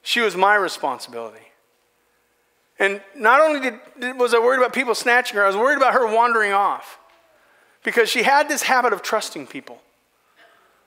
She 0.03 0.21
was 0.21 0.37
my 0.37 0.55
responsibility. 0.55 1.41
And 2.79 3.01
not 3.17 3.41
only 3.41 3.59
did, 3.99 4.19
was 4.19 4.35
I 4.35 4.39
worried 4.39 4.59
about 4.59 4.73
people 4.73 4.95
snatching 4.95 5.37
her, 5.37 5.43
I 5.43 5.49
was 5.49 5.57
worried 5.57 5.79
about 5.79 5.95
her 5.95 6.07
wandering 6.07 6.53
off. 6.53 6.99
Because 7.83 8.09
she 8.09 8.23
had 8.23 8.49
this 8.49 8.63
habit 8.63 8.93
of 8.93 9.03
trusting 9.03 9.49
people. 9.49 9.81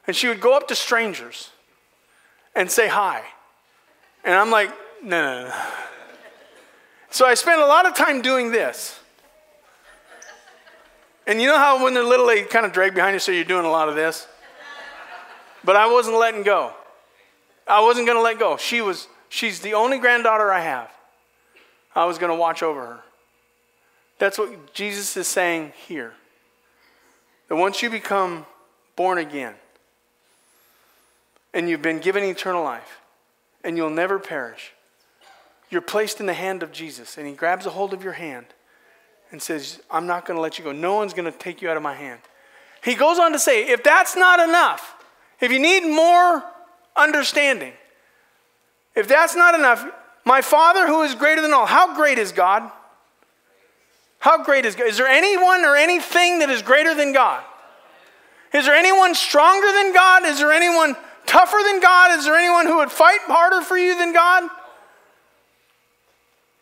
And 0.07 0.15
she 0.15 0.29
would 0.29 0.39
go 0.39 0.55
up 0.55 0.69
to 0.69 0.75
strangers 0.75 1.49
and 2.55 2.71
say 2.71 2.87
hi. 2.87 3.23
And 4.23 4.35
I'm 4.35 4.51
like, 4.51 4.69
no, 5.03 5.43
no, 5.43 5.47
no. 5.47 5.55
So 7.11 7.25
I 7.25 7.33
spent 7.33 7.61
a 7.61 7.65
lot 7.65 7.85
of 7.85 7.95
time 7.95 8.21
doing 8.21 8.51
this. 8.51 8.99
And 11.25 11.41
you 11.41 11.47
know 11.47 11.57
how 11.57 11.83
when 11.83 11.93
they're 11.93 12.03
little, 12.03 12.27
they 12.27 12.43
kind 12.43 12.65
of 12.65 12.71
drag 12.71 12.95
behind 12.95 13.13
you, 13.13 13.19
so 13.19 13.31
you're 13.31 13.43
doing 13.43 13.65
a 13.65 13.69
lot 13.71 13.87
of 13.87 13.95
this? 13.95 14.27
But 15.63 15.75
I 15.75 15.91
wasn't 15.91 16.17
letting 16.17 16.43
go. 16.43 16.73
I 17.67 17.81
wasn't 17.81 18.07
going 18.07 18.17
to 18.17 18.21
let 18.21 18.39
go. 18.39 18.57
She 18.57 18.81
was, 18.81 19.07
she's 19.29 19.59
the 19.59 19.73
only 19.73 19.99
granddaughter 19.99 20.51
I 20.51 20.61
have. 20.61 20.89
I 21.95 22.05
was 22.05 22.17
going 22.17 22.31
to 22.31 22.35
watch 22.35 22.63
over 22.63 22.85
her. 22.85 22.99
That's 24.17 24.37
what 24.37 24.73
Jesus 24.73 25.15
is 25.17 25.27
saying 25.27 25.73
here. 25.87 26.13
That 27.47 27.55
once 27.55 27.81
you 27.81 27.89
become 27.89 28.45
born 28.95 29.17
again, 29.17 29.53
and 31.53 31.69
you've 31.69 31.81
been 31.81 31.99
given 31.99 32.23
eternal 32.23 32.63
life, 32.63 32.98
and 33.63 33.77
you'll 33.77 33.89
never 33.89 34.19
perish. 34.19 34.73
You're 35.69 35.81
placed 35.81 36.19
in 36.19 36.25
the 36.25 36.33
hand 36.33 36.63
of 36.63 36.71
Jesus, 36.71 37.17
and 37.17 37.27
He 37.27 37.33
grabs 37.33 37.65
a 37.65 37.69
hold 37.69 37.93
of 37.93 38.03
your 38.03 38.13
hand 38.13 38.47
and 39.31 39.41
says, 39.41 39.79
I'm 39.91 40.07
not 40.07 40.25
going 40.25 40.35
to 40.35 40.41
let 40.41 40.57
you 40.57 40.63
go. 40.63 40.71
No 40.71 40.95
one's 40.95 41.13
going 41.13 41.31
to 41.31 41.37
take 41.37 41.61
you 41.61 41.69
out 41.69 41.77
of 41.77 41.83
my 41.83 41.93
hand. 41.93 42.19
He 42.83 42.95
goes 42.95 43.19
on 43.19 43.33
to 43.33 43.39
say, 43.39 43.67
if 43.67 43.83
that's 43.83 44.15
not 44.15 44.39
enough, 44.39 44.95
if 45.39 45.51
you 45.51 45.59
need 45.59 45.85
more 45.85 46.43
understanding, 46.95 47.73
if 48.95 49.07
that's 49.07 49.35
not 49.35 49.53
enough, 49.53 49.85
my 50.25 50.41
Father 50.41 50.87
who 50.87 51.03
is 51.03 51.15
greater 51.15 51.41
than 51.41 51.53
all, 51.53 51.65
how 51.65 51.95
great 51.95 52.17
is 52.17 52.31
God? 52.31 52.71
How 54.19 54.43
great 54.43 54.65
is 54.65 54.75
God? 54.75 54.87
Is 54.87 54.97
there 54.97 55.07
anyone 55.07 55.63
or 55.63 55.75
anything 55.75 56.39
that 56.39 56.49
is 56.49 56.61
greater 56.61 56.93
than 56.95 57.13
God? 57.13 57.43
Is 58.53 58.65
there 58.65 58.75
anyone 58.75 59.13
stronger 59.13 59.71
than 59.71 59.93
God? 59.93 60.25
Is 60.25 60.39
there 60.39 60.51
anyone 60.51 60.95
tougher 61.29 61.57
than 61.63 61.79
God? 61.79 62.17
Is 62.17 62.25
there 62.25 62.35
anyone 62.35 62.65
who 62.65 62.77
would 62.77 62.91
fight 62.91 63.19
harder 63.27 63.61
for 63.61 63.77
you 63.77 63.95
than 63.97 64.13
God? 64.13 64.49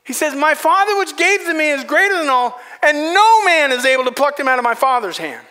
He 0.04 0.14
says, 0.14 0.36
My 0.36 0.56
Father 0.56 0.98
which 0.98 1.16
gave 1.16 1.42
to 1.46 1.54
me 1.54 1.70
is 1.70 1.84
greater 1.86 2.18
than 2.18 2.28
all, 2.28 2.60
and 2.84 3.14
no 3.14 3.46
man 3.46 3.72
is 3.72 3.86
able 3.86 4.04
to 4.04 4.12
pluck 4.12 4.36
them 4.38 4.48
out 4.48 4.60
of 4.60 4.64
my 4.64 4.76
Father's 4.76 5.18
hand. 5.18 5.46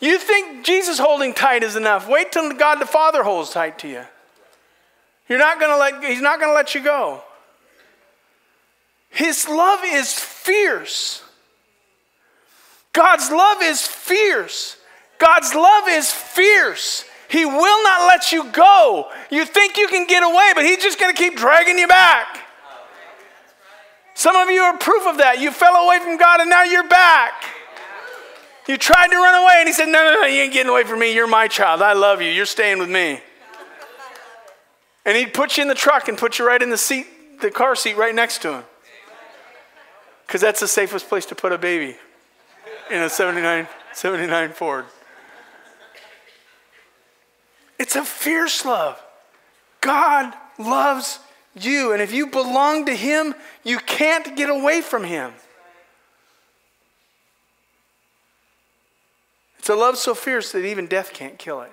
You 0.00 0.18
think 0.18 0.64
Jesus 0.64 0.98
holding 0.98 1.34
tight 1.34 1.64
is 1.64 1.74
enough? 1.74 2.08
Wait 2.08 2.30
till 2.30 2.52
God 2.52 2.76
the 2.76 2.86
Father 2.86 3.24
holds 3.24 3.50
tight 3.50 3.80
to 3.80 3.88
you. 3.88 4.04
You're 5.28 5.40
not 5.40 5.60
gonna 5.60 5.76
let, 5.76 6.02
he's 6.04 6.22
not 6.22 6.38
going 6.38 6.50
to 6.50 6.54
let 6.54 6.74
you 6.74 6.80
go. 6.82 7.22
His 9.10 9.48
love 9.48 9.80
is 9.84 10.12
fierce. 10.12 11.22
God's 12.92 13.30
love 13.30 13.58
is 13.62 13.86
fierce. 13.86 14.76
God's 15.18 15.54
love 15.54 15.88
is 15.88 16.12
fierce. 16.12 17.04
He 17.28 17.44
will 17.44 17.82
not 17.84 18.06
let 18.08 18.32
you 18.32 18.50
go. 18.50 19.10
You 19.30 19.44
think 19.44 19.76
you 19.76 19.86
can 19.88 20.06
get 20.06 20.22
away, 20.22 20.52
but 20.54 20.64
He's 20.64 20.78
just 20.78 20.98
going 20.98 21.14
to 21.14 21.18
keep 21.18 21.36
dragging 21.36 21.78
you 21.78 21.86
back. 21.86 22.40
Some 24.14 24.34
of 24.34 24.50
you 24.50 24.62
are 24.62 24.76
proof 24.76 25.06
of 25.06 25.18
that. 25.18 25.38
You 25.38 25.52
fell 25.52 25.76
away 25.76 26.00
from 26.00 26.16
God 26.16 26.40
and 26.40 26.50
now 26.50 26.64
you're 26.64 26.88
back. 26.88 27.44
You 28.66 28.76
tried 28.76 29.08
to 29.08 29.16
run 29.16 29.34
away 29.42 29.54
and 29.58 29.68
He 29.68 29.72
said, 29.72 29.86
No, 29.86 30.04
no, 30.04 30.22
no, 30.22 30.26
you 30.26 30.42
ain't 30.42 30.52
getting 30.52 30.70
away 30.70 30.84
from 30.84 30.98
me. 30.98 31.14
You're 31.14 31.28
my 31.28 31.48
child. 31.48 31.82
I 31.82 31.92
love 31.92 32.20
you. 32.20 32.28
You're 32.28 32.46
staying 32.46 32.78
with 32.78 32.90
me. 32.90 33.20
And 35.04 35.16
He'd 35.16 35.32
put 35.32 35.56
you 35.56 35.62
in 35.62 35.68
the 35.68 35.74
truck 35.74 36.08
and 36.08 36.18
put 36.18 36.38
you 36.38 36.46
right 36.46 36.60
in 36.60 36.70
the 36.70 36.76
seat, 36.76 37.06
the 37.40 37.50
car 37.50 37.76
seat 37.76 37.96
right 37.96 38.14
next 38.14 38.42
to 38.42 38.54
Him. 38.54 38.64
Because 40.26 40.40
that's 40.40 40.60
the 40.60 40.68
safest 40.68 41.08
place 41.08 41.24
to 41.26 41.34
put 41.34 41.52
a 41.52 41.58
baby 41.58 41.96
in 42.90 43.02
a 43.02 43.08
79, 43.08 43.68
79 43.92 44.50
Ford. 44.50 44.84
It's 47.78 47.96
a 47.96 48.04
fierce 48.04 48.64
love. 48.64 49.00
God 49.80 50.34
loves 50.58 51.20
you. 51.54 51.92
And 51.92 52.02
if 52.02 52.12
you 52.12 52.26
belong 52.26 52.86
to 52.86 52.94
Him, 52.94 53.34
you 53.64 53.78
can't 53.78 54.36
get 54.36 54.50
away 54.50 54.80
from 54.80 55.04
Him. 55.04 55.32
It's 59.58 59.68
a 59.68 59.74
love 59.74 59.98
so 59.98 60.14
fierce 60.14 60.52
that 60.52 60.64
even 60.64 60.86
death 60.86 61.12
can't 61.12 61.38
kill 61.38 61.60
it. 61.62 61.72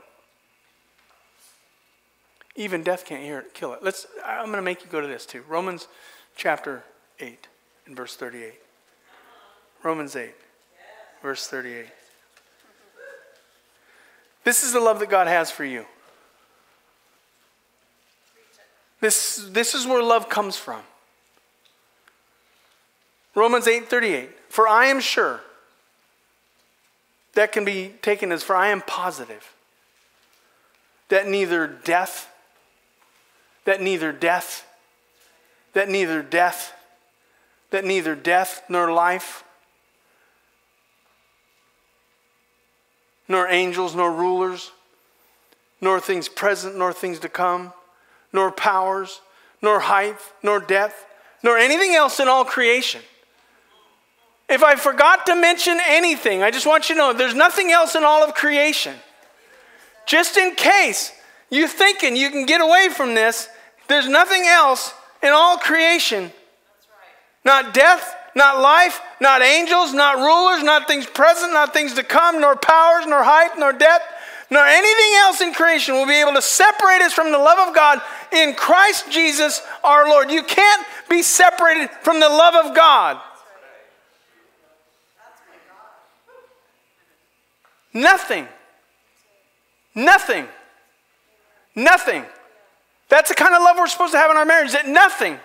Even 2.56 2.84
death 2.84 3.06
can't 3.06 3.24
hear 3.24 3.40
it, 3.40 3.54
kill 3.54 3.74
it. 3.74 3.80
Let's, 3.84 4.08
I'm 4.26 4.46
going 4.46 4.58
to 4.58 4.62
make 4.62 4.82
you 4.82 4.90
go 4.90 5.02
to 5.02 5.08
this 5.08 5.26
too. 5.26 5.44
Romans 5.48 5.88
chapter 6.36 6.84
8 7.20 7.48
and 7.86 7.96
verse 7.96 8.16
38. 8.16 8.54
Romans 9.84 10.16
8, 10.16 10.34
verse 11.22 11.48
38. 11.48 11.86
This 14.44 14.64
is 14.64 14.74
the 14.74 14.80
love 14.80 15.00
that 15.00 15.10
God 15.10 15.28
has 15.28 15.52
for 15.52 15.66
you. 15.66 15.86
This, 19.06 19.48
this 19.52 19.76
is 19.76 19.86
where 19.86 20.02
love 20.02 20.30
comes 20.30 20.58
from. 20.58 20.82
Romans 23.36 23.68
8:38. 23.68 24.30
For 24.50 24.68
I 24.68 24.88
am 24.88 25.00
sure 25.00 25.42
that 27.34 27.52
can 27.52 27.64
be 27.64 27.94
taken 28.02 28.32
as 28.32 28.42
for 28.42 28.56
I 28.56 28.70
am 28.70 28.82
positive 28.82 29.54
that 31.10 31.28
neither 31.28 31.68
death 31.68 32.34
that 33.66 33.80
neither 33.80 34.12
death 34.12 34.66
that 35.74 35.88
neither 35.88 36.24
death 36.24 36.74
that 37.70 37.86
neither 37.86 38.16
death 38.16 38.64
nor 38.68 38.92
life 38.92 39.44
nor 43.28 43.48
angels 43.50 43.94
nor 43.94 44.12
rulers 44.12 44.72
nor 45.80 46.00
things 46.00 46.28
present 46.28 46.76
nor 46.76 46.92
things 46.92 47.20
to 47.20 47.30
come 47.30 47.72
nor 48.34 48.52
powers, 48.52 49.22
nor 49.62 49.80
height, 49.80 50.18
nor 50.44 50.60
depth, 50.60 51.06
nor 51.44 51.58
anything 51.58 51.94
else 51.94 52.20
in 52.20 52.28
all 52.28 52.46
creation. 52.46 53.02
If 54.48 54.64
I 54.64 54.76
forgot 54.76 55.26
to 55.26 55.36
mention 55.36 55.80
anything, 55.88 56.44
I 56.44 56.52
just 56.52 56.68
want 56.68 56.90
you 56.90 56.96
to 56.96 57.00
know 57.00 57.14
there's 57.14 57.34
nothing 57.34 57.72
else 57.72 57.96
in 57.96 58.04
all 58.04 58.24
of 58.24 58.36
creation. 58.36 58.96
Just 60.06 60.38
in 60.38 60.54
case 60.56 61.12
you're 61.50 61.68
thinking 61.68 62.16
you 62.16 62.30
can 62.30 62.46
get 62.46 62.62
away 62.62 62.90
from 62.90 63.16
this, 63.16 63.50
there's 63.88 64.08
nothing 64.08 64.44
else 64.44 64.94
in 65.24 65.30
all 65.30 65.58
creation. 65.58 66.32
Not 67.44 67.74
death, 67.74 68.16
not 68.36 68.60
life, 68.60 69.02
not 69.20 69.42
angels, 69.42 69.94
not 69.94 70.18
rulers, 70.18 70.64
not 70.64 70.88
things 70.88 71.06
present, 71.06 71.54
not 71.54 71.74
things 71.74 71.94
to 71.94 72.04
come, 72.04 72.42
nor 72.42 72.56
powers, 72.56 73.06
nor 73.08 73.24
height, 73.24 73.58
nor 73.58 73.72
depth, 73.72 74.04
nor 74.50 74.66
anything 74.66 75.14
else 75.18 75.42
in 75.42 75.54
creation 75.54 75.96
will 75.96 76.06
be 76.06 76.20
able 76.20 76.34
to 76.34 76.42
separate 76.42 77.02
us 77.02 77.14
from 77.14 77.32
the 77.32 77.38
love 77.38 77.68
of 77.68 77.76
God 77.76 78.02
in 78.32 78.54
Christ 78.54 79.12
Jesus 79.12 79.62
our 79.84 80.08
Lord. 80.08 80.30
You 80.30 80.44
can't 80.44 80.86
be 81.10 81.22
separated 81.22 81.90
from 82.02 82.20
the 82.20 82.30
love 82.30 82.66
of 82.66 82.76
God. 82.76 83.20
Nothing. 87.94 88.48
Nothing. 89.96 90.48
Nothing. 91.76 92.26
That's 93.10 93.30
the 93.30 93.36
kind 93.36 93.56
of 93.56 93.62
love 93.62 93.78
we're 93.78 93.88
supposed 93.88 94.14
to 94.14 94.18
have 94.18 94.32
in 94.32 94.38
our 94.38 94.46
marriage. 94.46 94.74
That 94.74 94.88
nothing, 94.88 95.40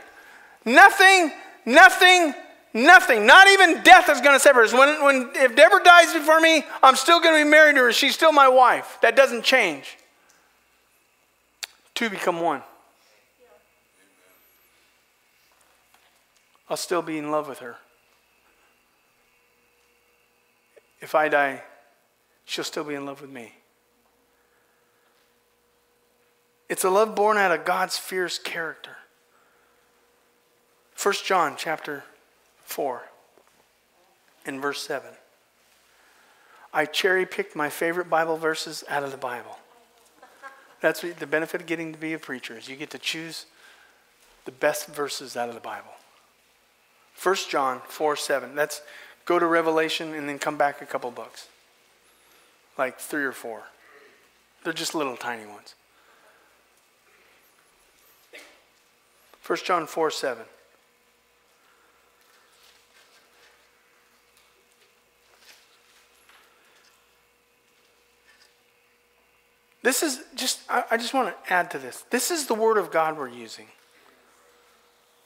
nothing, 0.65 1.33
nothing, 1.65 2.35
nothing, 2.73 3.27
not 3.27 3.49
even 3.49 3.83
death 3.83 4.09
is 4.09 4.21
going 4.21 4.35
to 4.35 4.41
separate 4.41 4.67
us. 4.67 4.73
When, 4.73 5.05
when, 5.05 5.31
if 5.35 5.57
Deborah 5.57 5.83
dies 5.83 6.13
before 6.13 6.41
me, 6.41 6.65
I'm 6.83 6.97
still 6.97 7.21
going 7.21 7.39
to 7.39 7.45
be 7.45 7.51
married 7.51 7.77
to 7.77 7.83
her. 7.83 7.93
She's 7.93 8.15
still 8.15 8.33
my 8.33 8.49
wife. 8.49 8.99
That 9.03 9.17
doesn't 9.17 9.45
change. 9.45 9.97
Two 11.95 12.11
become 12.11 12.41
one. 12.41 12.63
I'll 16.69 16.77
still 16.77 17.03
be 17.03 17.19
in 17.19 17.31
love 17.31 17.49
with 17.49 17.59
her. 17.59 17.77
if 21.01 21.15
I 21.15 21.29
die, 21.29 21.63
she'll 22.45 22.65
still 22.65 22.85
be 22.85 22.95
in 22.95 23.07
love 23.07 23.21
with 23.21 23.31
me. 23.31 23.53
It's 26.69 26.85
a 26.85 26.91
love 26.91 27.17
born 27.17 27.37
out 27.37 27.51
of 27.51 27.65
God's 27.65 27.99
fierce 27.99 28.39
character. 28.39 28.97
1 31.03 31.15
John 31.25 31.55
chapter 31.57 32.05
4 32.71 33.03
and 34.47 34.61
verse 34.63 34.83
7. 34.83 35.11
I 36.73 36.85
cherry 36.87 37.27
picked 37.27 37.57
my 37.57 37.69
favorite 37.69 38.09
Bible 38.09 38.37
verses 38.37 38.85
out 38.89 39.03
of 39.03 39.11
the 39.11 39.17
Bible. 39.17 39.59
That's 40.81 41.01
the 41.01 41.27
benefit 41.27 41.61
of 41.61 41.67
getting 41.67 41.93
to 41.93 41.99
be 41.99 42.13
a 42.13 42.19
preacher 42.19 42.57
is 42.57 42.69
you 42.69 42.77
get 42.77 42.91
to 42.91 42.99
choose 42.99 43.47
the 44.45 44.53
best 44.53 44.87
verses 44.87 45.37
out 45.37 45.49
of 45.49 45.55
the 45.55 45.61
Bible. 45.61 45.93
1 47.23 47.37
John 47.49 47.83
4 47.89 48.17
7. 48.17 48.55
That's 48.55 48.81
go 49.27 49.39
to 49.39 49.47
Revelation 49.47 50.15
and 50.15 50.29
then 50.29 50.39
come 50.39 50.57
back 50.57 50.81
a 50.81 50.87
couple 50.87 51.11
books. 51.11 51.49
Like 52.79 52.99
three 52.99 53.25
or 53.25 53.33
four. 53.33 53.65
They're 54.65 54.73
just 54.73 54.95
little 54.95 55.17
tiny 55.17 55.45
ones. 55.45 55.75
1 59.47 59.59
John 59.65 59.87
4 59.87 60.11
7. 60.11 60.45
This 69.83 70.03
is 70.03 70.23
just, 70.35 70.61
I, 70.69 70.85
I 70.91 70.97
just 70.97 71.15
want 71.15 71.29
to 71.29 71.53
add 71.53 71.71
to 71.71 71.79
this. 71.79 72.05
This 72.11 72.31
is 72.31 72.47
the 72.47 72.55
Word 72.55 72.77
of 72.77 72.91
God 72.91 73.17
we're 73.17 73.29
using. 73.29 73.67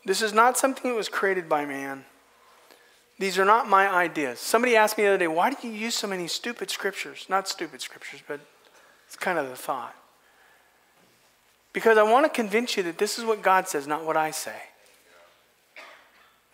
This 0.04 0.22
is 0.22 0.32
not 0.32 0.56
something 0.58 0.90
that 0.90 0.96
was 0.96 1.08
created 1.08 1.48
by 1.48 1.64
man. 1.64 2.04
These 3.18 3.38
are 3.38 3.44
not 3.44 3.68
my 3.68 3.88
ideas. 3.88 4.38
Somebody 4.38 4.76
asked 4.76 4.98
me 4.98 5.04
the 5.04 5.10
other 5.10 5.18
day, 5.18 5.28
why 5.28 5.50
do 5.50 5.66
you 5.66 5.72
use 5.72 5.94
so 5.94 6.06
many 6.06 6.28
stupid 6.28 6.70
scriptures? 6.70 7.26
Not 7.28 7.48
stupid 7.48 7.80
scriptures, 7.80 8.20
but 8.26 8.40
it's 9.06 9.16
kind 9.16 9.38
of 9.38 9.48
the 9.48 9.56
thought. 9.56 9.94
Because 11.72 11.98
I 11.98 12.02
want 12.02 12.24
to 12.24 12.30
convince 12.30 12.76
you 12.76 12.82
that 12.84 12.98
this 12.98 13.18
is 13.18 13.24
what 13.24 13.42
God 13.42 13.66
says, 13.66 13.86
not 13.86 14.04
what 14.04 14.16
I 14.16 14.30
say. 14.30 14.56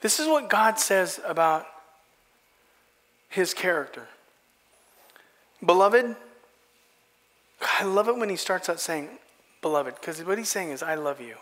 This 0.01 0.19
is 0.19 0.27
what 0.27 0.49
God 0.49 0.79
says 0.79 1.21
about 1.27 1.67
his 3.29 3.53
character. 3.53 4.09
Beloved, 5.65 6.17
I 7.61 7.85
love 7.85 8.09
it 8.09 8.17
when 8.17 8.29
he 8.29 8.37
starts 8.37 8.69
out 8.69 8.81
saying, 8.81 9.09
beloved, 9.61 9.97
because 9.97 10.23
what 10.25 10.39
he's 10.39 10.49
saying 10.49 10.71
is, 10.71 10.83
I 10.83 10.95
love 10.95 11.21
you. 11.21 11.37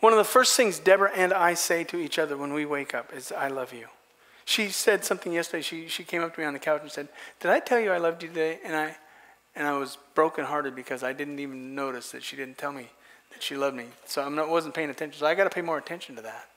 One 0.00 0.12
of 0.12 0.18
the 0.18 0.24
first 0.24 0.56
things 0.56 0.78
Deborah 0.78 1.12
and 1.14 1.32
I 1.32 1.54
say 1.54 1.84
to 1.84 1.98
each 1.98 2.18
other 2.18 2.36
when 2.36 2.52
we 2.52 2.64
wake 2.64 2.94
up 2.94 3.12
is, 3.12 3.32
I 3.32 3.48
love 3.48 3.72
you. 3.72 3.86
She 4.44 4.68
said 4.68 5.04
something 5.04 5.32
yesterday. 5.32 5.62
She, 5.62 5.88
she 5.88 6.04
came 6.04 6.22
up 6.22 6.34
to 6.34 6.40
me 6.40 6.46
on 6.46 6.54
the 6.54 6.58
couch 6.58 6.82
and 6.82 6.90
said, 6.90 7.08
Did 7.38 7.50
I 7.50 7.60
tell 7.60 7.78
you 7.78 7.92
I 7.92 7.98
loved 7.98 8.22
you 8.22 8.28
today? 8.28 8.58
And 8.64 8.74
I, 8.74 8.96
and 9.54 9.66
I 9.66 9.76
was 9.78 9.98
brokenhearted 10.14 10.74
because 10.74 11.02
I 11.02 11.12
didn't 11.12 11.38
even 11.38 11.74
notice 11.74 12.10
that 12.12 12.22
she 12.22 12.36
didn't 12.36 12.58
tell 12.58 12.72
me 12.72 12.88
that 13.32 13.42
she 13.42 13.56
loved 13.56 13.76
me. 13.76 13.84
So 14.06 14.22
I 14.22 14.44
wasn't 14.46 14.74
paying 14.74 14.90
attention. 14.90 15.20
So 15.20 15.26
I 15.26 15.34
got 15.34 15.44
to 15.44 15.50
pay 15.50 15.62
more 15.62 15.78
attention 15.78 16.16
to 16.16 16.22
that. 16.22 16.48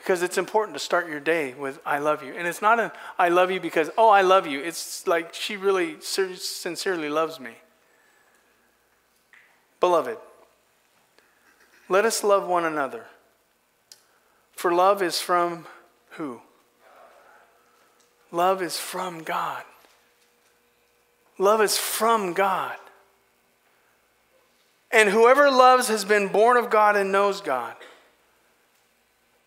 Because 0.00 0.22
it's 0.22 0.38
important 0.38 0.74
to 0.74 0.82
start 0.82 1.10
your 1.10 1.20
day 1.20 1.52
with, 1.52 1.78
I 1.84 1.98
love 1.98 2.24
you. 2.24 2.32
And 2.34 2.48
it's 2.48 2.62
not 2.62 2.80
an 2.80 2.90
I 3.18 3.28
love 3.28 3.50
you 3.50 3.60
because, 3.60 3.90
oh, 3.98 4.08
I 4.08 4.22
love 4.22 4.46
you. 4.46 4.58
It's 4.58 5.06
like 5.06 5.34
she 5.34 5.58
really 5.58 6.00
sincerely 6.00 7.10
loves 7.10 7.38
me. 7.38 7.52
Beloved, 9.78 10.16
let 11.90 12.06
us 12.06 12.24
love 12.24 12.48
one 12.48 12.64
another. 12.64 13.04
For 14.52 14.72
love 14.72 15.02
is 15.02 15.20
from 15.20 15.66
who? 16.12 16.40
Love 18.32 18.62
is 18.62 18.78
from 18.78 19.22
God. 19.22 19.64
Love 21.36 21.60
is 21.60 21.76
from 21.76 22.32
God. 22.32 22.76
And 24.90 25.10
whoever 25.10 25.50
loves 25.50 25.88
has 25.88 26.06
been 26.06 26.28
born 26.28 26.56
of 26.56 26.70
God 26.70 26.96
and 26.96 27.12
knows 27.12 27.42
God. 27.42 27.74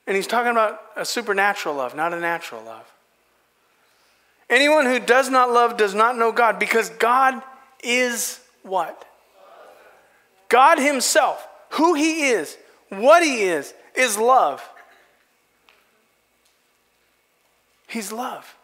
And 0.06 0.16
he's 0.16 0.28
talking 0.28 0.51
about 0.51 0.82
a 0.95 1.06
supernatural 1.06 1.76
love, 1.76 1.95
not 1.95 2.14
a 2.14 2.20
natural 2.20 2.62
love. 2.64 2.86
Anyone 4.49 4.86
who 4.86 4.99
does 4.99 5.30
not 5.30 5.51
love 5.51 5.78
does 5.78 5.95
not 5.95 6.18
know 6.18 6.32
God 6.32 6.60
because 6.60 6.89
God 6.89 7.41
is 7.84 8.39
what? 8.64 9.06
God 10.49 10.78
Himself, 10.78 11.47
who 11.72 11.95
He 11.95 12.28
is, 12.28 12.58
what 12.89 13.24
He 13.24 13.41
is, 13.43 13.74
is 13.95 14.18
love. 14.18 14.68
He's 17.88 18.12
love. 18.12 18.56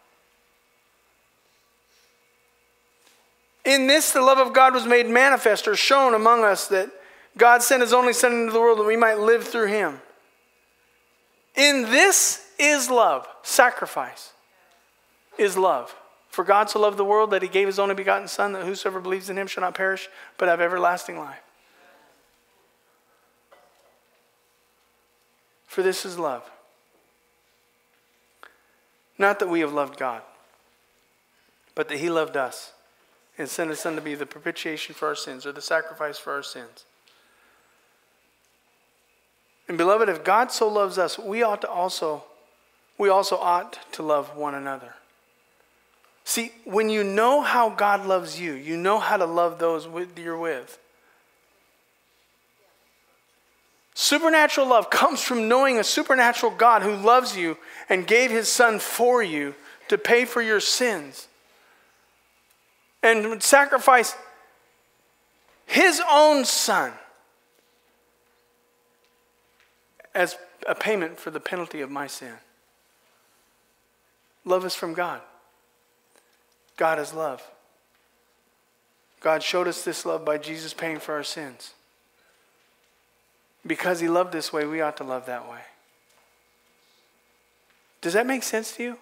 In 3.64 3.86
this, 3.86 4.12
the 4.12 4.22
love 4.22 4.38
of 4.38 4.52
God 4.52 4.74
was 4.74 4.86
made 4.86 5.08
manifest 5.08 5.66
or 5.68 5.76
shown 5.76 6.14
among 6.14 6.44
us 6.44 6.68
that 6.68 6.90
God 7.36 7.62
sent 7.62 7.82
His 7.82 7.92
only 7.92 8.12
Son 8.12 8.32
into 8.32 8.52
the 8.52 8.60
world 8.60 8.78
that 8.78 8.86
we 8.86 8.96
might 8.96 9.18
live 9.18 9.44
through 9.44 9.68
Him. 9.68 10.00
In 11.56 11.82
this 11.82 12.46
is 12.58 12.90
love. 12.90 13.26
Sacrifice 13.42 14.32
is 15.38 15.56
love. 15.56 15.94
For 16.28 16.44
God 16.44 16.70
so 16.70 16.80
loved 16.80 16.96
the 16.96 17.04
world 17.04 17.32
that 17.32 17.42
he 17.42 17.48
gave 17.48 17.66
his 17.66 17.78
only 17.78 17.94
begotten 17.94 18.28
Son, 18.28 18.52
that 18.52 18.64
whosoever 18.64 19.00
believes 19.00 19.28
in 19.28 19.36
him 19.36 19.46
shall 19.46 19.62
not 19.62 19.74
perish, 19.74 20.08
but 20.38 20.48
have 20.48 20.60
everlasting 20.60 21.18
life. 21.18 21.42
For 25.66 25.82
this 25.82 26.04
is 26.04 26.18
love. 26.18 26.48
Not 29.18 29.38
that 29.40 29.48
we 29.48 29.60
have 29.60 29.72
loved 29.72 29.98
God, 29.98 30.22
but 31.74 31.88
that 31.88 31.98
he 31.98 32.10
loved 32.10 32.36
us 32.36 32.72
and 33.36 33.48
sent 33.48 33.70
his 33.70 33.80
Son 33.80 33.94
to 33.96 34.00
be 34.00 34.14
the 34.14 34.26
propitiation 34.26 34.94
for 34.94 35.08
our 35.08 35.14
sins, 35.14 35.46
or 35.46 35.52
the 35.52 35.60
sacrifice 35.60 36.18
for 36.18 36.32
our 36.32 36.42
sins. 36.42 36.84
And 39.70 39.78
beloved, 39.78 40.08
if 40.08 40.24
God 40.24 40.50
so 40.50 40.66
loves 40.66 40.98
us, 40.98 41.16
we 41.16 41.44
ought 41.44 41.60
to 41.60 41.70
also 41.70 42.24
we 42.98 43.08
also 43.08 43.36
ought 43.36 43.78
to 43.92 44.02
love 44.02 44.36
one 44.36 44.56
another. 44.56 44.94
See, 46.24 46.50
when 46.64 46.88
you 46.88 47.04
know 47.04 47.42
how 47.42 47.70
God 47.70 48.04
loves 48.04 48.40
you, 48.40 48.54
you 48.54 48.76
know 48.76 48.98
how 48.98 49.16
to 49.16 49.26
love 49.26 49.60
those 49.60 49.86
you're 50.16 50.36
with. 50.36 50.76
Supernatural 53.94 54.66
love 54.66 54.90
comes 54.90 55.22
from 55.22 55.46
knowing 55.46 55.78
a 55.78 55.84
supernatural 55.84 56.50
God 56.50 56.82
who 56.82 56.96
loves 56.96 57.36
you 57.36 57.56
and 57.88 58.08
gave 58.08 58.32
his 58.32 58.48
son 58.48 58.80
for 58.80 59.22
you 59.22 59.54
to 59.86 59.96
pay 59.96 60.24
for 60.24 60.42
your 60.42 60.58
sins 60.58 61.28
and 63.04 63.40
sacrifice 63.40 64.16
his 65.64 66.02
own 66.10 66.44
son 66.44 66.92
as 70.14 70.36
a 70.66 70.74
payment 70.74 71.18
for 71.18 71.30
the 71.30 71.40
penalty 71.40 71.80
of 71.80 71.90
my 71.90 72.06
sin. 72.06 72.34
Love 74.44 74.64
is 74.64 74.74
from 74.74 74.94
God. 74.94 75.20
God 76.76 76.98
is 76.98 77.12
love. 77.12 77.42
God 79.20 79.42
showed 79.42 79.68
us 79.68 79.84
this 79.84 80.06
love 80.06 80.24
by 80.24 80.38
Jesus 80.38 80.72
paying 80.72 80.98
for 80.98 81.14
our 81.14 81.22
sins. 81.22 81.74
Because 83.66 84.00
he 84.00 84.08
loved 84.08 84.32
this 84.32 84.52
way, 84.52 84.64
we 84.64 84.80
ought 84.80 84.96
to 84.96 85.04
love 85.04 85.26
that 85.26 85.48
way. 85.48 85.60
Does 88.00 88.14
that 88.14 88.26
make 88.26 88.42
sense 88.42 88.76
to 88.76 88.82
you? 88.82 88.98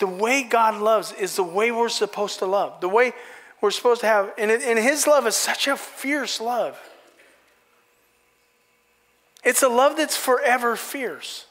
The 0.00 0.08
way 0.08 0.42
God 0.42 0.82
loves 0.82 1.12
is 1.12 1.36
the 1.36 1.44
way 1.44 1.70
we're 1.70 1.88
supposed 1.88 2.40
to 2.40 2.46
love. 2.46 2.80
The 2.80 2.88
way 2.88 3.12
we're 3.60 3.70
supposed 3.70 4.00
to 4.00 4.08
have, 4.08 4.32
and, 4.36 4.50
it, 4.50 4.62
and 4.62 4.78
his 4.78 5.06
love 5.06 5.26
is 5.28 5.36
such 5.36 5.68
a 5.68 5.76
fierce 5.76 6.40
love. 6.40 6.78
It's 9.44 9.62
a 9.62 9.68
love 9.68 9.96
that's 9.96 10.16
forever 10.16 10.74
fierce. 10.74 11.44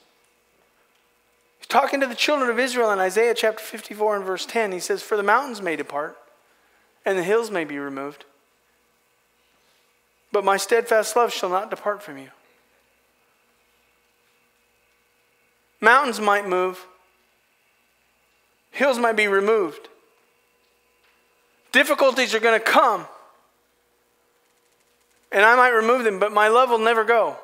He's 1.60 1.68
talking 1.68 2.02
to 2.02 2.08
the 2.08 2.16
children 2.16 2.50
of 2.50 2.60
Israel 2.60 2.92
in 2.92 3.00
Isaiah 3.00 3.36
chapter 3.36 3.64
54 3.64 4.18
and 4.18 4.26
verse 4.26 4.46
10. 4.46 4.72
He 4.72 4.80
says, 4.80 5.04
For 5.04 5.16
the 5.16 5.24
mountains 5.24 5.62
may 5.62 5.76
depart, 5.76 6.18
and 7.06 7.18
the 7.18 7.24
hills 7.24 7.52
may 7.52 7.64
be 7.64 7.78
removed, 7.78 8.26
but 10.32 10.44
my 10.44 10.58
steadfast 10.58 11.16
love 11.16 11.32
shall 11.32 11.50
not 11.50 11.70
depart 11.70 12.02
from 12.02 12.18
you. 12.18 12.30
Mountains 15.80 16.20
might 16.20 16.48
move, 16.48 16.86
hills 18.72 18.98
might 18.98 19.16
be 19.16 19.28
removed. 19.28 19.90
Difficulties 21.72 22.34
are 22.34 22.40
going 22.40 22.60
to 22.60 22.66
come, 22.66 23.06
and 25.32 25.44
I 25.44 25.56
might 25.56 25.70
remove 25.70 26.04
them, 26.04 26.20
but 26.20 26.32
my 26.32 26.48
love 26.48 26.70
will 26.70 26.80
never 26.80 27.04
go. 27.04 27.38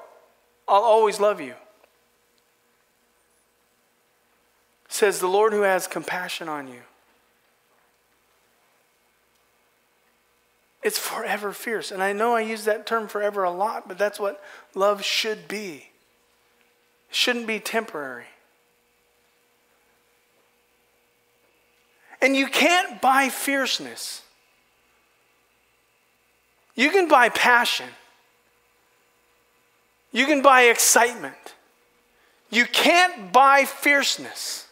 I'll 0.70 0.84
always 0.84 1.20
love 1.20 1.42
you. 1.42 1.56
Says 4.88 5.20
the 5.20 5.28
Lord 5.28 5.52
who 5.52 5.62
has 5.62 5.88
compassion 5.88 6.48
on 6.48 6.68
you. 6.68 6.82
It's 10.82 10.98
forever 10.98 11.52
fierce. 11.52 11.92
And 11.92 12.02
I 12.02 12.14
know 12.14 12.36
I 12.36 12.42
use 12.42 12.66
that 12.66 12.86
term 12.86 13.08
forever 13.08 13.44
a 13.44 13.52
lot, 13.52 13.88
but 13.88 13.98
that's 13.98 14.20
what 14.20 14.42
love 14.76 15.04
should 15.04 15.48
be. 15.48 15.90
It 17.10 17.16
shouldn't 17.16 17.48
be 17.48 17.60
temporary. 17.60 18.26
And 22.22 22.36
you 22.36 22.48
can't 22.48 23.02
buy 23.02 23.30
fierceness. 23.30 24.22
You 26.76 26.92
can 26.92 27.08
buy 27.08 27.30
passion. 27.30 27.90
You 30.12 30.26
can 30.26 30.42
buy 30.42 30.64
excitement. 30.64 31.36
You 32.50 32.66
can't 32.66 33.32
buy 33.32 33.66
fierceness. 33.66 34.68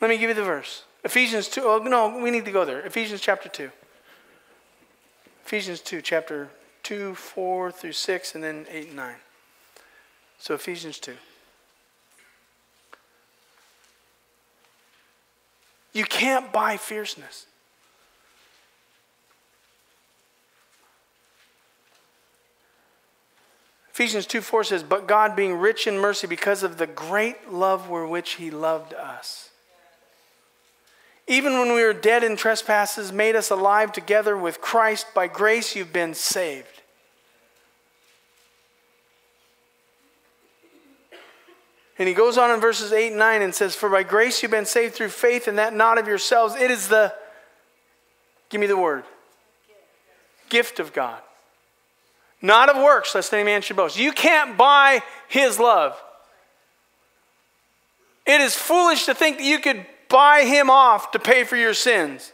Let 0.00 0.08
me 0.08 0.18
give 0.18 0.28
you 0.28 0.34
the 0.34 0.44
verse. 0.44 0.84
Ephesians 1.04 1.48
2. 1.48 1.62
Oh, 1.64 1.78
no, 1.78 2.18
we 2.18 2.30
need 2.30 2.44
to 2.44 2.52
go 2.52 2.64
there. 2.64 2.80
Ephesians 2.80 3.20
chapter 3.20 3.48
2. 3.48 3.70
Ephesians 5.44 5.80
2, 5.80 6.00
chapter 6.00 6.48
2, 6.84 7.14
4 7.14 7.72
through 7.72 7.92
6, 7.92 8.34
and 8.36 8.44
then 8.44 8.66
8 8.70 8.86
and 8.88 8.96
9. 8.96 9.14
So, 10.38 10.54
Ephesians 10.54 10.98
2. 11.00 11.16
You 15.92 16.04
can't 16.04 16.52
buy 16.52 16.76
fierceness. 16.76 17.46
Ephesians 23.92 24.26
2 24.26 24.40
4 24.40 24.64
says, 24.64 24.82
But 24.82 25.06
God, 25.06 25.34
being 25.34 25.54
rich 25.54 25.86
in 25.86 25.98
mercy 25.98 26.26
because 26.26 26.62
of 26.62 26.78
the 26.78 26.86
great 26.86 27.50
love 27.52 27.88
wherewith 27.88 28.26
he 28.26 28.50
loved 28.50 28.94
us. 28.94 29.50
Even 31.26 31.54
when 31.54 31.74
we 31.74 31.84
were 31.84 31.92
dead 31.92 32.24
in 32.24 32.36
trespasses, 32.36 33.12
made 33.12 33.36
us 33.36 33.50
alive 33.50 33.92
together 33.92 34.36
with 34.36 34.60
Christ. 34.60 35.06
By 35.14 35.26
grace 35.26 35.76
you've 35.76 35.92
been 35.92 36.14
saved. 36.14 36.66
And 41.98 42.08
he 42.08 42.14
goes 42.14 42.38
on 42.38 42.50
in 42.50 42.60
verses 42.60 42.92
8 42.92 43.08
and 43.08 43.18
9 43.18 43.42
and 43.42 43.54
says, 43.54 43.74
For 43.74 43.90
by 43.90 44.02
grace 44.04 44.42
you've 44.42 44.50
been 44.50 44.64
saved 44.64 44.94
through 44.94 45.10
faith, 45.10 45.46
and 45.46 45.58
that 45.58 45.74
not 45.74 45.98
of 45.98 46.08
yourselves. 46.08 46.56
It 46.56 46.70
is 46.70 46.88
the, 46.88 47.14
give 48.48 48.60
me 48.60 48.66
the 48.66 48.76
word, 48.76 49.04
gift 50.48 50.80
of 50.80 50.94
God. 50.94 51.20
Not 52.42 52.68
of 52.68 52.76
works, 52.82 53.14
lest 53.14 53.32
any 53.34 53.44
man 53.44 53.62
should 53.62 53.76
boast. 53.76 53.98
You 53.98 54.12
can't 54.12 54.56
buy 54.56 55.02
his 55.28 55.58
love. 55.58 56.00
It 58.26 58.40
is 58.40 58.54
foolish 58.56 59.06
to 59.06 59.14
think 59.14 59.38
that 59.38 59.44
you 59.44 59.58
could 59.58 59.84
buy 60.08 60.44
him 60.44 60.70
off 60.70 61.10
to 61.12 61.18
pay 61.18 61.44
for 61.44 61.56
your 61.56 61.74
sins. 61.74 62.32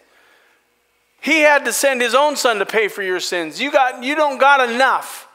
He 1.20 1.41
had 1.41 1.65
to 1.65 1.73
send 1.73 2.01
his 2.01 2.15
own 2.15 2.37
son 2.37 2.59
to 2.59 2.66
pay 2.66 2.89
for 2.89 3.03
your 3.03 3.20
sins. 3.20 3.61
You, 3.61 3.73
got, 3.73 4.05
you 4.05 4.15
don't 4.15 4.39
got 4.39 4.69
enough. 4.69 5.27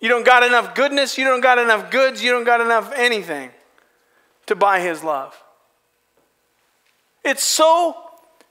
You 0.00 0.08
don't 0.08 0.24
got 0.24 0.42
enough 0.42 0.74
goodness, 0.74 1.18
you 1.18 1.24
don't 1.24 1.42
got 1.42 1.58
enough 1.58 1.90
goods, 1.90 2.22
you 2.22 2.30
don't 2.30 2.44
got 2.44 2.60
enough 2.60 2.92
anything 2.96 3.50
to 4.46 4.56
buy 4.56 4.80
his 4.80 5.04
love. 5.04 5.40
It's 7.22 7.42
so 7.42 7.96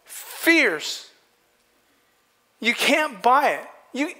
fierce. 0.05 1.09
You 2.59 2.75
can't 2.75 3.21
buy 3.23 3.51
it. 3.51 3.67
You, 3.93 4.13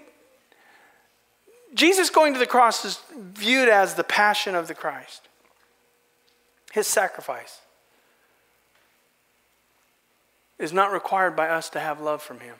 Jesus 1.79 2.09
going 2.09 2.33
to 2.33 2.39
the 2.39 2.45
cross 2.45 2.83
is 2.83 2.99
viewed 3.15 3.69
as 3.69 3.93
the 3.93 4.03
passion 4.03 4.53
of 4.53 4.67
the 4.67 4.73
Christ, 4.73 5.29
his 6.73 6.87
sacrifice 6.87 7.61
is 10.57 10.73
not 10.73 10.91
required 10.91 11.37
by 11.37 11.47
us 11.47 11.69
to 11.69 11.79
have 11.79 12.01
love 12.01 12.21
from 12.21 12.41
him. 12.41 12.55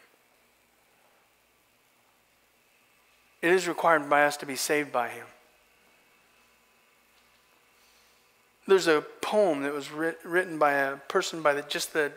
It 3.41 3.52
is 3.52 3.68
required 3.68 4.10
by 4.10 4.24
us 4.24 4.38
to 4.38 4.46
be 4.46 4.56
saved 4.56 4.94
by 4.94 5.10
him. 5.10 5.26
There's 8.68 8.88
a 8.88 9.02
poem 9.20 9.64
that 9.64 9.74
was 9.74 9.91
writ- 9.91 10.20
written 10.24 10.58
by 10.58 10.72
a 10.76 10.96
person 10.96 11.41
by 11.41 11.56
the, 11.56 11.64
just 11.64 11.91
the, 11.91 12.14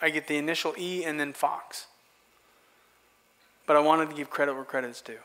I 0.00 0.08
get 0.08 0.28
the 0.28 0.38
initial 0.38 0.74
E 0.78 1.04
and 1.04 1.20
then 1.20 1.34
Fox. 1.34 1.88
But 3.66 3.76
I 3.76 3.80
wanted 3.80 4.08
to 4.08 4.16
give 4.16 4.30
credit 4.30 4.54
where 4.54 4.64
credit's 4.64 5.02
due. 5.02 5.18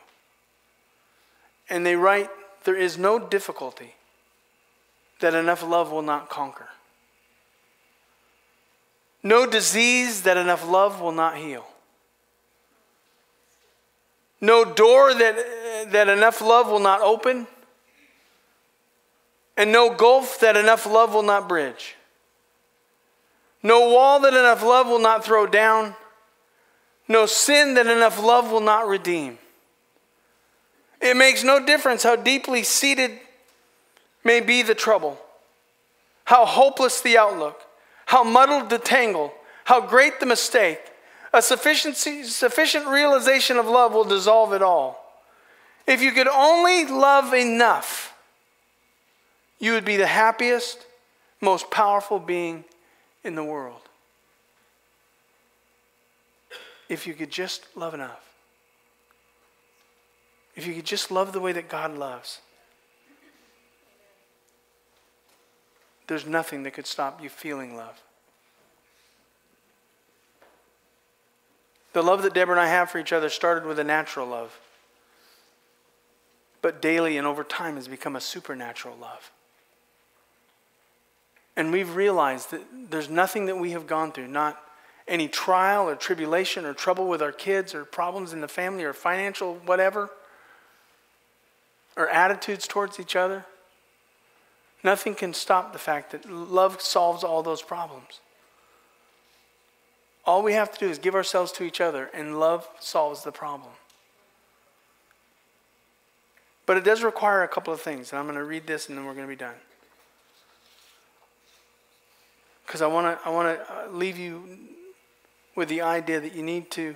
And 1.70 1.86
they 1.86 1.96
write, 1.96 2.28
There 2.64 2.76
is 2.76 2.98
no 2.98 3.18
difficulty 3.18 3.94
that 5.20 5.34
enough 5.34 5.62
love 5.62 5.92
will 5.92 6.02
not 6.02 6.28
conquer. 6.28 6.68
No 9.22 9.46
disease 9.46 10.22
that 10.22 10.36
enough 10.36 10.66
love 10.66 11.00
will 11.00 11.12
not 11.12 11.36
heal. 11.36 11.66
No 14.40 14.64
door 14.64 15.14
that, 15.14 15.90
that 15.92 16.08
enough 16.08 16.40
love 16.40 16.68
will 16.68 16.80
not 16.80 17.02
open. 17.02 17.46
And 19.56 19.72
no 19.72 19.94
gulf 19.94 20.40
that 20.40 20.56
enough 20.56 20.86
love 20.86 21.12
will 21.12 21.22
not 21.22 21.48
bridge. 21.48 21.96
No 23.62 23.90
wall 23.90 24.20
that 24.20 24.32
enough 24.32 24.62
love 24.62 24.86
will 24.86 25.00
not 25.00 25.22
throw 25.22 25.46
down. 25.46 25.94
No 27.08 27.26
sin 27.26 27.74
that 27.74 27.86
enough 27.86 28.22
love 28.22 28.50
will 28.50 28.62
not 28.62 28.88
redeem. 28.88 29.38
It 31.00 31.16
makes 31.16 31.42
no 31.42 31.64
difference 31.64 32.02
how 32.02 32.16
deeply 32.16 32.62
seated 32.62 33.18
may 34.22 34.40
be 34.40 34.62
the 34.62 34.74
trouble, 34.74 35.18
how 36.24 36.44
hopeless 36.44 37.00
the 37.00 37.16
outlook, 37.16 37.62
how 38.06 38.22
muddled 38.22 38.68
the 38.70 38.78
tangle, 38.78 39.32
how 39.64 39.80
great 39.80 40.20
the 40.20 40.26
mistake. 40.26 40.80
A 41.32 41.40
sufficiency, 41.40 42.24
sufficient 42.24 42.86
realization 42.86 43.56
of 43.56 43.66
love 43.66 43.94
will 43.94 44.04
dissolve 44.04 44.52
it 44.52 44.62
all. 44.62 45.00
If 45.86 46.02
you 46.02 46.12
could 46.12 46.28
only 46.28 46.86
love 46.86 47.32
enough, 47.32 48.14
you 49.58 49.72
would 49.72 49.84
be 49.84 49.96
the 49.96 50.06
happiest, 50.06 50.84
most 51.40 51.70
powerful 51.70 52.18
being 52.18 52.64
in 53.24 53.34
the 53.34 53.44
world. 53.44 53.80
If 56.88 57.06
you 57.06 57.14
could 57.14 57.30
just 57.30 57.64
love 57.76 57.94
enough. 57.94 58.29
If 60.60 60.66
you 60.66 60.74
could 60.74 60.84
just 60.84 61.10
love 61.10 61.32
the 61.32 61.40
way 61.40 61.52
that 61.52 61.70
God 61.70 61.96
loves. 61.96 62.42
There's 66.06 66.26
nothing 66.26 66.64
that 66.64 66.72
could 66.72 66.86
stop 66.86 67.22
you 67.22 67.30
feeling 67.30 67.78
love. 67.78 67.98
The 71.94 72.02
love 72.02 72.22
that 72.24 72.34
Deborah 72.34 72.56
and 72.56 72.60
I 72.60 72.66
have 72.66 72.90
for 72.90 72.98
each 72.98 73.10
other 73.10 73.30
started 73.30 73.64
with 73.64 73.78
a 73.78 73.84
natural 73.84 74.26
love, 74.26 74.60
but 76.60 76.82
daily 76.82 77.16
and 77.16 77.26
over 77.26 77.42
time 77.42 77.76
has 77.76 77.88
become 77.88 78.14
a 78.14 78.20
supernatural 78.20 78.98
love. 79.00 79.32
And 81.56 81.72
we've 81.72 81.96
realized 81.96 82.50
that 82.50 82.66
there's 82.90 83.08
nothing 83.08 83.46
that 83.46 83.56
we 83.56 83.70
have 83.70 83.86
gone 83.86 84.12
through, 84.12 84.28
not 84.28 84.62
any 85.08 85.26
trial 85.26 85.88
or 85.88 85.96
tribulation 85.96 86.66
or 86.66 86.74
trouble 86.74 87.08
with 87.08 87.22
our 87.22 87.32
kids 87.32 87.74
or 87.74 87.86
problems 87.86 88.34
in 88.34 88.42
the 88.42 88.48
family 88.48 88.84
or 88.84 88.92
financial 88.92 89.54
whatever, 89.64 90.10
or 91.96 92.08
attitudes 92.08 92.66
towards 92.66 92.98
each 93.00 93.16
other. 93.16 93.44
Nothing 94.82 95.14
can 95.14 95.34
stop 95.34 95.72
the 95.72 95.78
fact 95.78 96.12
that 96.12 96.30
love 96.30 96.80
solves 96.80 97.22
all 97.22 97.42
those 97.42 97.62
problems. 97.62 98.20
All 100.24 100.42
we 100.42 100.52
have 100.52 100.72
to 100.72 100.78
do 100.78 100.88
is 100.88 100.98
give 100.98 101.14
ourselves 101.14 101.52
to 101.52 101.64
each 101.64 101.80
other, 101.80 102.10
and 102.14 102.38
love 102.38 102.68
solves 102.78 103.24
the 103.24 103.32
problem. 103.32 103.72
But 106.66 106.76
it 106.76 106.84
does 106.84 107.02
require 107.02 107.42
a 107.42 107.48
couple 107.48 107.72
of 107.72 107.80
things, 107.80 108.12
and 108.12 108.18
I'm 108.18 108.26
going 108.26 108.38
to 108.38 108.44
read 108.44 108.66
this 108.66 108.88
and 108.88 108.96
then 108.96 109.04
we're 109.04 109.14
going 109.14 109.26
to 109.26 109.28
be 109.28 109.34
done. 109.36 109.56
Because 112.64 112.80
I 112.80 112.86
want 112.86 113.18
to 113.18 113.26
I 113.26 113.30
want 113.30 113.58
to 113.58 113.72
uh, 113.72 113.88
leave 113.90 114.16
you 114.16 114.44
with 115.56 115.68
the 115.68 115.80
idea 115.80 116.20
that 116.20 116.32
you 116.32 116.44
need 116.44 116.70
to 116.70 116.94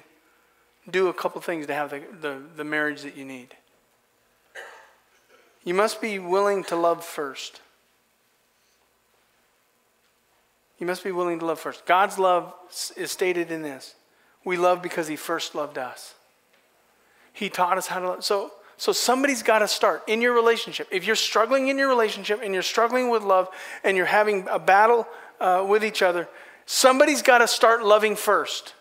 do 0.88 1.08
a 1.08 1.12
couple 1.12 1.40
things 1.40 1.66
to 1.66 1.74
have 1.74 1.90
the, 1.90 2.02
the, 2.20 2.40
the 2.56 2.62
marriage 2.62 3.02
that 3.02 3.16
you 3.16 3.24
need. 3.24 3.56
You 5.64 5.74
must 5.74 6.00
be 6.00 6.18
willing 6.18 6.62
to 6.64 6.76
love 6.76 7.04
first. 7.04 7.60
You 10.78 10.86
must 10.86 11.02
be 11.02 11.12
willing 11.12 11.38
to 11.38 11.46
love 11.46 11.58
first. 11.58 11.86
God's 11.86 12.18
love 12.18 12.52
is 12.96 13.10
stated 13.10 13.50
in 13.50 13.62
this 13.62 13.94
we 14.44 14.58
love 14.58 14.82
because 14.82 15.08
He 15.08 15.16
first 15.16 15.54
loved 15.54 15.78
us. 15.78 16.14
He 17.32 17.48
taught 17.48 17.78
us 17.78 17.86
how 17.86 18.00
to 18.00 18.08
love. 18.08 18.24
So, 18.24 18.52
so 18.76 18.92
somebody's 18.92 19.42
got 19.42 19.60
to 19.60 19.68
start 19.68 20.02
in 20.06 20.20
your 20.20 20.34
relationship. 20.34 20.86
If 20.90 21.06
you're 21.06 21.16
struggling 21.16 21.68
in 21.68 21.78
your 21.78 21.88
relationship 21.88 22.40
and 22.42 22.52
you're 22.52 22.62
struggling 22.62 23.08
with 23.08 23.22
love 23.22 23.48
and 23.82 23.96
you're 23.96 24.06
having 24.06 24.46
a 24.50 24.58
battle 24.58 25.06
uh, 25.40 25.64
with 25.66 25.84
each 25.84 26.02
other, 26.02 26.28
somebody's 26.66 27.22
got 27.22 27.38
to 27.38 27.48
start 27.48 27.84
loving 27.84 28.14
first. 28.14 28.74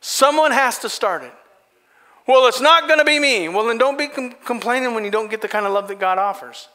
Someone 0.00 0.50
has 0.50 0.78
to 0.78 0.88
start 0.88 1.22
it. 1.22 1.34
Well, 2.26 2.46
it's 2.46 2.60
not 2.60 2.86
going 2.86 2.98
to 2.98 3.04
be 3.04 3.18
me. 3.18 3.48
Well, 3.48 3.66
then 3.66 3.78
don't 3.78 3.98
be 3.98 4.08
com- 4.08 4.34
complaining 4.44 4.94
when 4.94 5.04
you 5.04 5.10
don't 5.10 5.30
get 5.30 5.40
the 5.40 5.48
kind 5.48 5.66
of 5.66 5.72
love 5.72 5.88
that 5.88 5.98
God 5.98 6.18
offers. 6.18 6.68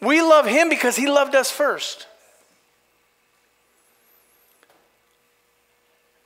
We 0.00 0.22
love 0.22 0.46
Him 0.46 0.68
because 0.68 0.96
He 0.96 1.08
loved 1.08 1.34
us 1.34 1.50
first. 1.50 2.06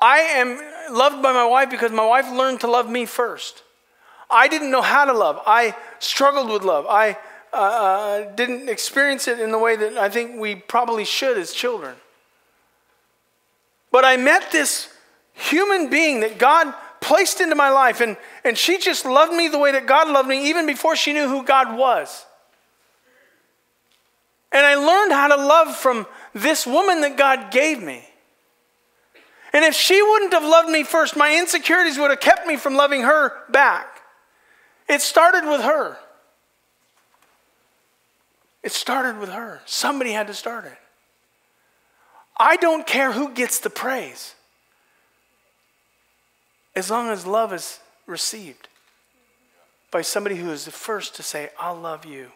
I 0.01 0.19
am 0.19 0.61
loved 0.95 1.23
by 1.23 1.33
my 1.33 1.47
wife 1.47 1.71
because 1.71 1.91
my 1.91 2.05
wife 2.05 2.31
learned 2.31 2.61
to 2.61 2.67
love 2.71 2.89
me 2.89 3.07
first. 3.07 3.63
I 4.31 4.49
didn't 4.49 4.71
know 4.71 4.83
how 4.83 5.05
to 5.05 5.13
love. 5.13 5.41
I 5.47 5.75
struggled 5.99 6.51
with 6.51 6.63
love. 6.63 6.87
I, 6.89 7.17
uh, 7.55 8.25
didn't 8.35 8.69
experience 8.69 9.29
it 9.29 9.39
in 9.39 9.53
the 9.53 9.59
way 9.59 9.77
that 9.77 9.97
I 9.97 10.09
think 10.09 10.41
we 10.41 10.57
probably 10.57 11.05
should 11.05 11.39
as 11.39 11.53
children. 11.53 11.95
But 13.93 14.05
I 14.05 14.17
met 14.17 14.51
this 14.51 14.93
human 15.33 15.89
being 15.89 16.21
that 16.21 16.37
God 16.37 16.75
placed 17.05 17.41
into 17.41 17.55
my 17.55 17.69
life, 17.69 18.01
and, 18.01 18.17
and 18.45 18.57
she 18.57 18.79
just 18.79 19.05
loved 19.05 19.33
me 19.33 19.49
the 19.49 19.59
way 19.59 19.73
that 19.73 19.87
God 19.87 20.09
loved 20.09 20.29
me, 20.29 20.49
even 20.49 20.67
before 20.67 20.97
she 20.97 21.13
knew 21.13 21.29
who 21.29 21.45
God 21.45 21.77
was. 21.77 22.25
And 24.51 24.65
I 24.65 24.75
learned 24.75 25.13
how 25.13 25.29
to 25.29 25.37
love 25.37 25.77
from 25.77 26.07
this 26.33 26.67
woman 26.67 27.03
that 27.03 27.17
God 27.17 27.53
gave 27.53 27.83
me. 27.83 28.05
And 29.53 29.65
if 29.65 29.75
she 29.75 30.01
wouldn't 30.01 30.33
have 30.33 30.45
loved 30.45 30.71
me 30.71 30.83
first, 30.83 31.17
my 31.17 31.37
insecurities 31.37 31.99
would 31.99 32.11
have 32.11 32.21
kept 32.21 32.47
me 32.47 32.57
from 32.57 32.75
loving 32.75 33.03
her 33.03 33.33
back. 33.51 34.01
It 34.89 35.01
started 35.01 35.49
with 35.49 35.61
her. 35.61 35.97
It 38.63 38.73
started 38.73 39.19
with 39.19 39.29
her. 39.29 39.61
Somebody 39.67 40.13
had 40.13 40.27
to 40.29 40.35
start 40.35 40.65
it. 40.65 40.79
I 42.37 42.57
don't 42.57 42.87
care 42.87 43.13
who 43.13 43.33
gets 43.35 43.61
the 43.61 43.71
praise 43.71 44.34
as 46.77 46.91
long 46.91 47.09
as 47.09 47.27
love 47.27 47.53
is 47.53 47.81
received 48.07 48.69
by 49.91 50.03
somebody 50.03 50.37
who 50.37 50.51
is 50.51 50.65
the 50.65 50.71
first 50.71 51.15
to 51.17 51.23
say, 51.23 51.51
I 51.59 51.71
love 51.71 52.05
you. 52.05 52.29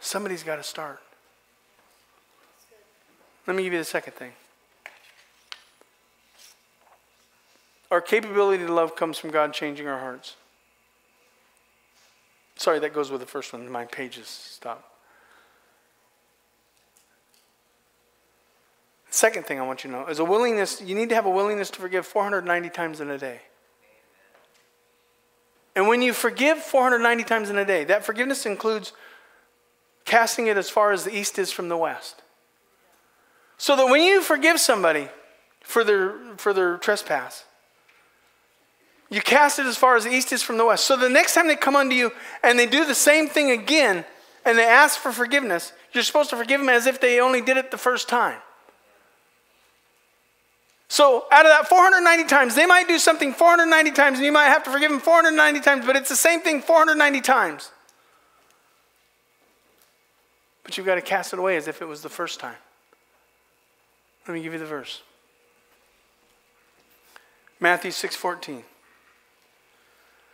Somebody's 0.00 0.42
got 0.42 0.56
to 0.56 0.62
start. 0.62 1.00
Let 3.46 3.56
me 3.56 3.62
give 3.62 3.72
you 3.72 3.78
the 3.78 3.84
second 3.84 4.14
thing. 4.14 4.32
Our 7.90 8.00
capability 8.00 8.64
to 8.64 8.72
love 8.72 8.94
comes 8.94 9.18
from 9.18 9.30
God 9.30 9.52
changing 9.52 9.88
our 9.88 9.98
hearts. 9.98 10.36
Sorry, 12.56 12.78
that 12.78 12.92
goes 12.92 13.10
with 13.10 13.20
the 13.20 13.26
first 13.26 13.52
one. 13.52 13.68
My 13.68 13.84
pages 13.84 14.26
stop. 14.26 14.89
Second 19.10 19.44
thing 19.44 19.58
I 19.58 19.66
want 19.66 19.82
you 19.82 19.90
to 19.90 19.96
know 19.96 20.06
is 20.06 20.20
a 20.20 20.24
willingness, 20.24 20.80
you 20.80 20.94
need 20.94 21.08
to 21.08 21.16
have 21.16 21.26
a 21.26 21.30
willingness 21.30 21.68
to 21.70 21.80
forgive 21.80 22.06
490 22.06 22.70
times 22.70 23.00
in 23.00 23.10
a 23.10 23.18
day. 23.18 23.40
And 25.74 25.88
when 25.88 26.00
you 26.00 26.12
forgive 26.12 26.58
490 26.58 27.24
times 27.24 27.50
in 27.50 27.58
a 27.58 27.64
day, 27.64 27.84
that 27.84 28.04
forgiveness 28.04 28.46
includes 28.46 28.92
casting 30.04 30.46
it 30.46 30.56
as 30.56 30.70
far 30.70 30.92
as 30.92 31.04
the 31.04 31.14
east 31.14 31.38
is 31.38 31.50
from 31.50 31.68
the 31.68 31.76
west. 31.76 32.22
So 33.58 33.76
that 33.76 33.86
when 33.86 34.02
you 34.02 34.22
forgive 34.22 34.60
somebody 34.60 35.08
for 35.60 35.84
their, 35.84 36.14
for 36.36 36.52
their 36.52 36.78
trespass, 36.78 37.44
you 39.10 39.20
cast 39.20 39.58
it 39.58 39.66
as 39.66 39.76
far 39.76 39.96
as 39.96 40.04
the 40.04 40.10
east 40.10 40.32
is 40.32 40.42
from 40.42 40.56
the 40.56 40.64
west. 40.64 40.84
So 40.84 40.96
the 40.96 41.08
next 41.08 41.34
time 41.34 41.48
they 41.48 41.56
come 41.56 41.76
unto 41.76 41.94
you 41.94 42.12
and 42.44 42.58
they 42.58 42.66
do 42.66 42.84
the 42.84 42.94
same 42.94 43.28
thing 43.28 43.50
again 43.50 44.04
and 44.44 44.56
they 44.56 44.64
ask 44.64 44.98
for 44.98 45.12
forgiveness, 45.12 45.72
you're 45.92 46.04
supposed 46.04 46.30
to 46.30 46.36
forgive 46.36 46.60
them 46.60 46.68
as 46.68 46.86
if 46.86 47.00
they 47.00 47.20
only 47.20 47.40
did 47.40 47.56
it 47.56 47.70
the 47.70 47.78
first 47.78 48.08
time. 48.08 48.38
So 50.90 51.24
out 51.30 51.46
of 51.46 51.52
that 51.52 51.68
490 51.68 52.24
times, 52.24 52.56
they 52.56 52.66
might 52.66 52.88
do 52.88 52.98
something 52.98 53.32
490 53.32 53.92
times 53.92 54.18
and 54.18 54.26
you 54.26 54.32
might 54.32 54.46
have 54.46 54.64
to 54.64 54.72
forgive 54.72 54.90
them 54.90 54.98
490 54.98 55.60
times, 55.60 55.86
but 55.86 55.94
it's 55.94 56.08
the 56.08 56.16
same 56.16 56.40
thing 56.40 56.60
490 56.60 57.20
times. 57.20 57.70
But 60.64 60.76
you've 60.76 60.86
got 60.86 60.96
to 60.96 61.00
cast 61.00 61.32
it 61.32 61.38
away 61.38 61.56
as 61.56 61.68
if 61.68 61.80
it 61.80 61.84
was 61.84 62.02
the 62.02 62.08
first 62.08 62.40
time. 62.40 62.56
Let 64.26 64.34
me 64.34 64.42
give 64.42 64.52
you 64.52 64.58
the 64.58 64.66
verse. 64.66 65.02
Matthew 67.60 67.92
6:14. 67.92 68.64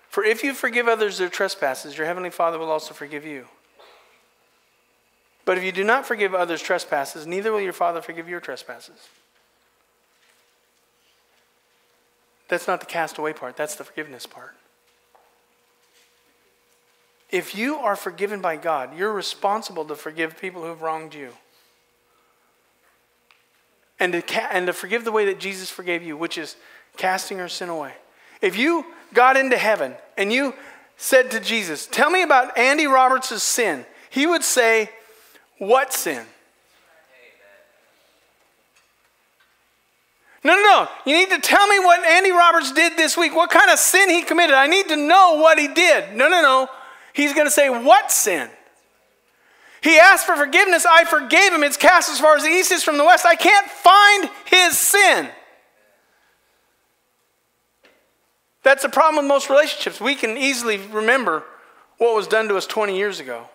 For 0.09 0.25
if 0.25 0.43
you 0.43 0.55
forgive 0.55 0.89
others 0.89 1.19
their 1.19 1.29
trespasses, 1.29 1.99
your 1.99 2.07
heavenly 2.07 2.31
Father 2.31 2.59
will 2.59 2.71
also 2.71 2.95
forgive 2.95 3.27
you. 3.27 3.47
But 5.45 5.59
if 5.59 5.65
you 5.65 5.71
do 5.73 5.85
not 5.85 6.07
forgive 6.07 6.35
others' 6.35 6.63
trespasses, 6.63 7.27
neither 7.27 7.53
will 7.53 7.61
your 7.61 7.75
Father 7.75 8.01
forgive 8.01 8.27
your 8.27 8.41
trespasses. 8.41 9.09
That's 12.49 12.69
not 12.69 12.81
the 12.81 12.87
castaway 12.87 13.33
part, 13.33 13.57
that's 13.57 13.75
the 13.77 13.85
forgiveness 13.85 14.27
part. 14.27 14.55
If 17.31 17.57
you 17.57 17.77
are 17.77 17.97
forgiven 17.97 18.41
by 18.41 18.57
God, 18.57 18.97
you're 18.97 19.13
responsible 19.13 19.85
to 19.87 19.97
forgive 19.97 20.41
people 20.41 20.63
who 20.63 20.69
have 20.69 20.83
wronged 20.83 21.13
you. 21.13 21.31
And 23.99 24.13
to, 24.13 24.23
ca- 24.23 24.49
and 24.53 24.67
to 24.69 24.73
forgive 24.73 25.05
the 25.05 25.13
way 25.13 25.25
that 25.27 25.41
Jesus 25.41 25.71
forgave 25.71 26.03
you, 26.03 26.17
which 26.17 26.39
is 26.39 26.57
casting 26.97 27.41
our 27.41 27.49
sin 27.49 27.69
away. 27.69 27.95
If 28.41 28.57
you 28.57 28.87
got 29.13 29.37
into 29.37 29.57
heaven 29.57 29.95
and 30.17 30.33
you 30.33 30.55
said 30.97 31.31
to 31.33 31.41
Jesus, 31.41 31.87
Tell 31.87 32.11
me 32.11 32.23
about 32.23 32.57
Andy 32.57 32.87
Roberts' 32.87 33.43
sin, 33.43 33.87
he 34.11 34.27
would 34.27 34.45
say, 34.45 34.91
What 35.59 35.93
sin? 35.93 36.27
No, 40.47 40.55
no, 40.55 40.63
no. 40.63 40.89
You 41.05 41.17
need 41.19 41.31
to 41.31 41.41
tell 41.41 41.67
me 41.67 41.81
what 41.81 42.07
Andy 42.07 42.31
Roberts 42.31 42.71
did 42.71 42.97
this 42.97 43.17
week, 43.17 43.35
what 43.35 43.51
kind 43.51 43.69
of 43.69 43.81
sin 43.81 44.09
he 44.09 44.23
committed. 44.23 44.55
I 44.55 44.69
need 44.69 44.87
to 44.91 44.97
know 44.97 45.41
what 45.41 45.59
he 45.59 45.67
did. 45.67 46.15
No, 46.15 46.29
no, 46.29 46.41
no. 46.41 46.69
He's 47.13 47.35
going 47.35 47.49
to 47.49 47.51
say, 47.51 47.69
What 47.69 48.13
sin? 48.13 48.49
He 49.83 49.99
asked 49.99 50.25
for 50.25 50.37
forgiveness. 50.37 50.87
I 50.89 51.05
forgave 51.05 51.53
him. 51.53 51.65
It's 51.65 51.77
cast 51.77 52.09
as 52.11 52.21
far 52.21 52.37
as 52.37 52.45
the 52.45 52.49
east 52.49 52.71
is 52.71 52.85
from 52.85 52.97
the 52.97 53.05
west. 53.05 53.27
I 53.27 53.35
can't 53.35 53.69
find 53.69 54.31
his 54.45 54.79
sin. 54.79 55.29
That's 58.63 58.85
the 58.85 58.89
problem 58.89 59.17
with 59.25 59.29
most 59.29 59.51
relationships. 59.51 60.01
We 60.01 60.15
can 60.15 60.37
easily 60.37 60.77
remember 60.77 61.43
what 61.99 62.15
was 62.15 62.29
done 62.29 62.47
to 62.49 62.57
us 62.57 62.67
20 62.69 62.97
years 62.97 63.19
ago. 63.19 63.49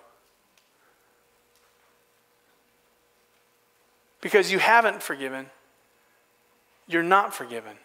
Because 4.20 4.52
you 4.52 4.60
haven't 4.60 5.02
forgiven, 5.02 5.50
you're 6.92 7.04
not 7.04 7.34
forgiven. 7.34 7.78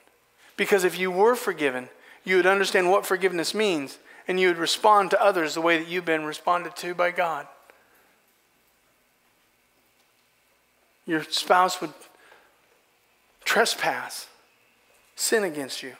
Because 0.56 0.84
if 0.84 0.98
you 0.98 1.10
were 1.10 1.34
forgiven, 1.34 1.88
you 2.24 2.36
would 2.36 2.46
understand 2.46 2.90
what 2.90 3.06
forgiveness 3.06 3.54
means 3.54 3.98
and 4.26 4.40
you 4.40 4.48
would 4.48 4.58
respond 4.58 5.10
to 5.10 5.22
others 5.22 5.54
the 5.54 5.60
way 5.60 5.78
that 5.78 5.88
you've 5.88 6.04
been 6.04 6.24
responded 6.24 6.74
to 6.76 6.94
by 6.94 7.10
God. 7.10 7.46
Your 11.06 11.22
spouse 11.22 11.80
would 11.80 11.92
trespass, 13.44 14.26
sin 15.14 15.44
against 15.44 15.82
you 15.82 15.92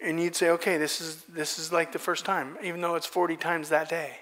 and 0.00 0.20
you'd 0.20 0.36
say, 0.36 0.50
okay, 0.50 0.76
this 0.76 1.00
is, 1.00 1.22
this 1.24 1.58
is 1.58 1.72
like 1.72 1.92
the 1.92 1.98
first 1.98 2.24
time, 2.24 2.56
even 2.62 2.80
though 2.80 2.94
it's 2.94 3.06
40 3.06 3.36
times 3.36 3.70
that 3.70 3.88
day. 3.88 4.18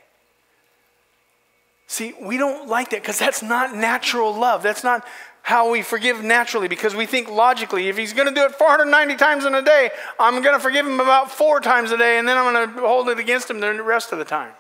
See, 1.87 2.15
we 2.21 2.37
don't 2.37 2.69
like 2.69 2.91
that 2.91 3.03
because 3.03 3.19
that's 3.19 3.43
not 3.43 3.75
natural 3.75 4.35
love. 4.35 4.63
That's 4.63 4.83
not 4.83 5.07
how 5.47 5.71
we 5.71 5.81
forgive 5.81 6.25
naturally 6.25 6.67
because 6.67 6.97
we 6.97 7.07
think 7.07 7.31
logically. 7.31 7.89
If 7.89 7.97
he's 7.97 8.13
going 8.13 8.27
to 8.27 8.35
do 8.35 8.45
it 8.47 8.57
490 8.57 9.15
times 9.15 9.45
in 9.45 9.55
a 9.55 9.63
day, 9.63 9.91
I'm 10.19 10.43
going 10.43 10.57
to 10.57 10.59
forgive 10.59 10.85
him 10.85 10.99
about 10.99 11.31
four 11.31 11.61
times 11.61 11.93
a 11.93 11.97
day 11.97 12.19
and 12.19 12.27
then 12.27 12.37
I'm 12.37 12.53
going 12.53 12.69
to 12.69 12.81
hold 12.81 13.09
it 13.11 13.21
against 13.21 13.49
him 13.49 13.61
the 13.61 13.81
rest 13.81 14.11
of 14.11 14.19
the 14.19 14.25
time. 14.25 14.53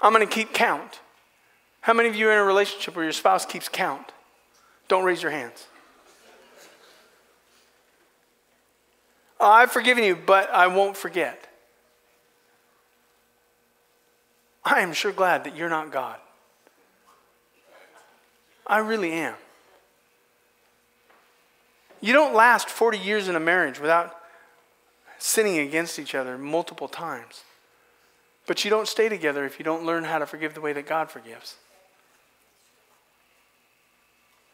I'm 0.00 0.12
going 0.12 0.24
to 0.24 0.32
keep 0.32 0.54
count. 0.54 1.00
How 1.80 1.92
many 1.94 2.10
of 2.10 2.14
you 2.14 2.28
are 2.28 2.32
in 2.32 2.38
a 2.38 2.44
relationship 2.44 2.94
where 2.94 3.04
your 3.04 3.12
spouse 3.12 3.44
keeps 3.44 3.68
count? 3.68 4.12
Don't 4.86 5.02
raise 5.02 5.20
your 5.20 5.32
hands. 5.32 5.66
Oh, 9.40 9.50
I've 9.50 9.72
forgiven 9.72 10.04
you, 10.04 10.14
but 10.14 10.48
I 10.50 10.68
won't 10.68 10.96
forget. 10.96 11.48
I 14.64 14.78
am 14.78 14.92
sure 14.92 15.10
glad 15.10 15.42
that 15.42 15.56
you're 15.56 15.68
not 15.68 15.90
God. 15.90 16.20
I 18.66 18.78
really 18.78 19.12
am. 19.12 19.34
You 22.00 22.12
don't 22.12 22.34
last 22.34 22.68
40 22.68 22.98
years 22.98 23.28
in 23.28 23.36
a 23.36 23.40
marriage 23.40 23.78
without 23.78 24.16
sinning 25.18 25.58
against 25.58 25.98
each 25.98 26.14
other 26.14 26.36
multiple 26.36 26.88
times. 26.88 27.44
But 28.46 28.64
you 28.64 28.70
don't 28.70 28.88
stay 28.88 29.08
together 29.08 29.44
if 29.44 29.58
you 29.58 29.64
don't 29.64 29.84
learn 29.84 30.04
how 30.04 30.18
to 30.18 30.26
forgive 30.26 30.54
the 30.54 30.60
way 30.60 30.72
that 30.72 30.86
God 30.86 31.10
forgives. 31.10 31.56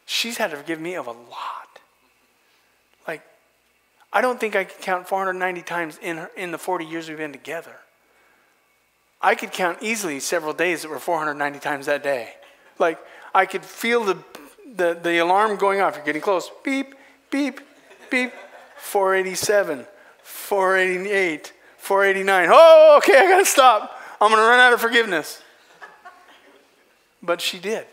She's 0.05 0.37
had 0.37 0.51
to 0.51 0.57
forgive 0.57 0.79
me 0.79 0.95
of 0.95 1.07
a 1.07 1.11
lot. 1.11 1.79
Like, 3.07 3.23
I 4.13 4.21
don't 4.21 4.39
think 4.39 4.55
I 4.55 4.63
could 4.63 4.81
count 4.81 5.07
490 5.07 5.61
times 5.63 5.99
in, 6.01 6.27
in 6.37 6.51
the 6.51 6.57
40 6.57 6.85
years 6.85 7.09
we've 7.09 7.17
been 7.17 7.31
together. 7.31 7.75
I 9.21 9.35
could 9.35 9.51
count 9.51 9.79
easily 9.81 10.19
several 10.19 10.53
days 10.53 10.83
that 10.83 10.89
were 10.89 10.99
490 10.99 11.59
times 11.59 11.87
that 11.87 12.03
day. 12.03 12.33
Like, 12.77 12.99
I 13.33 13.45
could 13.45 13.63
feel 13.63 14.03
the, 14.03 14.17
the, 14.75 14.99
the 15.01 15.17
alarm 15.19 15.57
going 15.57 15.81
off. 15.81 15.95
You're 15.95 16.05
getting 16.05 16.21
close. 16.21 16.51
Beep, 16.63 16.95
beep, 17.29 17.61
beep. 18.09 18.31
487, 18.77 19.85
488, 20.23 21.53
489. 21.77 22.49
Oh, 22.51 22.95
okay, 22.97 23.17
I 23.17 23.27
gotta 23.27 23.45
stop. 23.45 23.99
I'm 24.21 24.29
gonna 24.31 24.41
run 24.41 24.59
out 24.59 24.73
of 24.73 24.81
forgiveness. 24.81 25.41
But 27.21 27.41
she 27.41 27.59
did. 27.59 27.85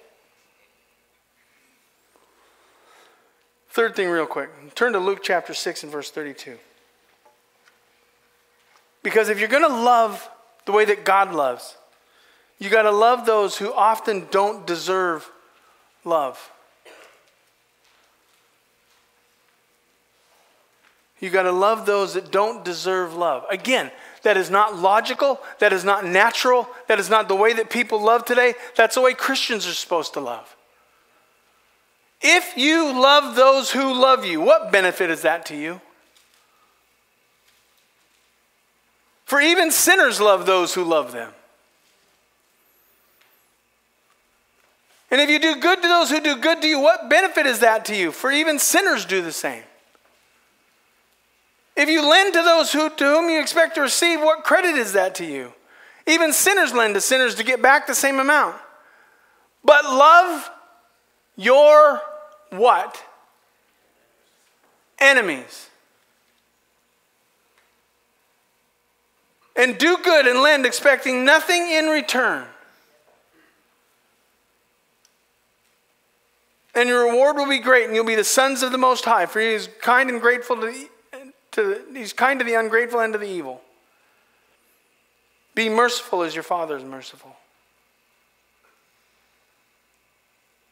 Third 3.71 3.97
thing, 3.97 4.09
real 4.09 4.27
quick 4.27 4.51
turn 4.75 4.93
to 4.93 4.99
Luke 4.99 5.21
chapter 5.23 5.55
6 5.55 5.83
and 5.83 5.93
verse 5.93 6.11
32. 6.11 6.59
Because 9.03 9.29
if 9.29 9.39
you're 9.41 9.49
going 9.49 9.63
to 9.63 9.69
love 9.69 10.29
the 10.67 10.73
way 10.73 10.85
that 10.85 11.05
God 11.05 11.33
loves. 11.33 11.77
You 12.59 12.71
got 12.71 12.83
to 12.83 12.91
love 12.91 13.27
those 13.27 13.59
who 13.59 13.73
often 13.73 14.27
don't 14.31 14.67
deserve 14.67 15.31
love. 16.05 16.51
You 21.21 21.31
got 21.31 21.43
to 21.43 21.53
love 21.53 21.87
those 21.87 22.15
that 22.15 22.31
don't 22.31 22.65
deserve 22.65 23.15
love. 23.15 23.45
Again, 23.51 23.91
that 24.23 24.37
is 24.37 24.51
not 24.51 24.77
logical. 24.77 25.41
That 25.61 25.73
is 25.73 25.85
not 25.85 26.05
natural. 26.05 26.69
That 26.89 26.99
is 26.99 27.09
not 27.09 27.29
the 27.29 27.35
way 27.35 27.53
that 27.55 27.71
people 27.71 28.03
love 28.03 28.25
today. 28.25 28.55
That's 28.75 28.95
the 28.95 29.01
way 29.01 29.15
Christians 29.15 29.67
are 29.67 29.73
supposed 29.73 30.15
to 30.15 30.21
love. 30.21 30.55
If 32.21 32.57
you 32.57 32.93
love 32.93 33.35
those 33.35 33.71
who 33.71 33.93
love 33.93 34.25
you, 34.25 34.41
what 34.41 34.73
benefit 34.73 35.11
is 35.11 35.23
that 35.23 35.47
to 35.47 35.57
you? 35.57 35.81
For 39.25 39.41
even 39.41 39.71
sinners 39.71 40.21
love 40.21 40.47
those 40.47 40.75
who 40.75 40.85
love 40.85 41.13
them. 41.13 41.33
And 45.11 45.21
if 45.21 45.31
you 45.31 45.39
do 45.39 45.57
good 45.57 45.83
to 45.83 45.89
those 45.89 46.11
who 46.11 46.21
do 46.21 46.37
good 46.37 46.61
to 46.63 46.69
you, 46.69 46.81
what 46.81 47.09
benefit 47.09 47.47
is 47.47 47.61
that 47.61 47.85
to 47.87 47.95
you? 47.95 48.11
For 48.11 48.31
even 48.31 48.59
sinners 48.59 49.05
do 49.05 49.23
the 49.23 49.33
same. 49.33 49.63
If 51.77 51.89
you 51.89 52.09
lend 52.09 52.33
to 52.35 52.43
those 52.43 52.73
who, 52.73 52.91
to 52.91 53.05
whom 53.05 53.29
you 53.29 53.41
expect 53.41 53.75
to 53.77 53.83
receive, 53.83 54.21
what 54.21 54.45
credit 54.45 54.77
is 54.77 54.95
that 54.95 55.15
to 55.17 55.25
you? 55.25 55.53
Even 56.07 56.33
sinners 56.33 56.73
lend 56.73 56.95
to 56.95 57.01
sinners 57.01 57.35
to 57.37 57.45
get 57.45 57.61
back 57.61 57.87
the 57.87 57.95
same 57.95 58.19
amount. 58.19 58.57
But 59.65 59.85
love 59.85 60.51
your 61.37 62.01
what? 62.51 63.03
Enemies. 64.99 65.69
And 69.55 69.79
do 69.79 69.99
good 70.03 70.27
and 70.27 70.41
lend, 70.41 70.67
expecting 70.67 71.25
nothing 71.25 71.71
in 71.71 71.87
return. 71.87 72.47
And 76.77 76.91
your 76.91 77.11
reward 77.11 77.37
will 77.37 77.49
be 77.49 77.59
great, 77.59 77.87
and 77.87 77.95
you'll 77.95 78.05
be 78.05 78.15
the 78.15 78.23
sons 78.23 78.63
of 78.63 78.71
the 78.71 78.79
Most 78.79 79.07
High, 79.07 79.25
for 79.25 79.41
He 79.41 79.49
is 79.49 79.71
kind 79.81 80.11
and 80.11 80.21
grateful 80.21 80.57
to, 80.57 80.89
to 81.53 81.63
the, 81.63 81.99
He's 81.99 82.13
kind 82.13 82.39
to 82.39 82.45
the 82.45 82.55
ungrateful 82.55 83.01
and 83.01 83.15
to 83.15 83.19
the 83.19 83.27
evil. 83.27 83.63
Be 85.55 85.71
merciful 85.71 86.23
as 86.23 86.35
your 86.35 86.45
Father 86.45 86.77
is 86.77 86.85
merciful. 86.85 87.35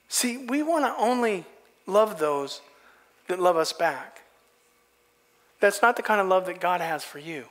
See, 0.08 0.36
we 0.36 0.62
want 0.62 0.84
to 0.84 0.94
only 1.02 1.46
love 1.86 2.18
those 2.18 2.60
that 3.28 3.40
love 3.40 3.56
us 3.56 3.72
back. 3.72 4.20
That's 5.58 5.80
not 5.80 5.96
the 5.96 6.02
kind 6.02 6.20
of 6.20 6.28
love 6.28 6.44
that 6.46 6.60
God 6.60 6.82
has 6.82 7.02
for 7.02 7.18
you. 7.18 7.46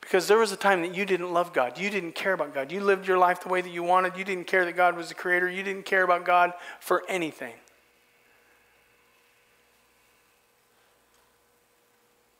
Because 0.00 0.26
there 0.26 0.38
was 0.38 0.50
a 0.50 0.56
time 0.56 0.82
that 0.82 0.94
you 0.94 1.04
didn't 1.04 1.32
love 1.32 1.52
God. 1.52 1.78
You 1.78 1.90
didn't 1.90 2.14
care 2.14 2.32
about 2.32 2.54
God. 2.54 2.72
You 2.72 2.80
lived 2.80 3.06
your 3.06 3.18
life 3.18 3.42
the 3.42 3.48
way 3.48 3.60
that 3.60 3.70
you 3.70 3.82
wanted. 3.82 4.16
You 4.16 4.24
didn't 4.24 4.46
care 4.46 4.64
that 4.64 4.76
God 4.76 4.96
was 4.96 5.08
the 5.08 5.14
creator. 5.14 5.48
You 5.48 5.62
didn't 5.62 5.84
care 5.84 6.02
about 6.02 6.24
God 6.24 6.52
for 6.80 7.04
anything. 7.08 7.54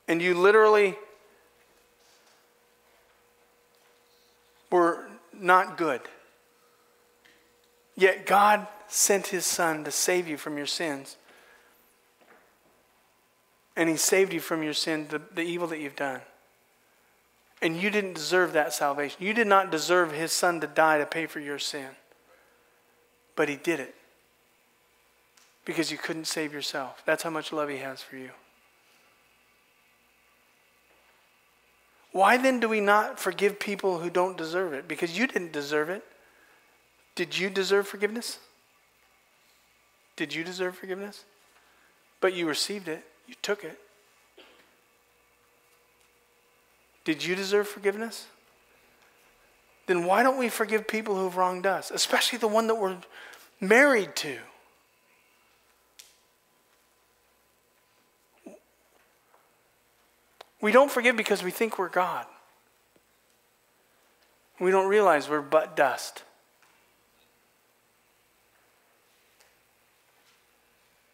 And 0.09 0.21
you 0.21 0.35
literally 0.35 0.97
were 4.71 5.07
not 5.33 5.77
good. 5.77 6.01
Yet 7.97 8.27
God 8.27 8.67
sent 8.89 9.29
his 9.29 9.47
son 9.47 9.85
to 9.85 9.91
save 9.91 10.27
you 10.27 10.37
from 10.37 10.57
your 10.57 10.67
sins. 10.67 11.17
And 13.77 13.89
he 13.89 13.97
saved 13.97 14.33
you 14.33 14.41
from 14.41 14.63
your 14.63 14.73
sin, 14.73 15.07
the, 15.09 15.23
the 15.33 15.43
evil 15.43 15.69
that 15.69 15.79
you've 15.79 15.97
done. 15.97 16.21
And 17.63 17.77
you 17.77 17.91
didn't 17.91 18.15
deserve 18.15 18.53
that 18.55 18.73
salvation. 18.73 19.19
You 19.25 19.35
did 19.35 19.47
not 19.47 19.71
deserve 19.71 20.13
his 20.13 20.33
son 20.33 20.61
to 20.61 20.67
die 20.67 20.99
to 20.99 21.07
pay 21.07 21.27
for 21.27 21.41
your 21.41 21.59
sin. 21.59 21.89
But 23.37 23.49
he 23.49 23.57
did 23.57 23.81
it 23.81 23.95
because 25.65 25.93
you 25.93 25.99
couldn't 25.99 26.27
save 26.27 26.53
yourself. 26.53 27.03
That's 27.05 27.23
how 27.23 27.31
much 27.31 27.53
love 27.53 27.69
he 27.69 27.79
has 27.79 28.03
for 28.03 28.17
you. 28.17 28.31
Why 32.13 32.37
then 32.37 32.61
do 32.61 32.69
we 32.69 32.81
not 32.81 33.21
forgive 33.21 33.61
people 33.61 33.99
who 33.99 34.11
don't 34.11 34.37
deserve 34.37 34.73
it? 34.73 34.89
Because 34.89 35.17
you 35.17 35.27
didn't 35.27 35.53
deserve 35.53 35.91
it. 35.91 36.03
Did 37.15 37.39
you 37.39 37.51
deserve 37.51 37.87
forgiveness? 37.87 38.39
Did 40.17 40.35
you 40.35 40.43
deserve 40.43 40.75
forgiveness? 40.75 41.25
But 42.21 42.35
you 42.35 42.49
received 42.49 42.89
it, 42.89 43.05
you 43.27 43.35
took 43.43 43.65
it. 43.65 43.79
Did 47.11 47.25
you 47.25 47.35
deserve 47.35 47.67
forgiveness? 47.67 48.29
Then 49.89 50.05
why 50.05 50.23
don't 50.23 50.39
we 50.39 50.49
forgive 50.49 50.87
people 50.87 51.17
who've 51.17 51.37
wronged 51.37 51.67
us, 51.67 51.91
especially 51.91 52.39
the 52.39 52.47
one 52.47 52.69
that 52.69 52.77
we're 52.77 52.99
married 53.61 54.15
to? 54.15 54.39
We 60.61 60.71
don't 60.71 60.89
forgive 60.89 61.17
because 61.17 61.43
we 61.43 61.51
think 61.51 61.81
we're 61.81 61.89
God. 61.89 62.27
We 64.61 64.71
don't 64.71 64.87
realize 64.87 65.29
we're 65.29 65.41
but 65.41 65.75
dust. 65.75 66.23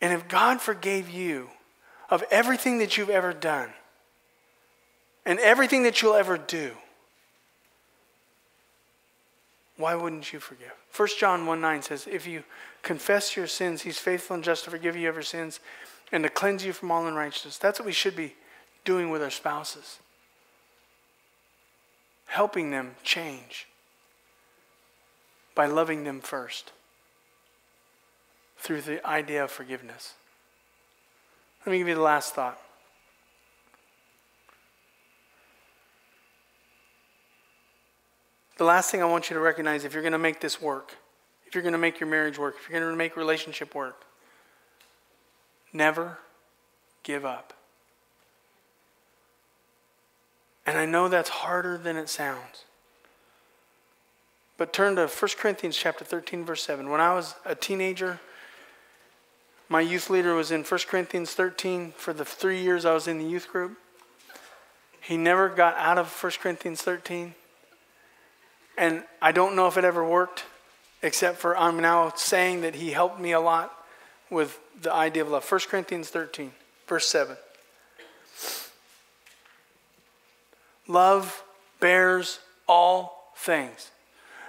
And 0.02 0.12
if 0.12 0.28
God 0.28 0.60
forgave 0.60 1.08
you 1.08 1.48
of 2.10 2.22
everything 2.30 2.80
that 2.80 2.98
you've 2.98 3.08
ever 3.08 3.32
done 3.32 3.72
and 5.26 5.40
everything 5.40 5.82
that 5.82 6.00
you'll 6.00 6.14
ever 6.14 6.38
do, 6.38 6.70
why 9.76 9.94
wouldn't 9.94 10.32
you 10.32 10.38
forgive? 10.38 10.72
1 10.94 11.08
John 11.18 11.44
1 11.44 11.60
9 11.60 11.82
says, 11.82 12.08
If 12.10 12.26
you 12.26 12.44
confess 12.82 13.36
your 13.36 13.48
sins, 13.48 13.82
he's 13.82 13.98
faithful 13.98 14.34
and 14.34 14.44
just 14.44 14.64
to 14.64 14.70
forgive 14.70 14.96
you 14.96 15.08
of 15.08 15.16
your 15.16 15.22
sins 15.22 15.60
and 16.12 16.22
to 16.22 16.30
cleanse 16.30 16.64
you 16.64 16.72
from 16.72 16.90
all 16.90 17.06
unrighteousness. 17.06 17.58
That's 17.58 17.78
what 17.78 17.86
we 17.86 17.92
should 17.92 18.16
be 18.16 18.34
doing 18.84 19.10
with 19.10 19.22
our 19.22 19.30
spouses. 19.30 19.98
Helping 22.26 22.70
them 22.70 22.94
change 23.02 23.66
by 25.54 25.66
loving 25.66 26.04
them 26.04 26.20
first 26.20 26.72
through 28.58 28.82
the 28.82 29.04
idea 29.06 29.44
of 29.44 29.50
forgiveness. 29.50 30.14
Let 31.64 31.72
me 31.72 31.78
give 31.78 31.88
you 31.88 31.94
the 31.96 32.00
last 32.00 32.34
thought. 32.34 32.60
The 38.56 38.64
last 38.64 38.90
thing 38.90 39.02
I 39.02 39.06
want 39.06 39.28
you 39.28 39.34
to 39.34 39.40
recognize 39.40 39.84
if 39.84 39.92
you're 39.92 40.02
going 40.02 40.12
to 40.12 40.18
make 40.18 40.40
this 40.40 40.60
work, 40.60 40.96
if 41.46 41.54
you're 41.54 41.62
going 41.62 41.72
to 41.72 41.78
make 41.78 42.00
your 42.00 42.08
marriage 42.08 42.38
work, 42.38 42.56
if 42.58 42.68
you're 42.68 42.80
going 42.80 42.90
to 42.90 42.96
make 42.96 43.16
relationship 43.16 43.74
work, 43.74 44.04
never 45.72 46.18
give 47.02 47.24
up. 47.24 47.52
And 50.66 50.78
I 50.78 50.86
know 50.86 51.08
that's 51.08 51.28
harder 51.28 51.78
than 51.78 51.96
it 51.96 52.08
sounds. 52.08 52.64
But 54.58 54.72
turn 54.72 54.96
to 54.96 55.06
1 55.06 55.30
Corinthians 55.38 55.76
chapter 55.76 56.04
13 56.04 56.44
verse 56.44 56.62
7. 56.62 56.88
When 56.88 57.00
I 57.00 57.14
was 57.14 57.34
a 57.44 57.54
teenager, 57.54 58.20
my 59.68 59.80
youth 59.80 60.08
leader 60.08 60.34
was 60.34 60.50
in 60.50 60.64
1 60.64 60.80
Corinthians 60.88 61.34
13 61.34 61.92
for 61.96 62.12
the 62.12 62.24
3 62.24 62.62
years 62.62 62.84
I 62.84 62.94
was 62.94 63.06
in 63.06 63.18
the 63.18 63.26
youth 63.26 63.48
group. 63.48 63.76
He 65.00 65.16
never 65.16 65.48
got 65.48 65.76
out 65.76 65.98
of 65.98 66.10
1 66.10 66.32
Corinthians 66.40 66.82
13. 66.82 67.34
And 68.76 69.02
I 69.22 69.32
don't 69.32 69.56
know 69.56 69.66
if 69.66 69.76
it 69.76 69.84
ever 69.84 70.04
worked, 70.04 70.44
except 71.02 71.38
for 71.38 71.56
I'm 71.56 71.80
now 71.80 72.12
saying 72.14 72.60
that 72.62 72.74
he 72.74 72.90
helped 72.90 73.18
me 73.18 73.32
a 73.32 73.40
lot 73.40 73.72
with 74.30 74.58
the 74.80 74.92
idea 74.92 75.22
of 75.22 75.30
love. 75.30 75.50
1 75.50 75.60
Corinthians 75.68 76.08
13, 76.08 76.52
verse 76.86 77.06
7. 77.06 77.36
Love 80.88 81.42
bears 81.80 82.40
all 82.68 83.32
things. 83.36 83.90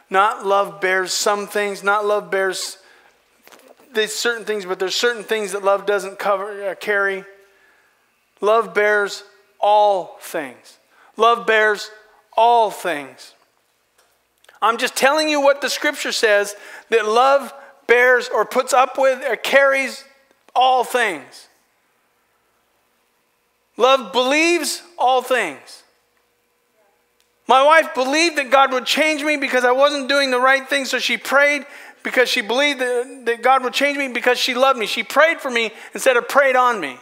Not 0.09 0.45
love 0.45 0.79
bears 0.79 1.13
some 1.13 1.47
things, 1.47 1.83
not 1.83 2.05
love 2.05 2.31
bears 2.31 2.77
these 3.93 4.13
certain 4.13 4.45
things, 4.45 4.65
but 4.65 4.79
there's 4.79 4.95
certain 4.95 5.23
things 5.23 5.53
that 5.53 5.63
love 5.63 5.85
doesn't 5.85 6.19
cover 6.19 6.69
uh, 6.69 6.75
carry. 6.75 7.25
Love 8.41 8.73
bears 8.73 9.23
all 9.59 10.17
things. 10.21 10.77
Love 11.15 11.47
bears 11.47 11.89
all 12.35 12.69
things. 12.69 13.33
I'm 14.61 14.77
just 14.77 14.95
telling 14.95 15.29
you 15.29 15.41
what 15.41 15.61
the 15.61 15.69
scripture 15.69 16.11
says 16.11 16.55
that 16.89 17.05
love 17.05 17.53
bears 17.85 18.29
or 18.29 18.45
puts 18.45 18.73
up 18.73 18.97
with 18.97 19.23
or 19.23 19.35
carries 19.35 20.03
all 20.55 20.83
things. 20.83 21.47
Love 23.77 24.11
believes 24.11 24.81
all 24.97 25.21
things. 25.21 25.83
My 27.47 27.63
wife 27.63 27.93
believed 27.93 28.37
that 28.37 28.49
God 28.49 28.73
would 28.73 28.85
change 28.85 29.23
me 29.23 29.37
because 29.37 29.63
I 29.63 29.71
wasn't 29.71 30.09
doing 30.09 30.31
the 30.31 30.39
right 30.39 30.67
thing, 30.67 30.83
so 30.83 30.99
she 30.99 31.17
prayed 31.17 31.65
because 32.03 32.27
she 32.27 32.41
believed 32.41 32.79
that, 32.79 33.23
that 33.25 33.41
God 33.41 33.63
would 33.63 33.73
change 33.73 33.97
me 33.97 34.09
because 34.09 34.37
she 34.37 34.53
loved 34.53 34.77
me. 34.77 34.85
She 34.85 35.03
prayed 35.03 35.39
for 35.39 35.49
me 35.49 35.71
instead 35.93 36.17
of 36.17 36.27
prayed 36.27 36.55
on 36.55 36.79
me. 36.79 36.97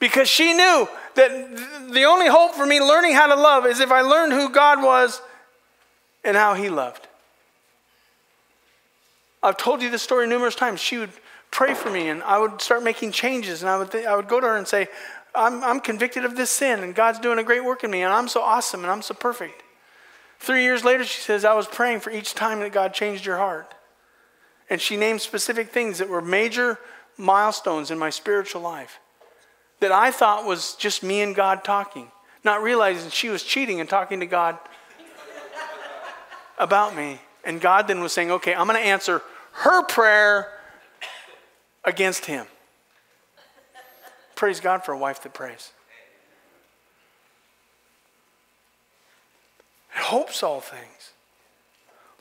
Because 0.00 0.28
she 0.28 0.54
knew 0.54 0.88
that 1.14 1.90
the 1.92 2.04
only 2.04 2.26
hope 2.26 2.54
for 2.54 2.66
me 2.66 2.80
learning 2.80 3.12
how 3.12 3.26
to 3.26 3.40
love 3.40 3.66
is 3.66 3.78
if 3.80 3.92
I 3.92 4.00
learned 4.00 4.32
who 4.32 4.50
God 4.50 4.82
was 4.82 5.20
and 6.24 6.36
how 6.36 6.54
He 6.54 6.70
loved. 6.70 7.06
I've 9.42 9.58
told 9.58 9.82
you 9.82 9.90
this 9.90 10.02
story 10.02 10.26
numerous 10.26 10.54
times. 10.54 10.80
She 10.80 10.96
would 10.96 11.12
pray 11.50 11.74
for 11.74 11.90
me, 11.90 12.08
and 12.08 12.22
I 12.22 12.38
would 12.38 12.60
start 12.60 12.82
making 12.82 13.12
changes, 13.12 13.62
and 13.62 13.70
I 13.70 13.78
would, 13.78 13.92
th- 13.92 14.06
I 14.06 14.16
would 14.16 14.28
go 14.28 14.40
to 14.40 14.46
her 14.46 14.56
and 14.56 14.66
say, 14.66 14.88
I'm, 15.34 15.62
I'm 15.62 15.80
convicted 15.80 16.24
of 16.24 16.34
this 16.34 16.50
sin, 16.50 16.82
and 16.82 16.94
God's 16.94 17.18
doing 17.18 17.38
a 17.38 17.44
great 17.44 17.64
work 17.64 17.84
in 17.84 17.90
me, 17.90 18.02
and 18.02 18.12
I'm 18.12 18.28
so 18.28 18.40
awesome, 18.40 18.82
and 18.82 18.90
I'm 18.90 19.02
so 19.02 19.14
perfect. 19.14 19.62
Three 20.38 20.62
years 20.62 20.84
later, 20.84 21.04
she 21.04 21.20
says, 21.20 21.44
I 21.44 21.52
was 21.54 21.66
praying 21.66 22.00
for 22.00 22.10
each 22.10 22.34
time 22.34 22.60
that 22.60 22.72
God 22.72 22.94
changed 22.94 23.26
your 23.26 23.36
heart. 23.36 23.74
And 24.70 24.80
she 24.80 24.96
named 24.96 25.20
specific 25.20 25.70
things 25.70 25.98
that 25.98 26.08
were 26.08 26.22
major 26.22 26.78
milestones 27.18 27.90
in 27.90 27.98
my 27.98 28.08
spiritual 28.08 28.62
life 28.62 28.98
that 29.80 29.92
I 29.92 30.10
thought 30.10 30.44
was 30.44 30.74
just 30.74 31.02
me 31.02 31.20
and 31.20 31.34
God 31.34 31.64
talking, 31.64 32.08
not 32.44 32.62
realizing 32.62 33.10
she 33.10 33.28
was 33.28 33.42
cheating 33.42 33.80
and 33.80 33.88
talking 33.88 34.20
to 34.20 34.26
God 34.26 34.58
about 36.58 36.94
me. 36.94 37.20
And 37.44 37.60
God 37.60 37.88
then 37.88 38.00
was 38.00 38.12
saying, 38.12 38.30
okay, 38.30 38.54
I'm 38.54 38.66
going 38.66 38.80
to 38.80 38.86
answer 38.86 39.22
her 39.52 39.82
prayer 39.82 40.48
against 41.84 42.26
him. 42.26 42.46
Praise 44.36 44.60
God 44.60 44.84
for 44.84 44.92
a 44.92 44.98
wife 44.98 45.22
that 45.22 45.34
prays. 45.34 45.72
It 49.96 50.02
hopes 50.02 50.42
all 50.42 50.60
things. 50.60 51.12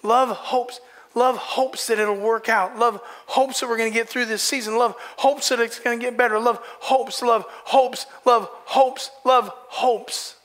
Love 0.02 0.30
hopes. 0.30 0.80
Love 1.16 1.38
hopes 1.38 1.88
that 1.88 2.00
it'll 2.00 2.16
work 2.16 2.50
out. 2.50 2.78
Love 2.78 3.02
hopes 3.26 3.60
that 3.60 3.68
we're 3.68 3.78
going 3.78 3.92
to 3.92 3.98
get 3.98 4.08
through 4.08 4.26
this 4.26 4.44
season. 4.44 4.78
Love 4.78 4.96
hopes 5.18 5.50
that 5.50 5.60
it's 5.60 5.80
going 5.80 6.00
to 6.00 6.06
get 6.06 6.16
better. 6.16 6.40
Love 6.40 6.60
hopes, 6.64 7.22
love 7.22 7.46
hopes, 7.48 8.06
love 8.26 8.48
hopes, 8.66 9.10
love 9.26 9.52
hopes. 9.68 10.36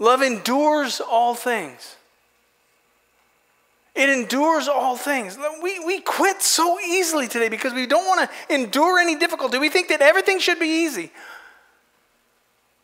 Love 0.00 0.22
endures 0.22 1.00
all 1.00 1.34
things. 1.34 1.96
It 3.94 4.08
endures 4.08 4.66
all 4.66 4.96
things. 4.96 5.38
We, 5.62 5.84
we 5.84 6.00
quit 6.00 6.40
so 6.40 6.80
easily 6.80 7.28
today 7.28 7.50
because 7.50 7.74
we 7.74 7.86
don't 7.86 8.06
want 8.06 8.28
to 8.28 8.54
endure 8.54 8.98
any 8.98 9.14
difficulty. 9.14 9.58
We 9.58 9.68
think 9.68 9.88
that 9.88 10.00
everything 10.00 10.38
should 10.38 10.58
be 10.58 10.84
easy. 10.84 11.12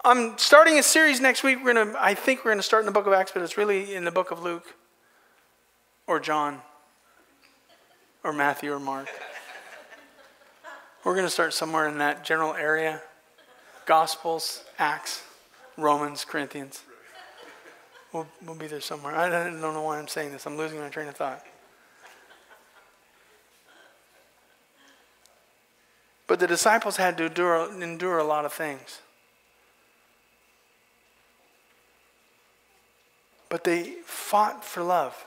I'm 0.06 0.38
starting 0.38 0.78
a 0.78 0.84
series 0.84 1.20
next 1.20 1.42
week. 1.42 1.58
We're 1.64 1.74
gonna, 1.74 1.98
I 1.98 2.14
think 2.14 2.44
we're 2.44 2.52
going 2.52 2.60
to 2.60 2.62
start 2.62 2.82
in 2.82 2.86
the 2.86 2.92
book 2.92 3.08
of 3.08 3.12
Acts, 3.12 3.32
but 3.32 3.42
it's 3.42 3.58
really 3.58 3.96
in 3.96 4.04
the 4.04 4.12
book 4.12 4.30
of 4.30 4.40
Luke 4.40 4.76
or 6.06 6.20
John 6.20 6.60
or 8.22 8.32
Matthew 8.32 8.72
or 8.72 8.78
Mark. 8.78 9.08
We're 11.02 11.14
going 11.14 11.26
to 11.26 11.30
start 11.30 11.54
somewhere 11.54 11.88
in 11.88 11.98
that 11.98 12.24
general 12.24 12.54
area 12.54 13.02
Gospels, 13.84 14.62
Acts, 14.78 15.24
Romans, 15.76 16.24
Corinthians. 16.24 16.84
We'll, 18.12 18.28
we'll 18.46 18.54
be 18.54 18.68
there 18.68 18.80
somewhere. 18.80 19.12
I 19.16 19.28
don't 19.28 19.60
know 19.60 19.82
why 19.82 19.98
I'm 19.98 20.06
saying 20.06 20.30
this. 20.30 20.46
I'm 20.46 20.56
losing 20.56 20.78
my 20.78 20.88
train 20.88 21.08
of 21.08 21.16
thought. 21.16 21.42
But 26.28 26.38
the 26.38 26.46
disciples 26.46 26.96
had 26.96 27.18
to 27.18 27.24
endure, 27.24 27.82
endure 27.82 28.18
a 28.18 28.24
lot 28.24 28.44
of 28.44 28.52
things. 28.52 29.00
But 33.48 33.64
they 33.64 33.94
fought 34.04 34.64
for 34.64 34.82
love. 34.82 35.24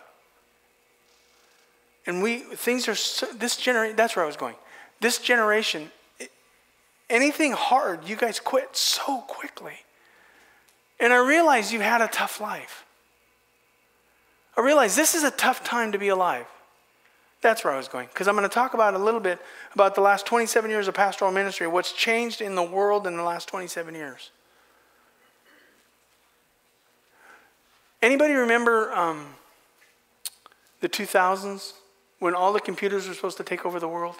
And 2.06 2.24
we, 2.24 2.40
things 2.40 2.88
are, 2.88 2.96
so, 2.96 3.28
this 3.28 3.56
generation, 3.56 3.96
that's 3.96 4.16
where 4.16 4.24
I 4.24 4.28
was 4.28 4.38
going. 4.38 4.56
This 5.00 5.20
generation, 5.20 5.92
anything 7.10 7.52
hard, 7.52 8.08
you 8.08 8.16
guys 8.16 8.40
quit 8.40 8.76
so 8.76 9.22
quickly. 9.22 9.76
And 11.00 11.14
I 11.14 11.26
realize 11.26 11.72
you 11.72 11.80
had 11.80 12.02
a 12.02 12.08
tough 12.08 12.42
life. 12.42 12.86
I 14.58 14.62
realize 14.62 14.96
this 14.96 15.16
is 15.16 15.24
a 15.24 15.32
tough 15.32 15.64
time 15.64 15.94
to 15.94 15.98
be 15.98 16.10
alive. 16.10 16.46
That's 17.42 17.64
where 17.64 17.74
I 17.74 17.78
was 17.78 17.88
going. 17.88 18.08
Because 18.08 18.28
I'm 18.28 18.36
going 18.36 18.48
to 18.48 18.54
talk 18.54 18.74
about 18.74 18.94
a 18.94 18.98
little 18.98 19.22
bit 19.22 19.40
about 19.74 19.96
the 19.96 20.02
last 20.02 20.26
27 20.26 20.70
years 20.70 20.88
of 20.88 20.94
pastoral 20.94 21.32
ministry, 21.32 21.68
what's 21.68 21.94
changed 21.94 22.42
in 22.42 22.56
the 22.56 22.64
world 22.64 23.08
in 23.08 23.16
the 23.16 23.24
last 23.24 23.48
27 23.48 23.96
years. 23.96 24.32
Anybody 28.02 28.34
remember 28.34 28.92
um, 28.94 29.28
the 30.80 30.88
2000s 30.88 31.74
when 32.20 32.34
all 32.34 32.54
the 32.54 32.62
computers 32.62 33.08
were 33.08 33.14
supposed 33.14 33.38
to 33.38 33.44
take 33.44 33.66
over 33.66 33.80
the 33.80 33.88
world? 33.88 34.16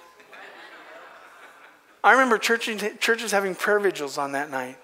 I 2.04 2.14
remember 2.14 2.38
churches, 2.38 2.82
churches 3.00 3.32
having 3.32 3.56
prayer 3.56 3.80
vigils 3.80 4.18
on 4.18 4.32
that 4.34 4.50
night 4.50 4.78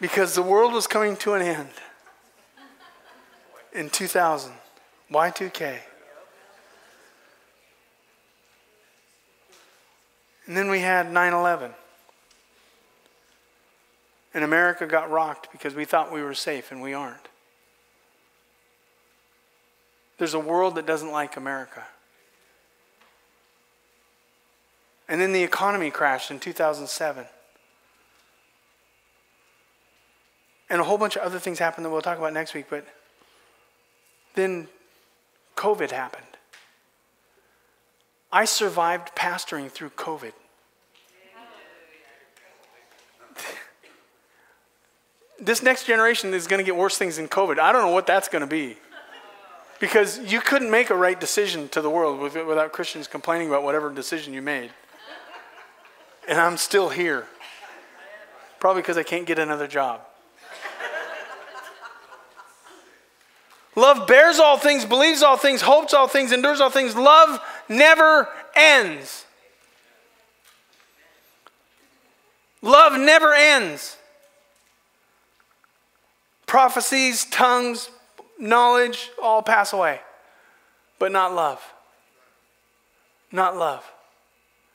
because 0.00 0.34
the 0.34 0.42
world 0.42 0.72
was 0.72 0.86
coming 0.86 1.16
to 1.18 1.34
an 1.34 1.42
end 1.42 1.70
in 3.72 3.90
2000, 3.90 4.52
Y2K. 5.10 5.78
And 10.46 10.56
then 10.56 10.70
we 10.70 10.80
had 10.80 11.10
9 11.10 11.32
11. 11.32 11.70
And 14.34 14.44
America 14.44 14.86
got 14.86 15.10
rocked 15.10 15.50
because 15.52 15.74
we 15.74 15.84
thought 15.84 16.12
we 16.12 16.22
were 16.22 16.34
safe 16.34 16.72
and 16.72 16.82
we 16.82 16.92
aren't. 16.92 17.28
There's 20.18 20.34
a 20.34 20.38
world 20.38 20.76
that 20.76 20.86
doesn't 20.86 21.10
like 21.10 21.36
America. 21.36 21.84
And 25.08 25.20
then 25.20 25.32
the 25.32 25.42
economy 25.42 25.90
crashed 25.90 26.30
in 26.30 26.40
2007. 26.40 27.26
And 30.70 30.80
a 30.80 30.84
whole 30.84 30.98
bunch 30.98 31.16
of 31.16 31.22
other 31.22 31.38
things 31.38 31.58
happened 31.58 31.84
that 31.84 31.90
we'll 31.90 32.02
talk 32.02 32.18
about 32.18 32.32
next 32.32 32.54
week, 32.54 32.66
but 32.70 32.86
then 34.34 34.68
COVID 35.56 35.90
happened. 35.90 36.24
I 38.32 38.46
survived 38.46 39.14
pastoring 39.14 39.70
through 39.70 39.90
COVID. 39.90 40.32
this 45.40 45.62
next 45.62 45.84
generation 45.86 46.34
is 46.34 46.46
going 46.48 46.58
to 46.58 46.64
get 46.64 46.74
worse 46.74 46.98
things 46.98 47.16
than 47.16 47.28
COVID. 47.28 47.58
I 47.58 47.70
don't 47.70 47.82
know 47.82 47.92
what 47.92 48.06
that's 48.06 48.28
going 48.28 48.40
to 48.40 48.48
be. 48.48 48.76
Because 49.80 50.18
you 50.18 50.40
couldn't 50.40 50.70
make 50.70 50.90
a 50.90 50.96
right 50.96 51.18
decision 51.18 51.68
to 51.70 51.80
the 51.80 51.90
world 51.90 52.20
without 52.20 52.72
Christians 52.72 53.06
complaining 53.06 53.48
about 53.48 53.62
whatever 53.62 53.92
decision 53.92 54.32
you 54.32 54.42
made. 54.42 54.70
And 56.28 56.40
I'm 56.40 56.56
still 56.56 56.88
here. 56.88 57.26
Probably 58.60 58.82
because 58.82 58.96
I 58.96 59.02
can't 59.02 59.26
get 59.26 59.38
another 59.38 59.66
job. 59.66 60.00
Love 63.76 64.06
bears 64.06 64.38
all 64.38 64.56
things, 64.56 64.84
believes 64.84 65.22
all 65.22 65.36
things, 65.36 65.60
hopes 65.60 65.92
all 65.92 66.06
things, 66.06 66.32
endures 66.32 66.60
all 66.60 66.70
things. 66.70 66.94
Love 66.94 67.40
never 67.68 68.28
ends. 68.54 69.24
Love 72.62 72.98
never 72.98 73.34
ends. 73.34 73.96
Prophecies, 76.46 77.24
tongues, 77.26 77.90
knowledge 78.38 79.10
all 79.22 79.42
pass 79.42 79.72
away, 79.72 80.00
but 80.98 81.12
not 81.12 81.34
love. 81.34 81.62
Not 83.32 83.56
love. 83.56 83.80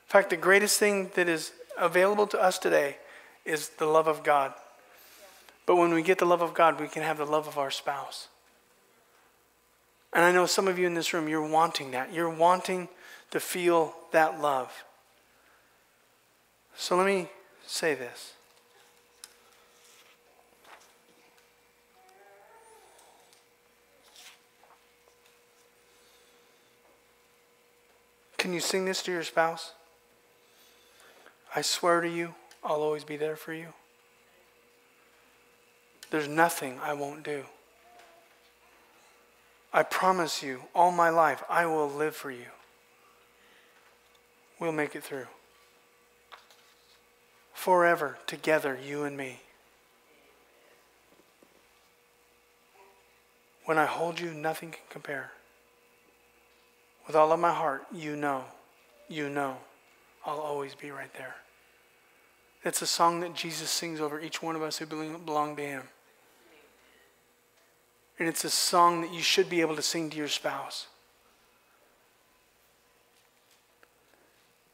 In 0.07 0.11
fact, 0.11 0.29
the 0.29 0.37
greatest 0.37 0.79
thing 0.79 1.11
that 1.15 1.29
is 1.29 1.51
available 1.77 2.27
to 2.27 2.41
us 2.41 2.57
today 2.59 2.97
is 3.45 3.69
the 3.69 3.85
love 3.85 4.07
of 4.07 4.23
God. 4.23 4.53
But 5.65 5.75
when 5.75 5.93
we 5.93 6.01
get 6.01 6.17
the 6.17 6.25
love 6.25 6.41
of 6.41 6.53
God, 6.53 6.79
we 6.79 6.87
can 6.87 7.03
have 7.03 7.17
the 7.17 7.25
love 7.25 7.47
of 7.47 7.57
our 7.57 7.71
spouse. 7.71 8.27
And 10.13 10.25
I 10.25 10.31
know 10.31 10.45
some 10.45 10.67
of 10.67 10.79
you 10.79 10.87
in 10.87 10.95
this 10.95 11.13
room, 11.13 11.27
you're 11.27 11.47
wanting 11.47 11.91
that. 11.91 12.11
You're 12.11 12.29
wanting 12.29 12.89
to 13.31 13.39
feel 13.39 13.93
that 14.11 14.41
love. 14.41 14.83
So 16.75 16.97
let 16.97 17.05
me 17.05 17.29
say 17.67 17.93
this. 17.93 18.33
Can 28.39 28.53
you 28.53 28.61
sing 28.61 28.85
this 28.85 29.03
to 29.03 29.11
your 29.11 29.23
spouse? 29.23 29.73
I 31.53 31.61
swear 31.61 31.99
to 31.99 32.09
you, 32.09 32.35
I'll 32.63 32.81
always 32.81 33.03
be 33.03 33.17
there 33.17 33.35
for 33.35 33.53
you. 33.53 33.67
There's 36.09 36.29
nothing 36.29 36.79
I 36.81 36.93
won't 36.93 37.23
do. 37.23 37.43
I 39.73 39.83
promise 39.83 40.41
you, 40.41 40.61
all 40.73 40.91
my 40.91 41.09
life, 41.09 41.43
I 41.49 41.65
will 41.65 41.89
live 41.89 42.15
for 42.15 42.31
you. 42.31 42.47
We'll 44.57 44.71
make 44.71 44.95
it 44.95 45.03
through. 45.03 45.27
Forever, 47.53 48.17
together, 48.25 48.79
you 48.81 49.03
and 49.03 49.17
me. 49.17 49.41
When 53.65 53.77
I 53.77 53.85
hold 53.85 54.19
you, 54.19 54.33
nothing 54.33 54.71
can 54.71 54.81
compare. 54.89 55.31
With 57.09 57.15
all 57.15 57.31
of 57.31 57.39
my 57.39 57.51
heart, 57.51 57.87
you 57.91 58.15
know, 58.15 58.43
you 59.07 59.29
know, 59.29 59.57
I'll 60.27 60.37
always 60.37 60.75
be 60.75 60.91
right 60.91 61.11
there. 61.15 61.33
It's 62.63 62.83
a 62.83 62.85
song 62.85 63.21
that 63.21 63.33
Jesus 63.33 63.71
sings 63.71 63.99
over 63.99 64.21
each 64.21 64.43
one 64.43 64.55
of 64.55 64.61
us 64.61 64.77
who 64.77 64.85
belong 64.85 65.55
to 65.55 65.61
Him. 65.63 65.81
And 68.19 68.27
it's 68.27 68.43
a 68.43 68.49
song 68.51 69.01
that 69.01 69.11
you 69.11 69.21
should 69.21 69.49
be 69.49 69.61
able 69.61 69.75
to 69.75 69.81
sing 69.81 70.11
to 70.11 70.17
your 70.17 70.27
spouse. 70.27 70.85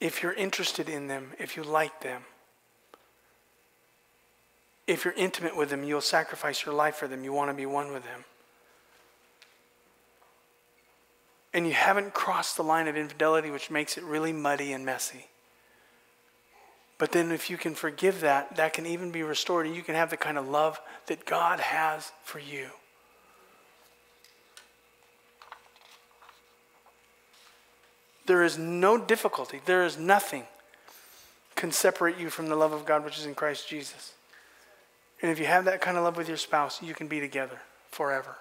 If 0.01 0.21
you're 0.21 0.33
interested 0.33 0.89
in 0.89 1.07
them, 1.07 1.31
if 1.39 1.55
you 1.55 1.63
like 1.63 2.01
them, 2.01 2.23
if 4.87 5.05
you're 5.05 5.13
intimate 5.13 5.55
with 5.55 5.69
them, 5.69 5.85
you'll 5.85 6.01
sacrifice 6.01 6.65
your 6.65 6.75
life 6.75 6.95
for 6.95 7.07
them. 7.07 7.23
You 7.23 7.31
want 7.31 7.49
to 7.49 7.55
be 7.55 7.65
one 7.65 7.93
with 7.93 8.03
them. 8.03 8.25
And 11.55 11.65
you 11.65 11.71
haven't 11.71 12.13
crossed 12.13 12.57
the 12.57 12.63
line 12.63 12.89
of 12.89 12.97
infidelity, 12.97 13.49
which 13.49 13.71
makes 13.71 13.97
it 13.97 14.03
really 14.03 14.33
muddy 14.33 14.73
and 14.73 14.85
messy. 14.85 15.27
But 16.97 17.13
then, 17.13 17.31
if 17.31 17.49
you 17.49 17.55
can 17.55 17.75
forgive 17.75 18.19
that, 18.19 18.57
that 18.57 18.73
can 18.73 18.85
even 18.85 19.09
be 19.09 19.23
restored, 19.23 19.65
and 19.65 19.73
you 19.73 19.81
can 19.81 19.95
have 19.95 20.09
the 20.09 20.17
kind 20.17 20.37
of 20.37 20.49
love 20.49 20.81
that 21.07 21.25
God 21.25 21.61
has 21.61 22.11
for 22.25 22.39
you. 22.39 22.67
There 28.25 28.43
is 28.43 28.57
no 28.57 28.97
difficulty, 28.97 29.61
there 29.65 29.85
is 29.85 29.97
nothing 29.97 30.43
can 31.55 31.71
separate 31.71 32.17
you 32.17 32.29
from 32.29 32.49
the 32.49 32.55
love 32.57 32.73
of 32.73 32.85
God 32.85 33.05
which 33.05 33.17
is 33.17 33.25
in 33.25 33.33
Christ 33.33 33.69
Jesus. 33.69 34.13
And 35.21 35.31
if 35.31 35.39
you 35.39 35.45
have 35.45 35.63
that 35.65 35.79
kind 35.79 35.95
of 35.95 36.03
love 36.03 36.17
with 36.17 36.27
your 36.27 36.35
spouse, 36.35 36.81
you 36.81 36.93
can 36.93 37.07
be 37.07 37.21
together 37.21 37.61
forever. 37.91 38.35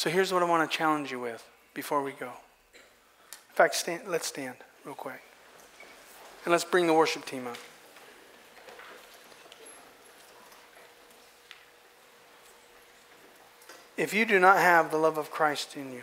So 0.00 0.08
here's 0.08 0.32
what 0.32 0.42
I 0.42 0.46
want 0.46 0.70
to 0.70 0.74
challenge 0.78 1.10
you 1.10 1.20
with 1.20 1.46
before 1.74 2.02
we 2.02 2.12
go. 2.12 2.28
In 2.72 3.54
fact, 3.54 3.74
stand, 3.74 4.00
let's 4.08 4.26
stand 4.26 4.54
real 4.86 4.94
quick. 4.94 5.20
And 6.46 6.52
let's 6.52 6.64
bring 6.64 6.86
the 6.86 6.94
worship 6.94 7.26
team 7.26 7.46
up. 7.46 7.58
If 13.98 14.14
you 14.14 14.24
do 14.24 14.40
not 14.40 14.56
have 14.56 14.90
the 14.90 14.96
love 14.96 15.18
of 15.18 15.30
Christ 15.30 15.76
in 15.76 15.92
you, 15.92 16.02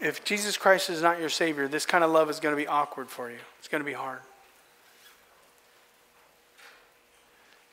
if 0.00 0.24
Jesus 0.24 0.56
Christ 0.56 0.88
is 0.88 1.02
not 1.02 1.20
your 1.20 1.28
Savior, 1.28 1.68
this 1.68 1.84
kind 1.84 2.02
of 2.02 2.10
love 2.10 2.30
is 2.30 2.40
going 2.40 2.54
to 2.54 2.56
be 2.56 2.66
awkward 2.66 3.10
for 3.10 3.30
you. 3.30 3.40
It's 3.58 3.68
going 3.68 3.82
to 3.82 3.86
be 3.86 3.92
hard. 3.92 4.20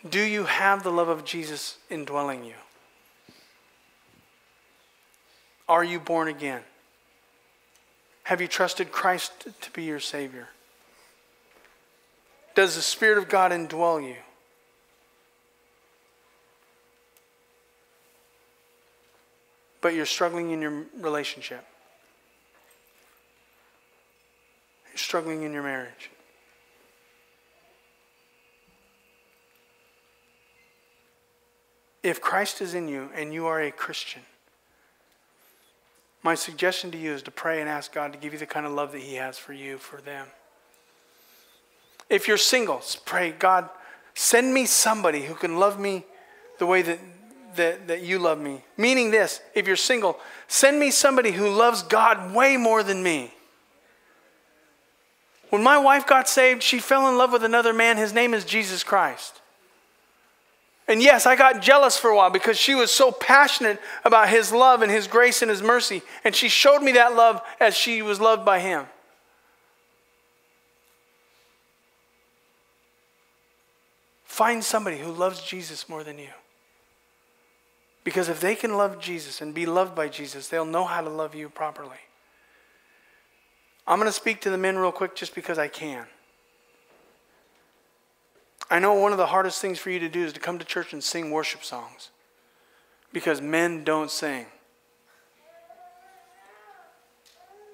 Do 0.10 0.20
you 0.20 0.46
have 0.46 0.84
the 0.84 0.92
love 0.92 1.10
of 1.10 1.24
Jesus 1.24 1.78
indwelling 1.90 2.44
you? 2.44 2.56
Are 5.70 5.84
you 5.84 6.00
born 6.00 6.28
again? 6.28 6.62
Have 8.24 8.42
you 8.42 8.48
trusted 8.48 8.92
Christ 8.92 9.48
to 9.62 9.72
be 9.72 9.84
your 9.84 10.00
Savior? 10.00 10.50
Does 12.56 12.76
the 12.76 12.82
Spirit 12.82 13.18
of 13.18 13.30
God 13.30 13.52
indwell 13.52 14.06
you? 14.06 14.18
But 19.82 19.96
you're 19.96 20.06
struggling 20.06 20.52
in 20.52 20.62
your 20.62 20.86
relationship. 21.00 21.66
You're 24.90 24.98
struggling 24.98 25.44
in 25.44 25.54
your 25.54 25.64
marriage. 25.64 26.12
If 32.04 32.20
Christ 32.22 32.62
is 32.62 32.74
in 32.74 32.88
you 32.88 33.10
and 33.16 33.34
you 33.34 33.46
are 33.46 33.62
a 33.62 33.72
Christian, 33.72 34.22
my 36.24 36.36
suggestion 36.36 36.92
to 36.92 36.98
you 36.98 37.14
is 37.14 37.24
to 37.24 37.32
pray 37.32 37.62
and 37.62 37.70
ask 37.70 37.94
God 37.94 38.14
to 38.14 38.20
give 38.20 38.34
you 38.34 38.40
the 38.40 38.46
kind 38.46 38.66
of 38.66 38.72
love 38.72 38.92
that 38.92 39.02
He 39.02 39.16
has 39.16 39.38
for 39.38 39.54
you, 39.54 39.78
for 39.78 40.02
them. 40.02 40.28
If 42.10 42.28
you're 42.28 42.38
single, 42.38 42.82
pray, 43.06 43.32
God, 43.32 43.70
send 44.14 44.54
me 44.54 44.66
somebody 44.66 45.22
who 45.24 45.34
can 45.34 45.58
love 45.58 45.80
me 45.80 46.06
the 46.60 46.66
way 46.66 46.82
that, 46.82 47.00
that, 47.56 47.88
that 47.88 48.02
you 48.04 48.20
love 48.20 48.40
me. 48.40 48.64
Meaning 48.78 49.12
this, 49.12 49.42
if 49.56 49.66
you're 49.66 49.76
single, 49.76 50.20
send 50.48 50.80
me 50.80 50.92
somebody 50.92 51.32
who 51.32 51.50
loves 51.50 51.84
God 51.84 52.36
way 52.36 52.58
more 52.58 52.84
than 52.84 53.02
me. 53.02 53.34
When 55.50 55.64
my 55.64 55.78
wife 55.78 56.08
got 56.08 56.30
saved, 56.30 56.64
she 56.64 56.80
fell 56.80 57.10
in 57.10 57.18
love 57.18 57.34
with 57.34 57.44
another 57.44 57.74
man. 57.74 57.98
His 57.98 58.14
name 58.14 58.34
is 58.34 58.46
Jesus 58.46 58.84
Christ. 58.84 59.41
And 60.88 61.02
yes, 61.02 61.26
I 61.26 61.36
got 61.36 61.62
jealous 61.62 61.98
for 61.98 62.10
a 62.10 62.16
while 62.16 62.30
because 62.30 62.58
she 62.58 62.76
was 62.76 62.92
so 62.92 63.12
passionate 63.12 63.80
about 64.04 64.30
his 64.30 64.52
love 64.52 64.82
and 64.82 64.92
his 64.92 65.08
grace 65.08 65.42
and 65.42 65.50
his 65.50 65.62
mercy. 65.62 66.02
And 66.24 66.36
she 66.36 66.50
showed 66.50 66.82
me 66.82 66.94
that 66.94 67.16
love 67.16 67.42
as 67.60 67.76
she 67.76 68.02
was 68.02 68.20
loved 68.20 68.44
by 68.44 68.60
him. 68.60 68.86
Find 74.26 74.64
somebody 74.64 74.98
who 74.98 75.12
loves 75.12 75.42
Jesus 75.44 75.88
more 75.88 76.04
than 76.04 76.18
you. 76.18 76.30
Because 78.04 78.30
if 78.30 78.42
they 78.42 78.56
can 78.56 78.76
love 78.76 79.00
Jesus 79.00 79.42
and 79.42 79.54
be 79.54 79.66
loved 79.66 79.94
by 79.94 80.08
Jesus, 80.08 80.48
they'll 80.48 80.66
know 80.66 80.86
how 80.86 81.02
to 81.02 81.10
love 81.10 81.36
you 81.36 81.50
properly. 81.50 82.00
I'm 83.86 84.00
going 84.00 84.08
to 84.08 84.14
speak 84.14 84.42
to 84.42 84.50
the 84.50 84.58
men 84.58 84.78
real 84.78 84.92
quick 84.92 85.16
just 85.16 85.36
because 85.36 85.60
I 85.60 85.68
can. 85.68 86.08
I 88.72 88.80
know 88.80 88.94
one 88.94 89.12
of 89.12 89.20
the 89.20 89.28
hardest 89.28 89.62
things 89.62 89.78
for 89.78 89.92
you 89.92 90.00
to 90.00 90.10
do 90.10 90.24
is 90.24 90.34
to 90.34 90.40
come 90.40 90.58
to 90.58 90.66
church 90.66 90.94
and 90.94 91.04
sing 91.04 91.30
worship 91.30 91.64
songs 91.64 92.10
because 93.14 93.42
men 93.42 93.84
don't 93.84 94.10
sing. 94.10 94.48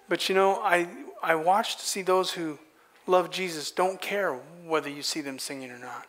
But 0.10 0.28
you 0.28 0.36
know, 0.36 0.56
I, 0.56 0.88
I 1.24 1.36
watch 1.36 1.78
to 1.78 1.86
see 1.86 2.02
those 2.02 2.32
who 2.32 2.60
love 3.06 3.30
Jesus 3.30 3.72
don't 3.72 4.02
care 4.02 4.34
whether 4.66 4.90
you 4.90 5.04
see 5.04 5.22
them 5.22 5.40
singing 5.40 5.72
or 5.72 5.80
not 5.80 6.08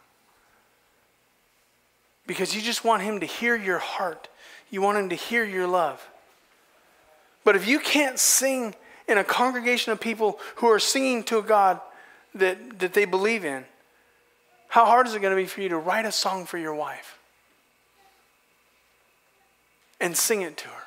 because 2.29 2.55
you 2.55 2.61
just 2.61 2.85
want 2.85 3.03
Him 3.03 3.19
to 3.21 3.27
hear 3.27 3.57
your 3.57 3.79
heart. 3.79 4.29
You 4.71 4.83
want 4.83 4.99
Him 4.99 5.09
to 5.09 5.17
hear 5.17 5.45
your 5.45 5.67
love. 5.67 6.09
But 7.43 7.57
if 7.57 7.67
you 7.67 7.81
can't 7.81 8.19
sing 8.19 8.77
in 9.09 9.19
a 9.19 9.25
congregation 9.25 9.93
of 9.93 10.01
people 10.01 10.39
who 10.57 10.69
are 10.69 10.79
singing 10.79 11.25
to 11.25 11.39
a 11.39 11.43
God 11.43 11.81
that, 12.35 12.79
that 12.79 12.93
they 12.93 13.07
believe 13.07 13.45
in, 13.45 13.65
how 14.69 14.85
hard 14.85 15.07
is 15.07 15.15
it 15.15 15.21
going 15.21 15.35
to 15.35 15.43
be 15.43 15.47
for 15.47 15.61
you 15.61 15.71
to 15.71 15.79
write 15.79 16.05
a 16.05 16.13
song 16.13 16.47
for 16.47 16.59
your 16.59 16.75
wife 16.75 17.19
and 20.01 20.17
sing 20.17 20.43
it 20.43 20.57
to 20.59 20.69
her? 20.69 20.83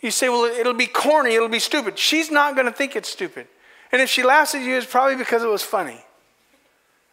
You 0.00 0.10
say, 0.10 0.28
well, 0.28 0.44
it'll 0.44 0.74
be 0.74 0.86
corny, 0.86 1.34
it'll 1.34 1.48
be 1.48 1.58
stupid. 1.58 1.98
She's 1.98 2.30
not 2.30 2.54
going 2.54 2.66
to 2.66 2.72
think 2.72 2.96
it's 2.96 3.08
stupid. 3.08 3.46
And 3.92 4.00
if 4.00 4.08
she 4.08 4.22
laughs 4.22 4.54
at 4.54 4.62
you, 4.62 4.76
it's 4.76 4.86
probably 4.86 5.16
because 5.16 5.42
it 5.42 5.48
was 5.48 5.62
funny 5.62 6.04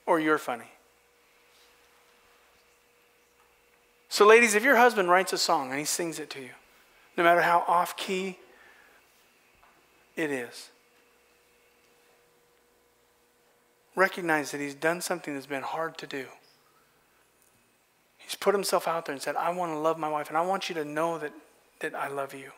or 0.05 0.19
you're 0.19 0.37
funny. 0.37 0.71
So, 4.09 4.25
ladies, 4.25 4.55
if 4.55 4.63
your 4.63 4.75
husband 4.75 5.07
writes 5.09 5.33
a 5.33 5.37
song 5.37 5.69
and 5.69 5.77
he 5.77 5.85
sings 5.85 6.17
it 6.17 6.31
to 6.31 6.41
you, 6.41 6.49
no 7.15 7.23
matter 7.23 7.41
how 7.41 7.63
off 7.67 7.95
key 7.95 8.39
it 10.15 10.31
is, 10.31 10.69
recognize 13.99 14.51
that 14.51 14.61
he's 14.61 14.73
done 14.73 15.01
something 15.01 15.33
that's 15.33 15.45
been 15.45 15.61
hard 15.61 15.97
to 15.99 16.07
do. 16.07 16.25
He's 18.17 18.35
put 18.35 18.55
himself 18.55 18.87
out 18.87 19.05
there 19.05 19.13
and 19.13 19.21
said, 19.21 19.35
I 19.35 19.51
want 19.51 19.73
to 19.73 19.77
love 19.77 19.99
my 19.99 20.09
wife, 20.09 20.29
and 20.29 20.37
I 20.37 20.41
want 20.41 20.69
you 20.69 20.75
to 20.75 20.85
know 20.85 21.17
that, 21.19 21.33
that 21.81 21.93
I 21.93 22.07
love 22.07 22.33
you. 22.33 22.51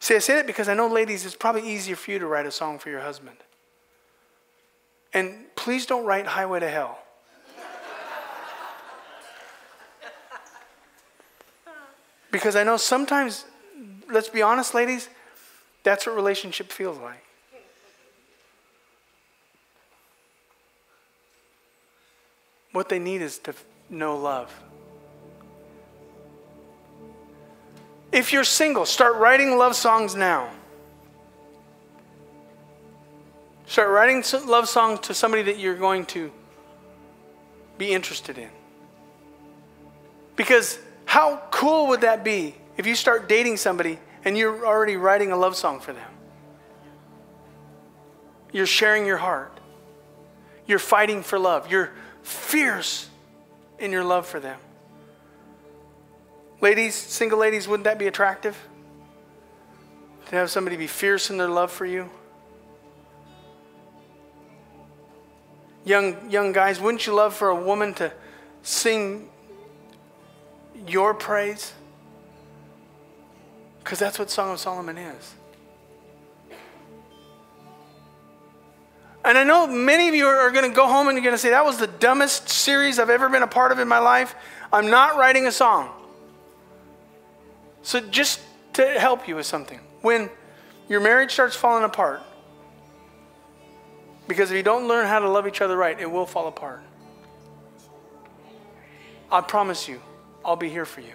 See, 0.00 0.16
I 0.16 0.18
say 0.18 0.34
that 0.36 0.46
because 0.46 0.68
I 0.68 0.74
know, 0.74 0.88
ladies, 0.88 1.24
it's 1.24 1.36
probably 1.36 1.70
easier 1.70 1.94
for 1.94 2.10
you 2.10 2.18
to 2.18 2.26
write 2.26 2.46
a 2.46 2.50
song 2.50 2.78
for 2.78 2.90
your 2.90 3.00
husband. 3.00 3.36
And 5.12 5.54
please 5.54 5.86
don't 5.86 6.04
write 6.04 6.26
Highway 6.26 6.60
to 6.60 6.68
Hell. 6.68 6.98
Because 12.30 12.54
I 12.54 12.62
know 12.62 12.76
sometimes, 12.76 13.44
let's 14.08 14.28
be 14.28 14.40
honest, 14.40 14.72
ladies, 14.72 15.08
that's 15.82 16.06
what 16.06 16.14
relationship 16.14 16.70
feels 16.70 16.96
like. 16.98 17.24
What 22.72 22.88
they 22.88 22.98
need 22.98 23.22
is 23.22 23.38
to 23.40 23.54
know 23.88 24.16
love. 24.16 24.52
If 28.12 28.32
you're 28.32 28.44
single, 28.44 28.86
start 28.86 29.16
writing 29.16 29.56
love 29.56 29.76
songs 29.76 30.14
now. 30.14 30.50
Start 33.66 33.90
writing 33.90 34.24
love 34.46 34.68
songs 34.68 35.00
to 35.00 35.14
somebody 35.14 35.44
that 35.44 35.58
you're 35.58 35.76
going 35.76 36.04
to 36.06 36.32
be 37.78 37.92
interested 37.92 38.36
in. 38.36 38.50
Because 40.34 40.78
how 41.04 41.42
cool 41.50 41.88
would 41.88 42.00
that 42.00 42.24
be 42.24 42.54
if 42.76 42.86
you 42.86 42.94
start 42.94 43.28
dating 43.28 43.56
somebody 43.58 43.98
and 44.24 44.36
you're 44.36 44.66
already 44.66 44.96
writing 44.96 45.30
a 45.32 45.36
love 45.36 45.54
song 45.56 45.80
for 45.80 45.92
them? 45.92 46.10
You're 48.52 48.66
sharing 48.66 49.06
your 49.06 49.18
heart. 49.18 49.60
You're 50.66 50.80
fighting 50.80 51.22
for 51.22 51.38
love. 51.38 51.70
You're 51.70 51.92
fierce 52.22 53.08
in 53.78 53.92
your 53.92 54.04
love 54.04 54.26
for 54.26 54.40
them. 54.40 54.58
Ladies, 56.60 56.94
single 56.94 57.38
ladies, 57.38 57.66
wouldn't 57.66 57.84
that 57.84 57.98
be 57.98 58.06
attractive? 58.06 58.56
To 60.26 60.36
have 60.36 60.50
somebody 60.50 60.76
be 60.76 60.86
fierce 60.86 61.30
in 61.30 61.38
their 61.38 61.48
love 61.48 61.72
for 61.72 61.86
you? 61.86 62.10
Young, 65.84 66.30
young 66.30 66.52
guys, 66.52 66.78
wouldn't 66.78 67.06
you 67.06 67.14
love 67.14 67.34
for 67.34 67.48
a 67.48 67.56
woman 67.56 67.94
to 67.94 68.12
sing 68.62 69.28
your 70.86 71.14
praise? 71.14 71.72
Because 73.78 73.98
that's 73.98 74.18
what 74.18 74.30
Song 74.30 74.52
of 74.52 74.60
Solomon 74.60 74.98
is. 74.98 75.34
And 79.24 79.36
I 79.36 79.44
know 79.44 79.66
many 79.66 80.08
of 80.08 80.14
you 80.14 80.26
are 80.26 80.50
going 80.50 80.68
to 80.68 80.74
go 80.74 80.86
home 80.86 81.08
and 81.08 81.16
you're 81.16 81.24
going 81.24 81.34
to 81.34 81.38
say, 81.38 81.50
that 81.50 81.64
was 81.64 81.76
the 81.78 81.86
dumbest 81.86 82.48
series 82.48 82.98
I've 82.98 83.10
ever 83.10 83.28
been 83.28 83.42
a 83.42 83.46
part 83.46 83.70
of 83.70 83.78
in 83.78 83.86
my 83.86 83.98
life. 83.98 84.34
I'm 84.72 84.88
not 84.88 85.16
writing 85.16 85.46
a 85.46 85.52
song. 85.52 85.90
So, 87.82 88.00
just 88.00 88.40
to 88.74 88.86
help 88.98 89.26
you 89.26 89.36
with 89.36 89.46
something, 89.46 89.80
when 90.02 90.30
your 90.88 91.00
marriage 91.00 91.32
starts 91.32 91.56
falling 91.56 91.84
apart, 91.84 92.22
because 94.28 94.50
if 94.50 94.56
you 94.56 94.62
don't 94.62 94.86
learn 94.86 95.06
how 95.06 95.18
to 95.18 95.28
love 95.28 95.46
each 95.46 95.60
other 95.60 95.76
right, 95.76 95.98
it 95.98 96.10
will 96.10 96.26
fall 96.26 96.46
apart. 96.46 96.82
I 99.30 99.40
promise 99.40 99.88
you, 99.88 100.00
I'll 100.44 100.56
be 100.56 100.68
here 100.68 100.84
for 100.84 101.00
you. 101.00 101.14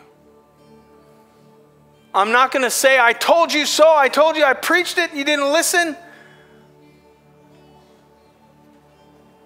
I'm 2.13 2.31
not 2.31 2.51
going 2.51 2.63
to 2.63 2.71
say, 2.71 2.99
I 2.99 3.13
told 3.13 3.53
you 3.53 3.65
so, 3.65 3.93
I 3.93 4.09
told 4.09 4.37
you, 4.37 4.43
I 4.43 4.53
preached 4.53 4.97
it, 4.97 5.13
you 5.13 5.23
didn't 5.25 5.51
listen. 5.51 5.97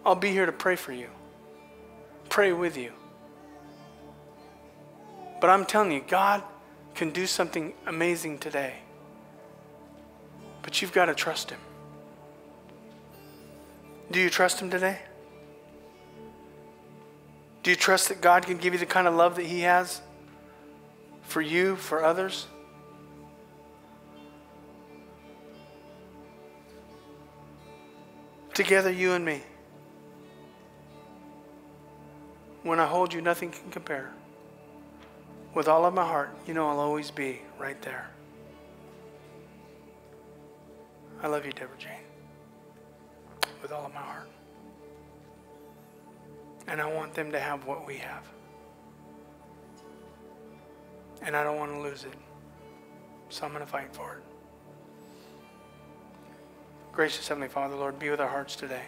I'll 0.09 0.15
be 0.15 0.31
here 0.31 0.47
to 0.47 0.51
pray 0.51 0.75
for 0.75 0.91
you, 0.91 1.07
pray 2.29 2.51
with 2.51 2.75
you. 2.75 2.93
But 5.39 5.51
I'm 5.51 5.67
telling 5.67 5.91
you, 5.91 6.03
God 6.07 6.41
can 6.95 7.11
do 7.11 7.27
something 7.27 7.75
amazing 7.85 8.39
today. 8.39 8.77
But 10.63 10.81
you've 10.81 10.93
got 10.93 11.05
to 11.05 11.13
trust 11.13 11.51
Him. 11.51 11.59
Do 14.09 14.19
you 14.19 14.31
trust 14.31 14.59
Him 14.59 14.71
today? 14.71 14.97
Do 17.61 17.69
you 17.69 17.77
trust 17.77 18.09
that 18.09 18.19
God 18.19 18.47
can 18.47 18.57
give 18.57 18.73
you 18.73 18.79
the 18.79 18.87
kind 18.87 19.07
of 19.07 19.13
love 19.13 19.35
that 19.35 19.45
He 19.45 19.59
has 19.59 20.01
for 21.21 21.39
you, 21.39 21.75
for 21.75 22.03
others? 22.03 22.47
Together, 28.55 28.89
you 28.91 29.11
and 29.11 29.23
me. 29.23 29.43
When 32.69 32.79
I 32.79 32.85
hold 32.85 33.11
you, 33.11 33.19
nothing 33.19 33.49
can 33.49 33.71
compare. 33.71 34.11
With 35.55 35.67
all 35.67 35.85
of 35.85 35.95
my 35.95 36.05
heart, 36.05 36.29
you 36.45 36.53
know 36.53 36.69
I'll 36.69 36.79
always 36.79 37.09
be 37.09 37.41
right 37.57 37.81
there. 37.81 38.07
I 41.23 41.27
love 41.27 41.47
you, 41.47 41.51
Deborah 41.51 41.75
Jane 41.79 42.05
with 43.63 43.71
all 43.71 43.87
of 43.87 43.93
my 43.95 44.01
heart. 44.01 44.29
And 46.67 46.79
I 46.79 46.85
want 46.85 47.15
them 47.15 47.31
to 47.31 47.39
have 47.39 47.65
what 47.65 47.87
we 47.87 47.97
have. 47.97 48.23
And 51.23 51.35
I 51.35 51.43
don't 51.43 51.57
want 51.57 51.71
to 51.71 51.79
lose 51.79 52.03
it. 52.03 52.13
So 53.29 53.45
I'm 53.47 53.51
going 53.51 53.65
to 53.65 53.71
fight 53.71 53.91
for 53.93 54.17
it. 54.17 54.23
Gracious 56.91 57.27
Heavenly 57.27 57.47
Father, 57.47 57.75
Lord, 57.75 57.97
be 57.97 58.11
with 58.11 58.21
our 58.21 58.29
hearts 58.29 58.55
today. 58.55 58.85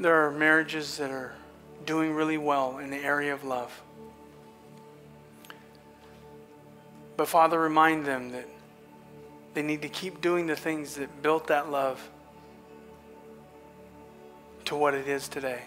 There 0.00 0.26
are 0.26 0.30
marriages 0.30 0.96
that 0.96 1.10
are 1.10 1.34
doing 1.84 2.14
really 2.14 2.38
well 2.38 2.78
in 2.78 2.88
the 2.88 2.96
area 2.96 3.34
of 3.34 3.44
love. 3.44 3.70
But 7.18 7.28
Father, 7.28 7.60
remind 7.60 8.06
them 8.06 8.32
that 8.32 8.48
they 9.52 9.60
need 9.60 9.82
to 9.82 9.90
keep 9.90 10.22
doing 10.22 10.46
the 10.46 10.56
things 10.56 10.94
that 10.94 11.20
built 11.20 11.48
that 11.48 11.70
love 11.70 12.00
to 14.64 14.74
what 14.74 14.94
it 14.94 15.06
is 15.06 15.28
today. 15.28 15.60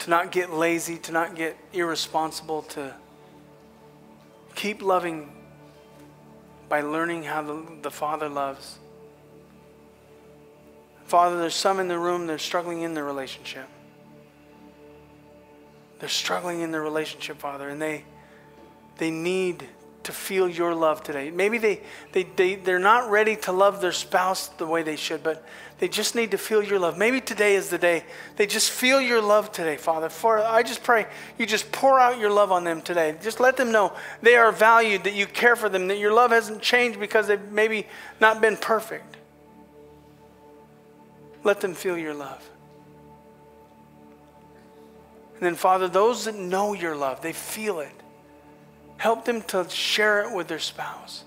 To 0.00 0.10
not 0.10 0.32
get 0.32 0.52
lazy, 0.52 0.98
to 0.98 1.12
not 1.12 1.36
get 1.36 1.56
irresponsible, 1.72 2.62
to 2.62 2.96
keep 4.56 4.82
loving 4.82 5.30
by 6.68 6.80
learning 6.80 7.22
how 7.22 7.42
the, 7.42 7.64
the 7.82 7.92
Father 7.92 8.28
loves. 8.28 8.80
Father, 11.08 11.38
there's 11.38 11.54
some 11.54 11.80
in 11.80 11.88
the 11.88 11.98
room 11.98 12.26
that 12.26 12.34
are 12.34 12.38
struggling 12.38 12.82
in 12.82 12.94
their 12.94 13.04
relationship. 13.04 13.66
They're 15.98 16.08
struggling 16.08 16.60
in 16.60 16.70
their 16.70 16.82
relationship, 16.82 17.38
Father, 17.38 17.68
and 17.68 17.80
they 17.80 18.04
they 18.98 19.10
need 19.10 19.66
to 20.08 20.12
feel 20.12 20.48
your 20.48 20.74
love 20.74 21.02
today. 21.02 21.30
Maybe 21.30 21.58
they, 21.58 21.82
they, 22.12 22.22
they, 22.22 22.54
they're 22.54 22.78
not 22.78 23.10
ready 23.10 23.36
to 23.36 23.52
love 23.52 23.82
their 23.82 23.92
spouse 23.92 24.48
the 24.48 24.64
way 24.64 24.82
they 24.82 24.96
should, 24.96 25.22
but 25.22 25.44
they 25.80 25.86
just 25.86 26.14
need 26.14 26.30
to 26.30 26.38
feel 26.38 26.62
your 26.62 26.78
love. 26.78 26.96
Maybe 26.96 27.20
today 27.20 27.56
is 27.56 27.68
the 27.68 27.76
day 27.76 28.04
they 28.36 28.46
just 28.46 28.70
feel 28.70 29.02
your 29.02 29.20
love 29.20 29.52
today, 29.52 29.76
Father. 29.76 30.08
For 30.08 30.38
I 30.38 30.62
just 30.62 30.82
pray 30.82 31.06
you 31.38 31.44
just 31.44 31.70
pour 31.72 32.00
out 32.00 32.18
your 32.18 32.30
love 32.30 32.50
on 32.52 32.64
them 32.64 32.80
today. 32.80 33.16
Just 33.22 33.38
let 33.38 33.58
them 33.58 33.70
know 33.70 33.92
they 34.22 34.36
are 34.36 34.50
valued, 34.50 35.04
that 35.04 35.12
you 35.14 35.26
care 35.26 35.56
for 35.56 35.68
them, 35.68 35.88
that 35.88 35.98
your 35.98 36.12
love 36.12 36.30
hasn't 36.30 36.62
changed 36.62 36.98
because 36.98 37.26
they've 37.26 37.52
maybe 37.52 37.86
not 38.18 38.40
been 38.40 38.56
perfect. 38.56 39.17
Let 41.44 41.60
them 41.60 41.74
feel 41.74 41.96
your 41.96 42.14
love. 42.14 42.48
And 45.34 45.42
then, 45.42 45.54
Father, 45.54 45.86
those 45.88 46.24
that 46.24 46.34
know 46.34 46.72
your 46.72 46.96
love, 46.96 47.20
they 47.20 47.32
feel 47.32 47.80
it. 47.80 47.92
Help 48.96 49.24
them 49.24 49.42
to 49.42 49.68
share 49.68 50.24
it 50.24 50.34
with 50.34 50.48
their 50.48 50.58
spouse. 50.58 51.24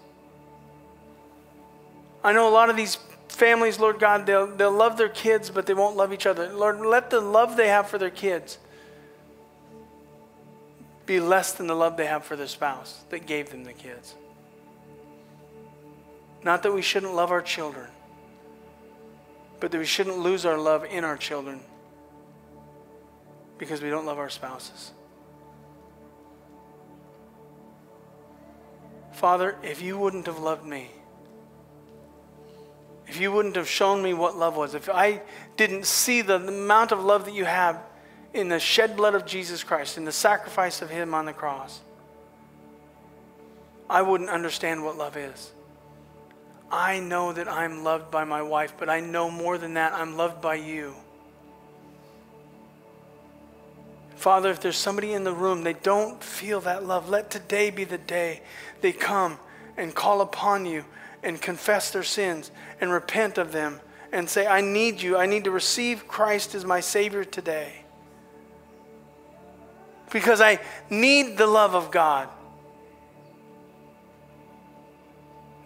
I 2.24 2.34
know 2.34 2.48
a 2.48 2.52
lot 2.52 2.70
of 2.70 2.76
these 2.76 2.98
families, 3.30 3.80
Lord 3.80 4.00
God, 4.00 4.26
they'll, 4.26 4.48
they'll 4.48 4.72
love 4.72 4.98
their 4.98 5.10
kids, 5.10 5.50
but 5.50 5.66
they 5.66 5.74
won't 5.74 5.96
love 5.96 6.12
each 6.14 6.26
other. 6.26 6.52
Lord, 6.52 6.82
let 6.82 7.10
the 7.10 7.22
love 7.22 7.56
they 7.56 7.70
have 7.70 7.88
for 7.88 7.98
their 7.98 8.10
kids 8.10 8.58
be 11.06 11.20
less 11.20 11.54
than 11.54 11.68
the 11.68 11.76
love 11.76 11.98
they 11.98 12.06
have 12.06 12.24
for 12.24 12.36
their 12.36 12.48
spouse 12.48 13.02
that 13.10 13.26
gave 13.26 13.50
them 13.50 13.64
the 13.64 13.74
kids. 13.74 14.16
Not 16.44 16.64
that 16.64 16.74
we 16.74 16.82
shouldn't 16.82 17.14
love 17.14 17.32
our 17.32 17.42
children, 17.42 17.88
but 19.62 19.72
that 19.72 19.78
we 19.78 19.86
shouldn't 19.86 20.18
lose 20.18 20.46
our 20.46 20.58
love 20.58 20.84
in 20.84 21.06
our 21.06 21.16
children 21.16 21.62
because 23.58 23.82
we 23.82 23.90
don't 23.90 24.08
love 24.08 24.18
our 24.18 24.30
spouses. 24.30 24.92
Father, 29.14 29.56
if 29.62 29.82
you 29.84 30.00
wouldn't 30.00 30.26
have 30.26 30.40
loved 30.40 30.66
me, 30.66 30.90
if 33.06 33.22
you 33.22 33.32
wouldn't 33.32 33.56
have 33.56 33.70
shown 33.70 34.02
me 34.02 34.16
what 34.16 34.36
love 34.36 34.58
was, 34.58 34.74
if 34.74 34.90
I 34.90 35.22
didn't 35.58 35.86
see 35.86 36.22
the, 36.22 36.38
amount 36.38 36.92
of 36.92 37.04
love 37.04 37.26
that 37.26 37.36
you 37.36 37.46
have 37.46 37.80
in 38.34 38.50
the 38.50 38.60
shed 38.60 38.98
blood 38.98 39.14
of 39.14 39.28
Jesus 39.28 39.64
Christ, 39.64 39.96
in 39.96 40.06
the 40.06 40.12
sacrifice 40.12 40.82
of 40.82 40.90
Him 40.90 41.14
on 41.14 41.26
the 41.26 41.34
cross, 41.34 41.82
I 43.88 44.02
wouldn't 44.02 44.30
understand 44.32 44.84
what 44.84 44.98
love 44.98 45.18
is. 45.18 45.52
I 46.72 47.00
know 47.00 47.34
that 47.34 47.50
I'm 47.50 47.84
loved 47.84 48.10
by 48.10 48.24
my 48.24 48.42
wife, 48.42 48.76
but 48.78 48.90
I 48.90 49.02
know 49.02 49.30
more 49.30 49.58
than 49.58 49.74
that, 49.74 49.94
I'm 49.94 50.16
loved 50.16 50.42
by 50.42 50.56
you. 50.56 50.96
Father, 54.16 54.50
if 54.52 54.62
there's 54.62 54.78
somebody 54.78 55.14
in 55.14 55.24
the 55.24 55.34
room, 55.34 55.64
they 55.64 55.74
don't 55.74 56.24
feel 56.24 56.62
that 56.62 56.86
love, 56.86 57.10
let 57.10 57.30
today 57.30 57.72
be 57.72 57.84
the 57.84 57.98
day 57.98 58.42
they 58.80 58.92
come 58.92 59.38
and 59.78 59.94
call 59.94 60.22
upon 60.22 60.66
you 60.66 60.86
and 61.24 61.42
confess 61.42 61.92
their 61.92 62.04
sins 62.04 62.52
and 62.80 62.92
repent 62.92 63.38
of 63.38 63.52
them 63.52 63.80
and 64.12 64.30
say, 64.30 64.46
I 64.46 64.62
need 64.62 65.02
you. 65.02 65.18
I 65.18 65.26
need 65.26 65.46
to 65.46 65.52
receive 65.52 66.08
Christ 66.08 66.56
as 66.56 66.66
my 66.66 66.80
Savior 66.80 67.24
today. 67.24 67.74
Because 70.12 70.42
I 70.42 70.60
need 70.90 71.38
the 71.38 71.48
love 71.48 71.74
of 71.74 71.92
God 71.92 72.30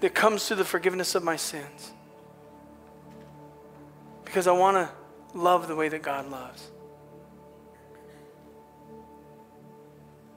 that 0.06 0.14
comes 0.14 0.48
through 0.48 0.58
the 0.58 0.64
forgiveness 0.64 1.16
of 1.16 1.24
my 1.24 1.36
sins. 1.36 1.92
Because 4.24 4.46
I 4.46 4.52
want 4.52 4.78
to 4.78 4.92
love 5.36 5.68
the 5.68 5.76
way 5.76 5.90
that 5.90 6.04
God 6.04 6.30
loves. 6.30 6.70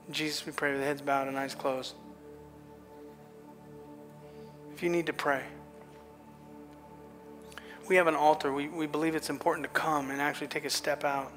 Jesus, 0.09 0.43
we 0.43 0.53
pray 0.53 0.71
with 0.71 0.81
heads 0.81 1.03
bowed 1.03 1.27
and 1.27 1.37
eyes 1.37 1.53
closed. 1.53 1.93
If 4.73 4.81
you 4.81 4.89
need 4.89 5.05
to 5.05 5.13
pray, 5.13 5.43
we 7.87 7.95
have 7.97 8.07
an 8.07 8.15
altar. 8.15 8.51
We, 8.51 8.69
we 8.69 8.87
believe 8.87 9.13
it's 9.13 9.29
important 9.29 9.67
to 9.67 9.71
come 9.71 10.09
and 10.09 10.19
actually 10.19 10.47
take 10.47 10.65
a 10.65 10.71
step 10.71 11.03
out 11.03 11.31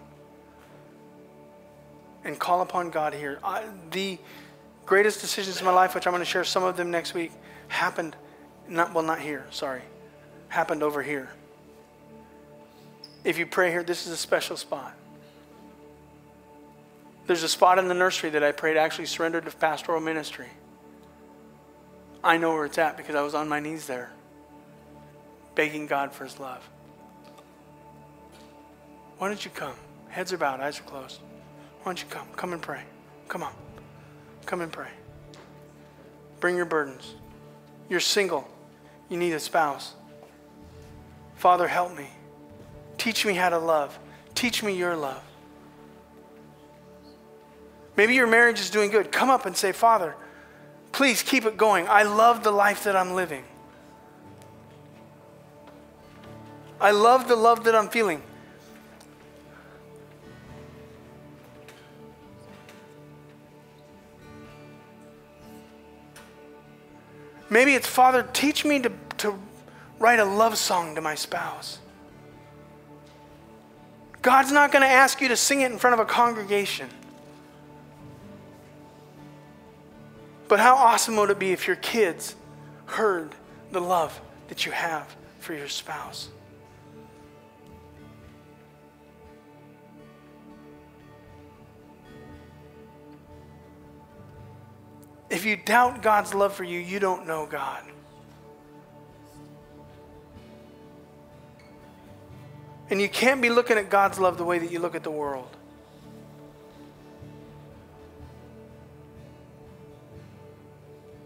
and 2.24 2.38
call 2.38 2.62
upon 2.62 2.88
God 2.88 3.12
here. 3.12 3.40
I, 3.44 3.64
the 3.90 4.18
greatest 4.86 5.20
decisions 5.20 5.58
in 5.58 5.66
my 5.66 5.72
life, 5.72 5.94
which 5.94 6.06
I'm 6.06 6.14
going 6.14 6.22
to 6.22 6.24
share 6.24 6.44
some 6.44 6.64
of 6.64 6.78
them 6.78 6.90
next 6.90 7.12
week, 7.12 7.30
happened, 7.68 8.16
not 8.68 8.94
well, 8.94 9.04
not 9.04 9.20
here, 9.20 9.46
sorry, 9.50 9.82
happened 10.48 10.82
over 10.82 11.02
here. 11.02 11.30
If 13.24 13.38
you 13.38 13.46
pray 13.46 13.70
here, 13.70 13.82
this 13.82 14.06
is 14.06 14.12
a 14.12 14.16
special 14.16 14.56
spot. 14.56 14.94
There's 17.26 17.42
a 17.42 17.48
spot 17.48 17.78
in 17.78 17.88
the 17.88 17.94
nursery 17.94 18.30
that 18.30 18.42
I 18.42 18.52
prayed 18.52 18.76
actually 18.76 19.06
surrendered 19.06 19.44
to 19.44 19.50
pastoral 19.52 20.00
ministry. 20.00 20.48
I 22.24 22.36
know 22.36 22.52
where 22.52 22.64
it's 22.64 22.78
at 22.78 22.96
because 22.96 23.14
I 23.14 23.22
was 23.22 23.34
on 23.34 23.48
my 23.48 23.60
knees 23.60 23.86
there, 23.86 24.10
begging 25.54 25.86
God 25.86 26.12
for 26.12 26.24
his 26.24 26.38
love. 26.38 26.68
Why 29.18 29.28
don't 29.28 29.44
you 29.44 29.50
come? 29.52 29.74
Heads 30.08 30.32
are 30.32 30.38
bowed, 30.38 30.60
eyes 30.60 30.80
are 30.80 30.84
closed. 30.84 31.20
Why 31.82 31.86
don't 31.86 32.00
you 32.00 32.08
come? 32.08 32.26
Come 32.36 32.52
and 32.52 32.60
pray. 32.60 32.82
Come 33.28 33.42
on. 33.42 33.52
Come 34.46 34.60
and 34.60 34.72
pray. 34.72 34.90
Bring 36.40 36.56
your 36.56 36.64
burdens. 36.64 37.14
You're 37.88 38.00
single. 38.00 38.48
You 39.12 39.18
need 39.18 39.34
a 39.34 39.40
spouse. 39.40 39.92
Father, 41.34 41.68
help 41.68 41.94
me. 41.94 42.08
Teach 42.96 43.26
me 43.26 43.34
how 43.34 43.50
to 43.50 43.58
love. 43.58 43.98
Teach 44.34 44.62
me 44.62 44.72
your 44.72 44.96
love. 44.96 45.22
Maybe 47.94 48.14
your 48.14 48.26
marriage 48.26 48.58
is 48.58 48.70
doing 48.70 48.90
good. 48.90 49.12
Come 49.12 49.28
up 49.28 49.44
and 49.44 49.54
say, 49.54 49.72
Father, 49.72 50.16
please 50.92 51.22
keep 51.22 51.44
it 51.44 51.58
going. 51.58 51.86
I 51.88 52.04
love 52.04 52.42
the 52.42 52.52
life 52.52 52.84
that 52.84 52.96
I'm 52.96 53.12
living. 53.12 53.44
I 56.80 56.92
love 56.92 57.28
the 57.28 57.36
love 57.36 57.64
that 57.64 57.74
I'm 57.74 57.90
feeling. 57.90 58.22
Maybe 67.50 67.74
it's, 67.74 67.86
Father, 67.86 68.26
teach 68.32 68.64
me 68.64 68.80
to, 68.80 68.90
to 69.22 69.38
write 69.98 70.18
a 70.18 70.24
love 70.24 70.58
song 70.58 70.94
to 70.94 71.00
my 71.00 71.14
spouse. 71.14 71.78
God's 74.20 74.52
not 74.52 74.70
going 74.70 74.82
to 74.82 74.88
ask 74.88 75.20
you 75.20 75.28
to 75.28 75.36
sing 75.36 75.62
it 75.62 75.72
in 75.72 75.78
front 75.78 75.94
of 75.94 76.00
a 76.00 76.04
congregation. 76.04 76.88
But 80.48 80.60
how 80.60 80.76
awesome 80.76 81.16
would 81.16 81.30
it 81.30 81.38
be 81.38 81.52
if 81.52 81.66
your 81.66 81.76
kids 81.76 82.36
heard 82.86 83.34
the 83.70 83.80
love 83.80 84.20
that 84.48 84.66
you 84.66 84.72
have 84.72 85.16
for 85.38 85.54
your 85.54 85.68
spouse? 85.68 86.28
If 95.30 95.46
you 95.46 95.56
doubt 95.56 96.02
God's 96.02 96.34
love 96.34 96.52
for 96.52 96.64
you, 96.64 96.78
you 96.78 97.00
don't 97.00 97.26
know 97.26 97.46
God. 97.46 97.91
And 102.92 103.00
you 103.00 103.08
can't 103.08 103.40
be 103.40 103.48
looking 103.48 103.78
at 103.78 103.88
God's 103.88 104.18
love 104.18 104.36
the 104.36 104.44
way 104.44 104.58
that 104.58 104.70
you 104.70 104.78
look 104.78 104.94
at 104.94 105.02
the 105.02 105.10
world. 105.10 105.48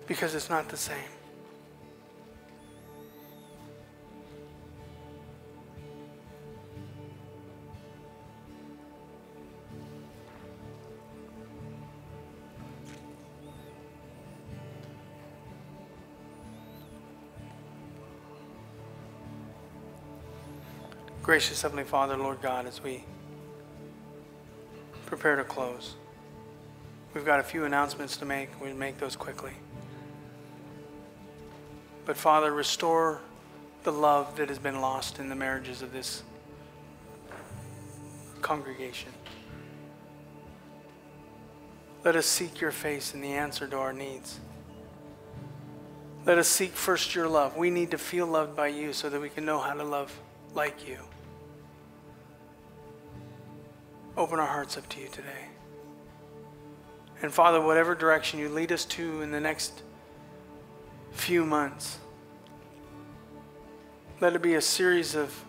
Because 0.07 0.37
it's 0.37 0.49
not 0.49 0.69
the 0.69 0.77
same. 0.77 1.16
Gracious 21.27 21.61
Heavenly 21.61 21.83
Father, 21.83 22.17
Lord 22.17 22.41
God, 22.41 22.67
as 22.67 22.81
we 22.81 23.03
prepare 25.07 25.35
to 25.35 25.43
close, 25.43 25.97
we've 27.15 27.25
got 27.25 27.41
a 27.41 27.43
few 27.43 27.65
announcements 27.65 28.17
to 28.19 28.25
make. 28.25 28.49
We'll 28.61 28.77
make 28.77 28.99
those 28.99 29.17
quickly. 29.17 29.51
But 32.05 32.17
Father, 32.17 32.53
restore 32.53 33.23
the 33.83 33.91
love 33.91 34.37
that 34.37 34.49
has 34.51 34.61
been 34.61 34.81
lost 34.81 35.19
in 35.19 35.29
the 35.29 35.35
marriages 35.35 35.83
of 35.83 35.93
this 35.93 36.23
congregation. 38.41 39.11
Let 42.05 42.15
us 42.15 42.27
seek 42.27 42.61
your 42.61 42.71
face 42.71 43.15
in 43.15 43.21
the 43.21 43.33
answer 43.33 43.67
to 43.67 43.77
our 43.77 43.93
needs. 43.93 44.39
Let 46.25 46.39
us 46.39 46.47
seek 46.47 46.71
first 46.71 47.17
your 47.17 47.27
love. 47.27 47.57
We 47.57 47.71
need 47.71 47.91
to 47.91 47.99
feel 47.99 48.29
loved 48.29 48.55
by 48.55 48.69
you 48.69 48.93
so 48.93 49.11
that 49.11 49.21
we 49.21 49.29
can 49.29 49.45
know 49.45 49.59
how 49.59 49.75
to 49.75 49.83
love 49.83 50.17
like 50.55 50.87
you 50.87 50.99
open 54.17 54.39
our 54.39 54.47
hearts 54.47 54.77
up 54.79 54.89
to 54.91 55.01
you 55.01 55.09
today. 55.09 55.49
And 57.23 57.33
Father, 57.33 57.61
whatever 57.61 57.95
direction 57.95 58.39
you 58.39 58.49
lead 58.49 58.73
us 58.73 58.85
to 58.87 59.23
in 59.23 59.31
the 59.31 59.41
next 59.41 59.83
few 61.13 61.45
months, 61.45 61.99
let 64.21 64.35
it 64.35 64.43
be 64.43 64.55
a 64.55 64.61
series 64.61 65.15
of 65.15 65.45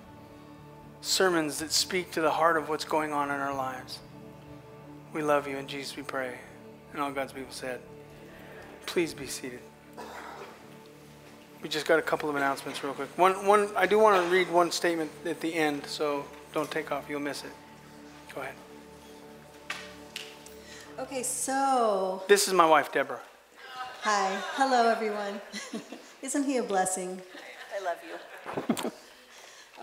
sermons 1.01 1.59
that 1.59 1.71
speak 1.71 2.11
to 2.11 2.21
the 2.21 2.31
heart 2.31 2.57
of 2.57 2.69
what's 2.69 2.85
going 2.85 3.13
on 3.13 3.31
in 3.31 3.39
our 3.39 3.55
lives. 3.55 3.99
We 5.13 5.21
love 5.21 5.47
you. 5.47 5.57
In 5.57 5.67
Jesus 5.67 5.95
we 5.95 6.03
pray. 6.03 6.35
And 6.93 7.01
all 7.01 7.11
God's 7.11 7.33
people 7.33 7.51
said, 7.51 7.79
please 8.85 9.13
be 9.13 9.27
seated. 9.27 9.59
We 11.61 11.69
just 11.69 11.85
got 11.85 11.99
a 11.99 12.03
couple 12.03 12.29
of 12.29 12.35
announcements 12.35 12.83
real 12.83 12.93
quick. 12.93 13.09
One, 13.17 13.45
one, 13.45 13.69
I 13.75 13.87
do 13.87 13.97
want 13.99 14.23
to 14.23 14.29
read 14.29 14.49
one 14.49 14.71
statement 14.71 15.11
at 15.25 15.41
the 15.41 15.53
end, 15.53 15.85
so 15.85 16.23
don't 16.53 16.69
take 16.69 16.91
off. 16.91 17.05
You'll 17.09 17.19
miss 17.19 17.43
it. 17.43 17.51
Go 18.37 18.43
ahead. 18.43 18.55
Okay, 20.99 21.23
so, 21.23 22.21
This 22.27 22.47
is 22.47 22.53
my 22.53 22.67
wife, 22.67 22.91
Deborah. 22.91 23.19
hi, 24.01 24.37
hello, 24.53 24.89
everyone. 24.89 25.41
Isn't 26.21 26.43
he 26.43 26.57
a 26.57 26.63
blessing? 26.63 27.19
I 27.75 27.83
love 27.83 27.97
you. 28.05 28.91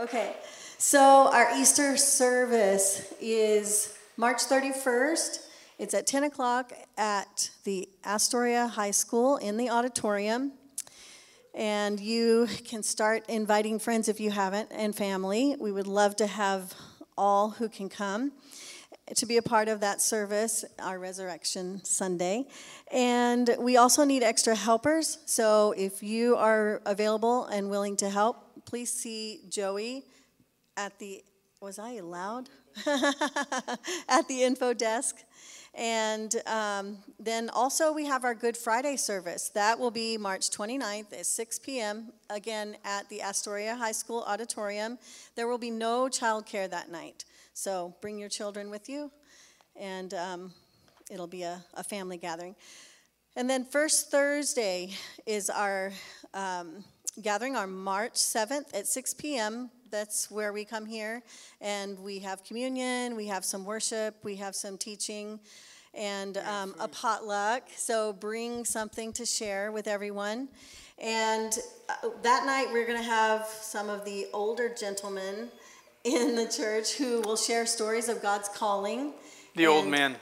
Okay, 0.01 0.35
so 0.77 1.31
our 1.33 1.57
Easter 1.57 1.97
service 1.97 3.13
is 3.21 3.97
March 4.17 4.39
31st. 4.39 5.47
It's 5.79 5.95
at 5.95 6.05
10 6.07 6.25
o'clock 6.25 6.73
at 6.97 7.51
the 7.63 7.89
Astoria 8.05 8.67
High 8.67 8.91
School 8.91 9.37
in 9.37 9.57
the 9.57 9.71
auditorium. 9.71 10.53
And 11.55 12.01
you 12.01 12.49
can 12.65 12.83
start 12.83 13.25
inviting 13.29 13.79
friends 13.79 14.09
if 14.09 14.19
you 14.19 14.33
haven't 14.33 14.71
and 14.73 14.97
family. 14.97 15.55
We 15.61 15.71
would 15.71 15.87
love 15.87 16.17
to 16.17 16.27
have 16.27 16.75
all 17.17 17.51
who 17.51 17.69
can 17.69 17.89
come 17.89 18.33
to 19.15 19.27
be 19.27 19.37
a 19.37 19.43
part 19.43 19.69
of 19.69 19.81
that 19.81 20.01
service, 20.01 20.65
our 20.79 20.99
Resurrection 20.99 21.85
Sunday. 21.85 22.47
And 22.91 23.55
we 23.59 23.77
also 23.77 24.05
need 24.05 24.23
extra 24.23 24.55
helpers. 24.55 25.19
So 25.27 25.75
if 25.77 26.03
you 26.03 26.37
are 26.37 26.81
available 26.87 27.45
and 27.47 27.69
willing 27.69 27.97
to 27.99 28.09
help, 28.09 28.65
please 28.65 28.93
see 28.93 29.41
Joey 29.49 30.05
at 30.77 30.99
the, 30.99 31.23
was 31.61 31.79
I 31.79 31.93
allowed? 31.93 32.49
at 34.09 34.27
the 34.29 34.43
info 34.43 34.73
desk. 34.73 35.17
And 35.77 36.37
um, 36.47 36.99
then 37.19 37.51
also, 37.51 37.93
we 37.93 38.07
have 38.07 38.25
our 38.25 38.35
Good 38.35 38.57
Friday 38.57 38.97
service. 38.97 39.49
That 39.49 39.77
will 39.79 39.91
be 39.91 40.17
March 40.17 40.51
29th 40.51 41.13
at 41.13 41.27
6 41.27 41.59
p.m., 41.59 42.13
again 42.31 42.77
at 42.85 43.09
the 43.09 43.21
Astoria 43.21 43.75
High 43.75 43.93
School 43.93 44.25
Auditorium. 44.29 44.99
There 45.35 45.49
will 45.49 45.59
be 45.59 45.71
no 45.71 46.05
childcare 46.05 46.71
that 46.71 46.93
night. 46.93 47.25
So 47.55 47.95
bring 48.01 48.19
your 48.19 48.29
children 48.29 48.71
with 48.71 48.89
you, 48.89 49.11
and 49.75 50.15
um, 50.15 50.53
it'll 51.11 51.27
be 51.27 51.43
a, 51.43 51.65
a, 51.75 51.83
family 51.83 52.19
gathering. 52.19 52.55
And 53.35 53.51
then, 53.51 53.65
first 53.65 54.13
Thursday 54.13 54.91
is 55.27 55.51
our 55.51 55.93
um, 56.35 56.85
gathering, 57.21 57.57
our 57.57 57.67
March 57.67 58.15
7th 58.15 58.77
at 58.77 58.87
6 58.87 59.15
p.m. 59.15 59.71
That's 59.95 60.29
where 60.29 60.53
we 60.53 60.65
come 60.65 60.87
here, 60.87 61.23
and 61.61 61.97
we 62.01 62.19
have 62.19 62.43
communion, 62.43 63.15
we 63.15 63.29
have 63.29 63.45
some 63.45 63.65
worship, 63.65 64.17
we 64.25 64.35
have 64.35 64.57
some 64.57 64.77
teaching 64.77 65.39
and 65.95 66.37
um, 66.39 66.75
a 66.81 66.89
potluck. 66.89 67.63
So 67.77 68.13
bring 68.13 68.65
something 68.65 69.13
to 69.13 69.25
share 69.25 69.71
with 69.71 69.87
everyone. 69.87 70.49
And 70.99 71.57
uh, 71.89 72.09
that 72.25 72.45
night, 72.45 72.73
we're 72.73 72.89
going 72.89 72.99
to 72.99 73.09
have 73.09 73.47
some 73.47 73.89
of 73.89 74.05
the 74.05 74.27
older 74.33 74.69
gentlemen 74.69 75.49
in 76.03 76.35
the 76.35 76.49
church 76.49 76.95
who 76.95 77.21
will 77.21 77.37
share 77.37 77.65
stories 77.65 78.09
of 78.09 78.21
God's 78.21 78.49
calling. 78.49 79.13
The 79.55 79.69
old 79.69 79.87
men. 79.87 80.17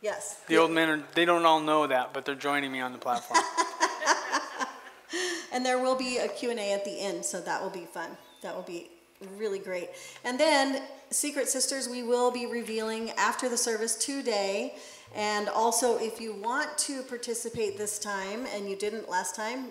Yes. 0.00 0.42
The 0.46 0.58
old 0.58 0.70
men, 0.70 0.88
are, 0.90 1.02
they 1.16 1.24
don't 1.24 1.44
all 1.44 1.58
know 1.58 1.88
that, 1.88 2.14
but 2.14 2.24
they're 2.24 2.36
joining 2.36 2.70
me 2.70 2.78
on 2.80 2.92
the 2.92 2.98
platform. 2.98 3.40
and 5.52 5.66
there 5.66 5.80
will 5.80 5.96
be 5.96 6.18
a 6.18 6.28
Q&A 6.28 6.72
at 6.72 6.84
the 6.84 7.00
end, 7.00 7.24
so 7.24 7.40
that 7.40 7.60
will 7.60 7.68
be 7.68 7.84
fun. 7.84 8.10
That 8.42 8.54
will 8.54 8.62
be 8.62 8.90
really 9.36 9.58
great. 9.58 9.90
And 10.24 10.38
then, 10.38 10.82
Secret 11.10 11.48
Sisters, 11.48 11.88
we 11.88 12.02
will 12.02 12.30
be 12.30 12.46
revealing 12.46 13.10
after 13.12 13.48
the 13.48 13.56
service 13.56 13.96
today. 13.96 14.74
And 15.14 15.48
also, 15.48 15.98
if 15.98 16.20
you 16.20 16.34
want 16.34 16.76
to 16.78 17.02
participate 17.02 17.78
this 17.78 17.98
time 17.98 18.46
and 18.54 18.68
you 18.68 18.76
didn't 18.76 19.08
last 19.08 19.34
time, 19.34 19.66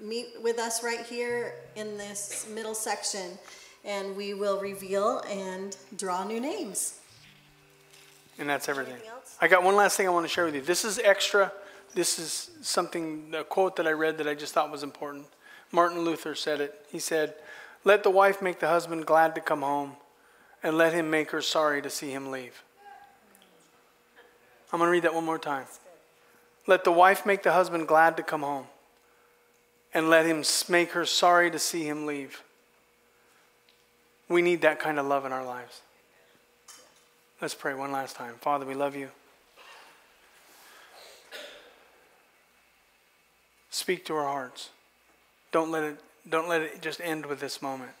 meet 0.00 0.26
with 0.42 0.58
us 0.58 0.82
right 0.82 1.04
here 1.06 1.54
in 1.76 1.96
this 1.96 2.46
middle 2.52 2.74
section 2.74 3.38
and 3.84 4.16
we 4.16 4.34
will 4.34 4.60
reveal 4.60 5.20
and 5.28 5.76
draw 5.96 6.24
new 6.24 6.40
names. 6.40 7.00
And 8.38 8.48
that's 8.48 8.68
everything. 8.68 8.96
I 9.40 9.48
got 9.48 9.62
one 9.62 9.76
last 9.76 9.96
thing 9.96 10.06
I 10.06 10.10
want 10.10 10.24
to 10.24 10.28
share 10.28 10.44
with 10.44 10.54
you. 10.54 10.60
This 10.60 10.84
is 10.84 10.98
extra. 10.98 11.52
This 11.94 12.18
is 12.18 12.50
something, 12.62 13.32
a 13.36 13.44
quote 13.44 13.76
that 13.76 13.86
I 13.86 13.92
read 13.92 14.18
that 14.18 14.28
I 14.28 14.34
just 14.34 14.54
thought 14.54 14.70
was 14.70 14.82
important. 14.82 15.26
Martin 15.72 16.00
Luther 16.00 16.34
said 16.34 16.60
it. 16.60 16.86
He 16.90 16.98
said, 16.98 17.34
Let 17.84 18.02
the 18.02 18.10
wife 18.10 18.40
make 18.40 18.60
the 18.60 18.68
husband 18.68 19.06
glad 19.06 19.34
to 19.34 19.40
come 19.40 19.62
home, 19.62 19.96
and 20.62 20.78
let 20.78 20.92
him 20.92 21.10
make 21.10 21.30
her 21.32 21.42
sorry 21.42 21.82
to 21.82 21.90
see 21.90 22.10
him 22.10 22.30
leave. 22.30 22.62
I'm 24.72 24.78
going 24.78 24.88
to 24.88 24.92
read 24.92 25.02
that 25.02 25.14
one 25.14 25.24
more 25.24 25.38
time. 25.38 25.66
Let 26.66 26.84
the 26.84 26.92
wife 26.92 27.26
make 27.26 27.42
the 27.42 27.52
husband 27.52 27.88
glad 27.88 28.16
to 28.16 28.22
come 28.22 28.42
home, 28.42 28.66
and 29.92 30.08
let 30.08 30.26
him 30.26 30.44
make 30.68 30.92
her 30.92 31.04
sorry 31.04 31.50
to 31.50 31.58
see 31.58 31.82
him 31.82 32.06
leave. 32.06 32.42
We 34.28 34.40
need 34.40 34.62
that 34.62 34.78
kind 34.78 34.98
of 34.98 35.06
love 35.06 35.26
in 35.26 35.32
our 35.32 35.44
lives. 35.44 35.80
Let's 37.40 37.54
pray 37.54 37.74
one 37.74 37.90
last 37.90 38.14
time. 38.14 38.34
Father, 38.40 38.64
we 38.64 38.74
love 38.74 38.94
you. 38.94 39.08
Speak 43.70 44.04
to 44.04 44.14
our 44.14 44.28
hearts. 44.28 44.70
Don't 45.50 45.72
let 45.72 45.82
it 45.82 45.98
don't 46.28 46.48
let 46.48 46.62
it 46.62 46.82
just 46.82 47.00
end 47.00 47.26
with 47.26 47.40
this 47.40 47.60
moment. 47.60 47.92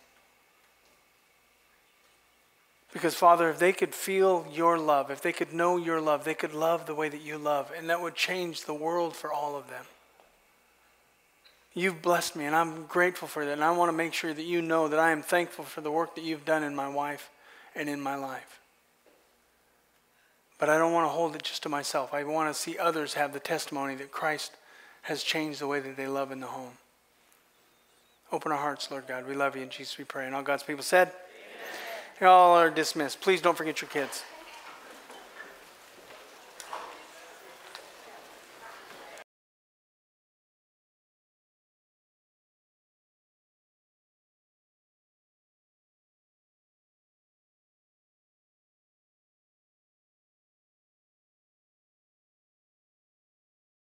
Because 2.92 3.14
Father, 3.14 3.48
if 3.48 3.58
they 3.58 3.72
could 3.72 3.94
feel 3.94 4.46
your 4.52 4.78
love, 4.78 5.10
if 5.10 5.22
they 5.22 5.32
could 5.32 5.52
know 5.52 5.78
your 5.78 6.00
love, 6.00 6.24
they 6.24 6.34
could 6.34 6.52
love 6.52 6.86
the 6.86 6.94
way 6.94 7.08
that 7.08 7.22
you 7.22 7.38
love, 7.38 7.72
and 7.76 7.88
that 7.88 8.02
would 8.02 8.14
change 8.14 8.64
the 8.64 8.74
world 8.74 9.16
for 9.16 9.32
all 9.32 9.56
of 9.56 9.68
them. 9.70 9.84
You've 11.74 12.02
blessed 12.02 12.36
me, 12.36 12.44
and 12.44 12.54
I'm 12.54 12.84
grateful 12.84 13.26
for 13.26 13.46
that. 13.46 13.52
And 13.52 13.64
I 13.64 13.70
want 13.70 13.88
to 13.88 13.96
make 13.96 14.12
sure 14.12 14.34
that 14.34 14.44
you 14.44 14.60
know 14.60 14.88
that 14.88 14.98
I 14.98 15.10
am 15.10 15.22
thankful 15.22 15.64
for 15.64 15.80
the 15.80 15.90
work 15.90 16.14
that 16.16 16.24
you've 16.24 16.44
done 16.44 16.62
in 16.62 16.74
my 16.74 16.88
wife 16.88 17.30
and 17.74 17.88
in 17.88 17.98
my 17.98 18.14
life. 18.14 18.60
But 20.58 20.68
I 20.68 20.76
don't 20.76 20.92
want 20.92 21.06
to 21.06 21.12
hold 21.12 21.34
it 21.34 21.42
just 21.42 21.62
to 21.62 21.70
myself. 21.70 22.12
I 22.12 22.24
want 22.24 22.54
to 22.54 22.60
see 22.60 22.76
others 22.78 23.14
have 23.14 23.32
the 23.32 23.40
testimony 23.40 23.94
that 23.96 24.12
Christ 24.12 24.52
has 25.02 25.22
changed 25.22 25.60
the 25.60 25.66
way 25.66 25.80
that 25.80 25.96
they 25.96 26.06
love 26.06 26.30
in 26.30 26.40
the 26.40 26.46
home. 26.46 26.76
Open 28.32 28.50
our 28.50 28.58
hearts, 28.58 28.90
Lord 28.90 29.06
God. 29.06 29.26
We 29.28 29.34
love 29.34 29.56
you 29.56 29.62
in 29.62 29.68
Jesus 29.68 29.98
we 29.98 30.04
pray. 30.04 30.24
And 30.24 30.34
all 30.34 30.42
God's 30.42 30.62
people 30.62 30.82
said, 30.82 31.12
Amen. 32.18 32.28
All 32.30 32.56
are 32.56 32.70
dismissed. 32.70 33.20
Please 33.20 33.42
don't 33.42 33.56
forget 33.56 33.82
your 33.82 33.90
kids. 33.90 34.24